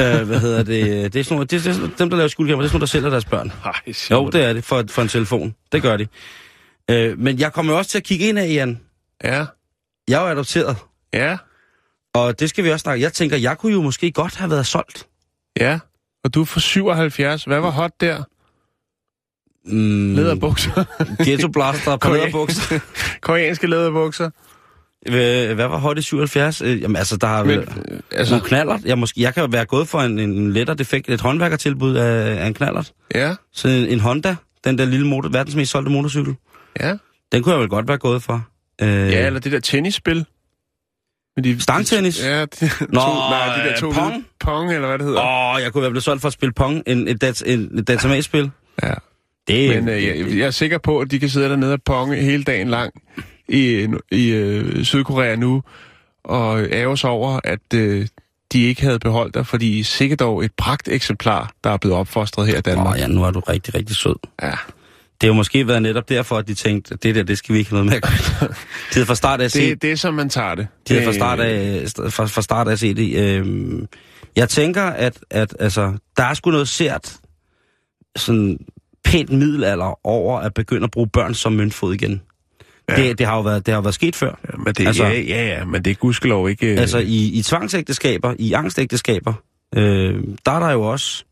Øh, 0.00 0.26
hvad 0.26 0.40
hedder 0.40 0.62
det? 0.62 1.12
Det 1.12 1.20
er, 1.20 1.24
sådan 1.24 1.40
det, 1.40 1.50
det, 1.50 1.66
er 1.66 1.88
dem, 1.98 2.10
der 2.10 2.16
laver 2.16 2.28
skjult 2.28 2.48
kamera, 2.48 2.62
det 2.62 2.68
er 2.68 2.70
sådan 2.70 2.80
der 2.80 2.86
sælger 2.86 3.10
deres 3.10 3.24
børn. 3.24 3.52
Ej, 3.64 3.72
Jo, 4.10 4.28
det 4.30 4.44
er 4.44 4.52
det 4.52 4.64
for, 4.64 4.84
for 4.90 5.02
en 5.02 5.08
telefon. 5.08 5.54
Det 5.72 5.82
gør 5.82 5.96
de. 5.96 6.06
Øh, 6.90 7.18
men 7.18 7.38
jeg 7.38 7.52
kommer 7.52 7.72
også 7.74 7.90
til 7.90 7.98
at 7.98 8.04
kigge 8.04 8.28
ind 8.28 8.38
af, 8.38 8.48
Jan. 8.48 8.80
Ja, 9.24 9.44
Jeg 10.08 10.16
er 10.18 10.20
jo 10.20 10.26
adopteret, 10.26 10.76
ja, 11.14 11.36
og 12.14 12.40
det 12.40 12.48
skal 12.50 12.64
vi 12.64 12.70
også 12.70 12.82
snakke. 12.82 13.02
Jeg 13.02 13.12
tænker, 13.12 13.36
jeg 13.36 13.58
kunne 13.58 13.72
jo 13.72 13.82
måske 13.82 14.12
godt 14.12 14.36
have 14.36 14.50
været 14.50 14.66
solgt. 14.66 15.06
ja. 15.60 15.78
Og 16.24 16.34
du 16.34 16.40
er 16.40 16.44
fra 16.44 16.60
77. 16.60 17.44
Hvad 17.44 17.60
var 17.60 17.70
hot 17.70 17.90
der? 18.00 18.22
Mm, 19.66 20.14
Læderbukser. 20.14 20.84
Ghetto 21.24 21.48
blaster 21.48 21.96
på 22.02 22.12
læderbukser. 22.12 22.78
Koreanske 23.20 23.66
læderbukser. 23.66 24.30
Hvad, 25.10 25.54
var 25.54 25.78
hot 25.78 25.98
i 25.98 26.02
77? 26.02 26.60
Øh, 26.62 26.82
Jamen 26.82 26.96
altså, 26.96 27.16
der 27.16 27.26
har 27.26 27.44
Men, 27.44 27.58
øh, 27.58 27.66
Altså, 28.12 28.34
nogle 28.34 28.48
knaller. 28.48 28.78
Jeg, 28.84 28.98
måske, 28.98 29.20
jeg 29.22 29.34
kan 29.34 29.52
være 29.52 29.64
gået 29.64 29.88
for 29.88 30.00
en, 30.00 30.18
en 30.18 30.52
lettere 30.52 30.76
defekt, 30.76 31.08
et 31.10 31.20
håndværkertilbud 31.20 31.94
af, 31.96 32.42
af 32.42 32.46
en 32.46 32.54
knallert. 32.54 32.92
ja, 33.14 33.34
Så 33.52 33.68
en, 33.68 33.86
en 33.86 34.00
Honda, 34.00 34.36
den 34.64 34.78
der 34.78 34.84
lille 34.84 35.06
motor, 35.06 35.28
verdens 35.28 35.56
mest 35.56 35.70
solgte 35.72 35.90
motorcykel, 35.92 36.34
ja. 36.80 36.94
den 37.32 37.42
kunne 37.42 37.52
jeg 37.52 37.60
vel 37.60 37.68
godt 37.68 37.88
være 37.88 37.98
gået 37.98 38.22
for. 38.22 38.46
Øh, 38.82 38.88
Ja, 38.88 39.26
eller 39.26 39.40
det 39.40 39.52
der 39.52 39.60
tennisspil. 39.60 40.26
Med 41.36 41.44
de, 41.44 41.60
Stangtennis? 41.60 42.24
Ja, 42.24 42.40
de, 42.44 42.46
Nå, 42.80 43.00
to, 43.00 43.06
nej, 43.30 43.56
de 43.62 43.68
der 43.68 43.76
to 43.76 43.88
øh, 43.88 43.94
pong? 43.94 44.12
hvide- 44.12 44.24
Pong, 44.40 44.72
eller 44.74 44.88
hvad 44.88 44.98
det 44.98 45.06
hedder. 45.06 45.54
Åh, 45.54 45.62
jeg 45.62 45.72
kunne 45.72 45.82
være 45.82 45.90
blevet 45.90 46.04
solgt 46.04 46.20
for 46.20 46.26
at 46.28 46.32
spille 46.32 46.52
Pong, 46.52 46.82
en, 46.86 47.08
et, 47.08 47.42
en, 47.46 47.78
et 47.78 47.88
datamatspil. 47.88 48.50
Ja. 48.82 48.92
Det, 49.48 49.68
Men 49.84 49.88
øh, 49.88 50.04
jeg, 50.04 50.16
jeg 50.38 50.46
er 50.46 50.50
sikker 50.50 50.78
på, 50.78 50.98
at 51.00 51.10
de 51.10 51.18
kan 51.18 51.28
sidde 51.28 51.48
dernede 51.48 51.72
og 51.72 51.82
ponge 51.86 52.16
hele 52.16 52.44
dagen 52.44 52.68
lang 52.68 52.92
i, 53.48 53.88
i 54.12 54.28
øh, 54.30 54.84
Sydkorea 54.84 55.36
nu, 55.36 55.62
og 56.24 56.60
ære 56.70 56.96
sig 56.96 57.10
over, 57.10 57.40
at 57.44 57.74
øh, 57.74 58.06
de 58.52 58.62
ikke 58.62 58.82
havde 58.82 58.98
beholdt 58.98 59.34
dig, 59.34 59.46
fordi 59.46 59.82
sikkert 59.82 60.20
dog 60.20 60.44
et 60.44 60.52
pragt 60.56 60.88
eksemplar, 60.88 61.52
der 61.64 61.70
er 61.70 61.76
blevet 61.76 61.96
opfostret 61.96 62.46
her 62.46 62.58
i 62.58 62.60
Danmark. 62.60 62.94
Åh, 62.94 63.00
ja, 63.00 63.06
nu 63.06 63.24
er 63.24 63.30
du 63.30 63.40
rigtig, 63.40 63.74
rigtig 63.74 63.96
sød. 63.96 64.14
Ja. 64.42 64.50
Det 65.20 65.22
har 65.22 65.26
jo 65.28 65.32
måske 65.32 65.68
været 65.68 65.82
netop 65.82 66.08
derfor, 66.08 66.36
at 66.38 66.48
de 66.48 66.54
tænkte, 66.54 66.94
at 66.94 67.02
det 67.02 67.14
der, 67.14 67.22
det 67.22 67.38
skal 67.38 67.52
vi 67.52 67.58
ikke 67.58 67.70
have 67.70 67.84
noget 67.84 68.02
med. 68.02 68.10
De 68.50 68.94
havde 68.94 69.06
fra 69.06 69.14
start 69.14 69.40
af 69.40 69.50
set, 69.50 69.70
Det, 69.70 69.82
det 69.82 69.92
er 69.92 69.96
som 69.96 70.14
man 70.14 70.28
tager 70.28 70.54
det. 70.54 70.66
de 70.88 70.94
havde 70.94 71.06
fra 71.06 71.12
start 71.12 71.40
af, 71.40 71.84
fra, 72.10 72.24
fra 72.26 72.42
start 72.42 72.68
af 72.68 72.78
set 72.78 72.96
det. 72.96 73.16
Øhm, 73.16 73.86
jeg 74.36 74.48
tænker, 74.48 74.82
at, 74.82 75.18
at 75.30 75.56
altså, 75.60 75.92
der 76.16 76.22
er 76.22 76.34
sgu 76.34 76.50
noget 76.50 76.68
sært, 76.68 77.16
sådan 78.16 78.58
pænt 79.04 79.30
middelalder 79.30 80.06
over 80.06 80.38
at 80.38 80.54
begynde 80.54 80.84
at 80.84 80.90
bruge 80.90 81.08
børn 81.08 81.34
som 81.34 81.52
møntfod 81.52 81.94
igen. 81.94 82.22
Ja. 82.88 82.96
Det, 82.96 83.18
det, 83.18 83.26
har 83.26 83.36
jo 83.36 83.42
været, 83.42 83.66
det 83.66 83.74
har 83.74 83.80
været 83.80 83.94
sket 83.94 84.16
før. 84.16 84.38
Ja, 84.52 84.56
men 84.56 84.74
det, 84.74 84.86
Altså- 84.86 85.04
ja, 85.04 85.20
ja, 85.20 85.46
ja, 85.58 85.64
men 85.64 85.84
det 85.84 85.90
er 85.90 85.94
gudskelov 85.94 86.48
ikke... 86.50 86.66
øh, 86.72 86.80
Altså 86.80 86.98
i, 86.98 87.26
i 87.28 87.42
tvangsægteskaber, 87.42 88.34
i 88.38 88.52
angstægteskaber, 88.52 89.32
øh, 89.74 90.22
der 90.46 90.52
er 90.52 90.60
der 90.60 90.70
jo 90.70 90.82
også 90.82 91.24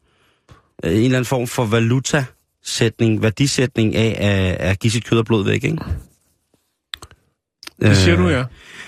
øh, 0.85 0.91
en 0.93 0.97
eller 0.97 1.09
anden 1.19 1.25
form 1.25 1.47
for 1.47 1.65
valutasætning, 1.65 3.23
værdisætning 3.23 3.97
af 3.97 4.17
at, 4.19 4.69
at 4.71 4.79
give 4.79 4.91
sit 4.91 5.05
kød 5.07 5.19
og 5.19 5.25
blod 5.25 5.45
væk, 5.45 5.65
ikke? 5.65 5.79
det 7.81 7.97
siger 7.97 8.17
du, 8.17 8.29
ja. 8.29 8.45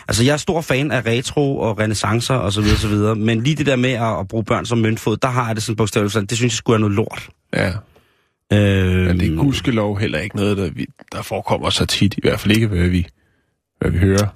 Altså, 0.08 0.24
jeg 0.24 0.32
er 0.32 0.36
stor 0.36 0.60
fan 0.60 0.90
af 0.90 1.06
retro 1.06 1.58
og 1.58 1.78
renaissancer 1.78 2.34
og 2.34 2.52
så 2.52 2.60
videre, 2.60 2.78
så 2.78 2.88
videre, 2.88 3.14
men 3.14 3.42
lige 3.42 3.56
det 3.56 3.66
der 3.66 3.76
med 3.76 3.90
at, 3.90 4.18
at 4.20 4.28
bruge 4.28 4.44
børn 4.44 4.66
som 4.66 4.78
møntfod, 4.78 5.16
der 5.16 5.28
har 5.28 5.46
jeg 5.46 5.54
det 5.56 5.62
sådan 5.62 5.76
bogstaveligt, 5.76 6.30
det 6.30 6.38
synes 6.38 6.52
jeg 6.52 6.56
skulle 6.56 6.76
er 6.76 6.80
noget 6.80 6.94
lort. 6.94 7.28
ja. 7.52 7.72
Øh, 8.54 9.06
Men 9.06 9.20
det 9.20 9.32
er 9.32 9.36
gudskelov 9.36 9.98
heller 9.98 10.18
ikke 10.18 10.36
noget, 10.36 10.56
der, 10.56 10.70
vi, 10.70 10.86
der 11.12 11.22
forekommer 11.22 11.70
så 11.70 11.86
tit. 11.86 12.14
I 12.14 12.20
hvert 12.22 12.40
fald 12.40 12.54
ikke, 12.54 12.66
hvad 12.66 12.88
vi, 12.88 13.06
hvad 13.80 13.90
vi 13.90 13.98
hører. 13.98 14.28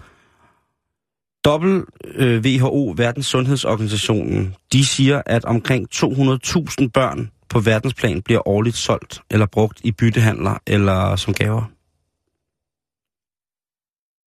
WHO, 1.46 2.94
Verdens 2.96 3.26
Sundhedsorganisationen, 3.26 4.54
de 4.72 4.86
siger, 4.86 5.22
at 5.26 5.44
omkring 5.44 5.88
200.000 5.94 6.88
børn 6.94 7.30
på 7.48 7.60
verdensplan 7.60 8.22
bliver 8.22 8.48
årligt 8.48 8.76
solgt 8.76 9.20
eller 9.30 9.46
brugt 9.46 9.80
i 9.84 9.92
byttehandler 9.92 10.58
eller 10.66 11.16
som 11.16 11.34
gaver. 11.34 11.62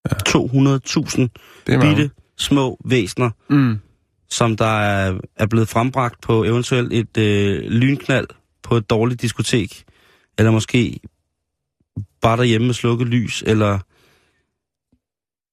Ja. 0.10 0.16
200.000 0.30 1.22
Det 1.68 1.74
er 1.74 1.78
meget. 1.78 1.96
bitte 1.98 2.12
små 2.38 2.78
væsner, 2.86 3.30
Mm. 3.50 3.80
som 4.30 4.58
der 4.58 4.80
er, 4.80 5.20
er 5.36 5.46
blevet 5.46 5.70
frembragt 5.70 6.22
på 6.22 6.44
eventuelt 6.44 6.94
et 6.94 7.18
øh, 7.18 7.64
lynknald 7.72 8.28
på 8.72 8.78
et 8.78 8.90
dårligt 8.90 9.22
diskotek, 9.22 9.84
eller 10.38 10.52
måske 10.52 11.00
bare 12.22 12.38
derhjemme 12.38 12.68
med 12.68 12.74
slukket 12.74 13.08
lys, 13.08 13.44
eller 13.48 13.80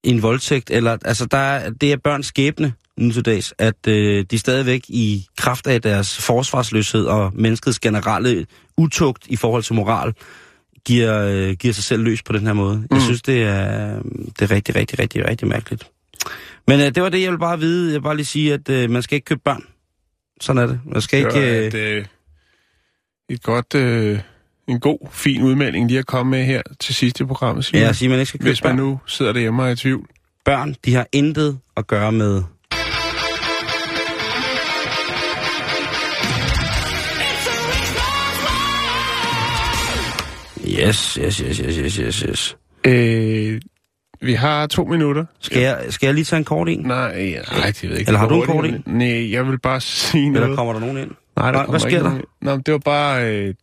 en 0.03 0.21
voldtægt, 0.21 0.71
eller 0.71 0.97
altså 1.05 1.25
der 1.25 1.37
er, 1.37 1.69
det 1.69 1.91
er 1.91 1.97
børns 1.97 2.25
skæbne 2.25 2.73
nu 2.97 3.11
til 3.11 3.25
dags, 3.25 3.53
at 3.57 3.87
øh, 3.87 4.25
de 4.31 4.39
stadigvæk 4.39 4.81
i 4.87 5.27
kraft 5.37 5.67
af 5.67 5.81
deres 5.81 6.17
forsvarsløshed 6.21 7.05
og 7.05 7.31
menneskets 7.35 7.79
generelle 7.79 8.45
utugt 8.77 9.27
i 9.27 9.35
forhold 9.35 9.63
til 9.63 9.75
moral, 9.75 10.13
giver, 10.85 11.21
øh, 11.23 11.51
giver 11.51 11.73
sig 11.73 11.83
selv 11.83 12.03
løs 12.03 12.23
på 12.23 12.33
den 12.33 12.45
her 12.45 12.53
måde. 12.53 12.77
Mm. 12.77 12.87
Jeg 12.91 13.01
synes, 13.01 13.21
det 13.21 13.43
er, 13.43 14.01
det 14.39 14.41
er 14.41 14.51
rigtig, 14.51 14.75
rigtig, 14.75 14.99
rigtig, 14.99 15.27
rigtig 15.27 15.47
mærkeligt. 15.47 15.91
Men 16.67 16.79
øh, 16.79 16.85
det 16.85 17.03
var 17.03 17.09
det, 17.09 17.21
jeg 17.21 17.31
vil 17.31 17.39
bare 17.39 17.59
vide. 17.59 17.87
Jeg 17.87 17.93
vil 17.93 18.03
bare 18.03 18.15
lige 18.15 18.25
sige, 18.25 18.53
at 18.53 18.69
øh, 18.69 18.89
man 18.89 19.01
skal 19.01 19.15
ikke 19.15 19.25
købe 19.25 19.41
børn. 19.45 19.63
Sådan 20.41 20.61
er 20.61 20.67
det. 20.67 20.79
Man 20.85 21.01
skal 21.01 21.19
ikke... 21.19 21.59
Øh, 21.59 21.67
et, 21.67 21.73
øh, 21.73 22.05
et 23.29 23.43
godt, 23.43 23.75
øh, 23.75 24.19
en 24.67 24.79
god, 24.79 25.07
fin 25.11 25.43
udmelding 25.43 25.87
lige 25.87 25.99
at 25.99 26.05
komme 26.05 26.29
med 26.29 26.43
her 26.45 26.61
til 26.79 26.95
sidst 26.95 27.19
i 27.19 27.23
programmet, 27.25 27.65
Simon. 27.65 27.81
ja, 27.83 27.93
sige, 27.93 28.09
man 28.09 28.19
ikke 28.19 28.29
skal 28.29 28.39
Hvis 28.41 28.63
man 28.63 28.77
børn. 28.77 28.85
nu 28.85 28.99
sidder 29.07 29.33
derhjemme 29.33 29.61
og 29.63 29.67
er 29.67 29.71
i 29.73 29.75
tvivl. 29.75 30.07
Børn, 30.45 30.75
de 30.85 30.93
har 30.95 31.07
intet 31.11 31.59
at 31.77 31.87
gøre 31.87 32.11
med... 32.11 32.43
Yes, 40.67 41.13
yes, 41.21 41.37
yes, 41.37 41.57
yes, 41.57 41.75
yes, 41.77 41.95
yes, 41.95 42.19
yes. 42.19 42.57
Øh, 42.87 43.61
vi 44.21 44.33
har 44.33 44.67
to 44.67 44.83
minutter. 44.83 45.25
Skal, 45.39 45.61
jeg, 45.61 45.85
skal 45.89 46.07
jeg 46.07 46.13
lige 46.15 46.25
tage 46.25 46.37
en 46.37 46.43
kort 46.45 46.69
en? 46.69 46.79
Nej, 46.79 46.95
ja, 46.97 47.57
nej, 47.57 47.65
det 47.67 47.83
ved 47.83 47.89
jeg 47.89 47.99
ikke. 47.99 48.09
Eller 48.09 48.19
har 48.19 48.27
du 48.27 48.41
en 48.41 48.45
kort 48.47 48.87
Nej, 48.87 49.31
jeg 49.31 49.47
vil 49.47 49.59
bare 49.59 49.81
sige 49.81 50.29
noget. 50.29 50.43
Eller 50.43 50.55
kommer 50.55 50.73
der 50.73 50.79
nogen 50.79 50.97
ind? 50.97 51.11
Nej, 51.39 51.51
der 51.51 51.65
Hvad- 51.69 51.79
sker 51.79 52.03
der? 52.03 52.19
Nå, 52.41 52.57
det 52.57 52.71
var 52.71 52.77
bare... 52.77 53.33
Øh, 53.33 53.53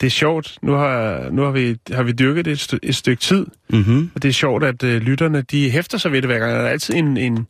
det 0.00 0.06
er 0.06 0.10
sjovt. 0.10 0.58
Nu 0.62 0.72
har, 0.72 1.26
nu 1.30 1.42
har, 1.42 1.50
vi, 1.50 1.76
har 1.92 2.02
vi 2.02 2.12
dyrket 2.12 2.44
det 2.44 2.52
et, 2.52 2.72
st- 2.72 2.78
et 2.82 2.94
stykke 2.94 3.20
tid, 3.20 3.46
Mhm. 3.70 4.10
og 4.14 4.22
det 4.22 4.28
er 4.28 4.32
sjovt, 4.32 4.64
at 4.64 4.82
øh, 4.82 5.02
lytterne 5.02 5.42
de 5.42 5.70
hæfter 5.70 5.98
sig 5.98 6.12
ved 6.12 6.22
det 6.22 6.28
hver 6.28 6.38
gang. 6.38 6.52
Der 6.52 6.58
er 6.58 6.68
altid 6.68 6.94
en, 6.94 7.16
en, 7.16 7.46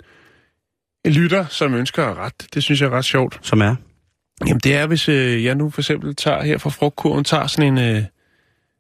en 1.05 1.13
lytter, 1.13 1.47
som 1.49 1.75
ønsker 1.75 2.05
at 2.05 2.17
ret. 2.17 2.33
Det 2.55 2.63
synes 2.63 2.81
jeg 2.81 2.87
er 2.87 2.91
ret 2.91 3.05
sjovt. 3.05 3.39
Som 3.43 3.61
er? 3.61 3.75
Jamen, 4.47 4.61
det 4.65 4.75
er, 4.77 4.87
hvis 4.87 5.09
øh, 5.09 5.45
jeg 5.45 5.55
nu 5.55 5.71
for 5.71 5.81
eksempel 5.81 6.17
tager 6.17 6.43
her 6.43 6.59
fra 6.59 6.71
frugtkurven, 6.71 7.25
tager 7.25 7.47
sådan 7.47 7.79
en 7.79 7.97
øh, 7.97 8.03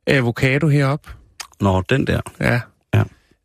avocado 0.06 0.68
herop. 0.68 1.10
Nå, 1.60 1.82
den 1.90 2.06
der. 2.06 2.20
Ja. 2.40 2.60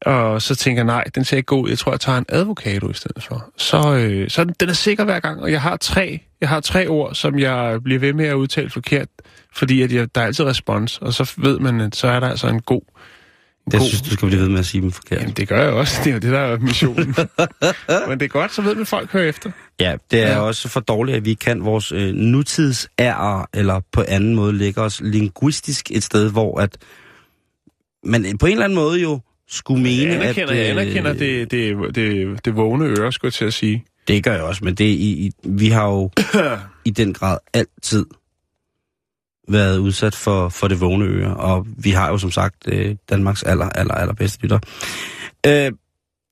Og 0.06 0.42
så 0.42 0.56
tænker 0.56 0.80
jeg, 0.80 0.86
nej, 0.86 1.04
den 1.16 1.24
ser 1.26 1.38
ikke 1.38 1.48
god 1.48 1.64
ud. 1.64 1.70
Jeg 1.70 1.78
tror, 1.80 1.92
jeg 1.92 2.00
tager 2.00 2.18
en 2.18 2.26
avocado 2.30 2.90
i 2.90 2.94
stedet 2.94 3.24
for. 3.24 3.52
Så, 3.58 3.96
øh, 3.96 4.30
så 4.30 4.44
den, 4.44 4.56
den 4.60 4.70
er 4.70 4.74
sikker 4.74 5.04
hver 5.04 5.20
gang, 5.20 5.42
og 5.42 5.52
jeg 5.52 5.62
har 5.62 5.78
tre, 5.78 6.20
jeg 6.42 6.50
har 6.50 6.60
tre 6.60 6.88
ord, 6.88 7.16
som 7.16 7.40
jeg 7.40 7.84
bliver 7.84 8.00
ved 8.00 8.14
med 8.14 8.26
at 8.26 8.34
udtale 8.34 8.70
forkert, 8.70 9.08
fordi 9.56 9.82
at 9.82 9.92
jeg, 9.94 10.16
der 10.16 10.22
er 10.22 10.26
altid 10.26 10.46
respons, 10.46 10.98
og 10.98 11.14
så 11.14 11.34
ved 11.38 11.60
man, 11.60 11.82
at 11.82 11.96
så 11.96 12.08
er 12.08 12.20
der 12.20 12.30
altså 12.30 12.48
en 12.48 12.62
god... 12.62 12.82
En 13.68 13.72
Det 13.72 13.80
god 13.80 13.88
synes 13.88 14.02
du 14.02 14.10
skal 14.10 14.28
blive 14.28 14.42
ved 14.42 14.50
med 14.50 14.60
at 14.60 14.66
sige 14.66 14.82
dem 14.82 14.92
forkert. 14.92 15.20
Jamen, 15.22 15.34
det 15.34 15.48
gør 15.48 15.64
jeg 15.64 15.72
også. 15.74 16.02
Det 16.04 16.10
er 16.10 16.14
jo 16.14 16.20
det, 16.20 16.32
der 16.32 16.40
er 16.40 16.58
missionen. 16.58 17.16
Men 18.10 18.20
det 18.20 18.26
er 18.26 18.28
godt, 18.30 18.54
så 18.54 18.62
ved 18.62 18.76
man, 18.76 18.82
at 18.82 18.88
folk 18.88 19.12
hører 19.12 19.30
efter. 19.30 19.52
Ja, 19.80 19.96
det 20.12 20.22
er 20.24 20.28
Ja. 20.28 20.40
også 20.40 20.70
for 20.70 20.80
dårligt, 20.80 21.18
at 21.18 21.26
vi 21.26 21.34
kan 21.34 21.66
vores 21.66 21.92
øh, 21.92 22.14
nutidsærer, 22.14 23.46
eller 23.54 23.82
på 23.92 24.04
anden 24.08 24.36
måde 24.36 24.54
lægge 24.54 24.82
os 24.82 25.02
linguistisk 25.02 25.92
et 25.92 26.04
sted, 26.04 26.32
hvor 26.32 26.60
at 26.60 26.78
man 28.04 28.38
på 28.38 28.46
en 28.46 28.52
eller 28.52 28.66
anden 28.66 28.76
måde 28.76 29.02
jo 29.02 29.20
skulle 29.54 29.84
mene, 29.84 30.12
Jeg 30.12 30.22
anerkender, 30.22 30.54
at... 30.54 30.58
jeg 30.58 30.70
anerkender 30.70 31.14
det, 31.14 31.52
det, 31.52 31.96
det, 31.96 32.46
det 32.46 32.56
vågne 32.56 32.86
øre, 32.86 33.12
skulle 33.12 33.30
jeg 33.30 33.34
til 33.34 33.46
at 33.46 33.54
sige. 33.54 33.86
Det 34.08 34.24
gør 34.24 34.34
jeg 34.34 34.42
også, 34.42 34.64
men 34.64 34.76
det 34.76 34.86
i, 34.86 35.26
i, 35.26 35.32
vi 35.44 35.68
har 35.68 35.88
jo 35.88 36.10
i 36.86 36.90
den 36.90 37.14
grad 37.14 37.38
altid 37.54 38.06
været 39.48 39.78
udsat 39.78 40.16
for, 40.16 40.50
for 40.50 40.68
det 40.68 40.82
vågne 40.82 41.06
øre, 41.06 41.36
og 41.36 41.68
vi 41.78 41.90
har 41.90 42.10
jo 42.10 42.18
som 42.18 42.32
sagt 42.32 42.56
øh, 42.68 42.96
Danmarks 43.10 43.44
aller, 43.44 43.70
aller, 43.70 43.94
aller 43.94 44.14
bedste 44.14 44.42
lytter. 44.42 44.60
Øh, 45.48 45.72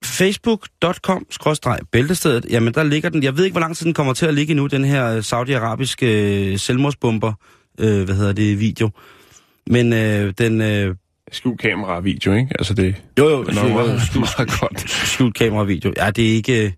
facebook.com 0.06 1.26
bæltestedet, 1.92 2.46
jamen 2.50 2.74
der 2.74 2.84
ligger 2.84 3.10
den, 3.10 3.24
jeg 3.24 3.38
ved 3.38 3.44
ikke, 3.44 3.54
hvor 3.54 3.62
lang 3.62 3.78
tid 3.78 3.86
den 3.86 3.94
kommer 3.94 4.14
til 4.14 4.26
at 4.26 4.34
ligge 4.34 4.54
nu, 4.54 4.68
den 4.68 4.86
her 4.86 5.16
øh, 5.16 5.24
saudiarabiske 5.24 6.52
øh, 6.52 6.60
selvmordsbomber, 6.60 7.34
øh, 7.80 8.04
hvad 8.04 8.16
hedder 8.16 8.34
det, 8.34 8.60
video. 8.60 8.90
Men 9.68 9.94
øh, 9.94 10.34
den, 10.38 10.62
øh, 10.62 10.96
skjult 11.32 11.60
kamera 11.62 11.96
og 11.96 12.06
video, 12.06 12.34
ikke? 12.34 12.50
Altså 12.60 12.74
det 12.74 12.96
Jo, 13.20 13.30
jo, 13.30 13.42
er 13.42 13.44
nok 13.44 13.54
skjult, 13.56 13.74
meget, 13.74 14.02
skjult, 14.02 14.30
meget 14.38 14.60
godt. 14.60 14.90
skjult 14.90 15.36
kamera 15.36 15.62
og 15.62 15.68
video. 15.68 15.94
Ja, 15.98 16.10
det 16.12 16.30
er 16.32 16.34
ikke... 16.36 16.76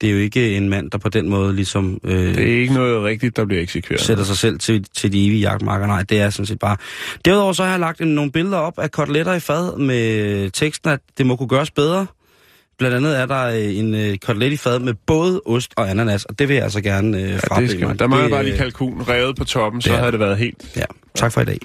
Det 0.00 0.08
er 0.08 0.14
jo 0.14 0.18
ikke 0.18 0.56
en 0.56 0.68
mand, 0.68 0.90
der 0.90 0.98
på 0.98 1.08
den 1.08 1.28
måde 1.28 1.54
ligesom 1.56 2.00
øh, 2.04 2.34
Det 2.34 2.38
er 2.56 2.60
ikke 2.60 2.74
noget 2.74 3.04
rigtigt, 3.04 3.36
der 3.36 3.44
bliver 3.44 3.62
eksekveret. 3.62 4.00
sætter 4.00 4.24
sig 4.24 4.36
selv 4.36 4.58
til, 4.58 4.84
til 4.96 5.12
de 5.12 5.26
evige 5.26 5.40
jagtmarker. 5.40 5.86
Nej, 5.86 6.02
det 6.02 6.20
er 6.20 6.30
sådan 6.30 6.46
set 6.46 6.58
bare... 6.58 6.76
Derudover 7.24 7.52
så 7.52 7.62
har 7.64 7.70
jeg 7.70 7.80
lagt 7.80 8.00
en, 8.00 8.08
nogle 8.08 8.32
billeder 8.32 8.56
op 8.58 8.78
af 8.78 8.90
koteletter 8.90 9.34
i 9.34 9.40
fad 9.40 9.78
med 9.78 10.50
teksten, 10.50 10.90
at 10.90 11.00
det 11.18 11.26
må 11.26 11.36
kunne 11.36 11.48
gøres 11.48 11.70
bedre. 11.70 12.06
Blandt 12.78 12.96
andet 12.96 13.18
er 13.20 13.26
der 13.26 13.44
øh, 13.46 13.76
en 13.78 13.94
øh, 13.94 14.16
kotelet 14.18 14.52
i 14.52 14.56
fad 14.56 14.78
med 14.78 14.94
både 15.06 15.40
ost 15.46 15.72
og 15.76 15.90
ananas, 15.90 16.24
og 16.24 16.38
det 16.38 16.48
vil 16.48 16.54
jeg 16.54 16.64
altså 16.64 16.80
gerne 16.80 17.18
øh, 17.18 17.28
Ja, 17.50 17.60
det 17.60 17.70
skal 17.70 17.86
man. 17.86 17.96
Der 17.98 18.06
mangler 18.06 18.24
Det, 18.28 18.32
bare 18.32 18.44
lige 18.44 18.52
øh, 18.54 18.58
kalkun 18.58 19.02
revet 19.08 19.36
på 19.36 19.44
toppen, 19.44 19.82
så 19.82 19.90
det 19.90 19.98
havde 19.98 20.12
det 20.12 20.20
været 20.20 20.38
helt... 20.38 20.72
Ja, 20.76 20.84
tak 21.14 21.32
for 21.32 21.40
i 21.40 21.44
dag. 21.44 21.58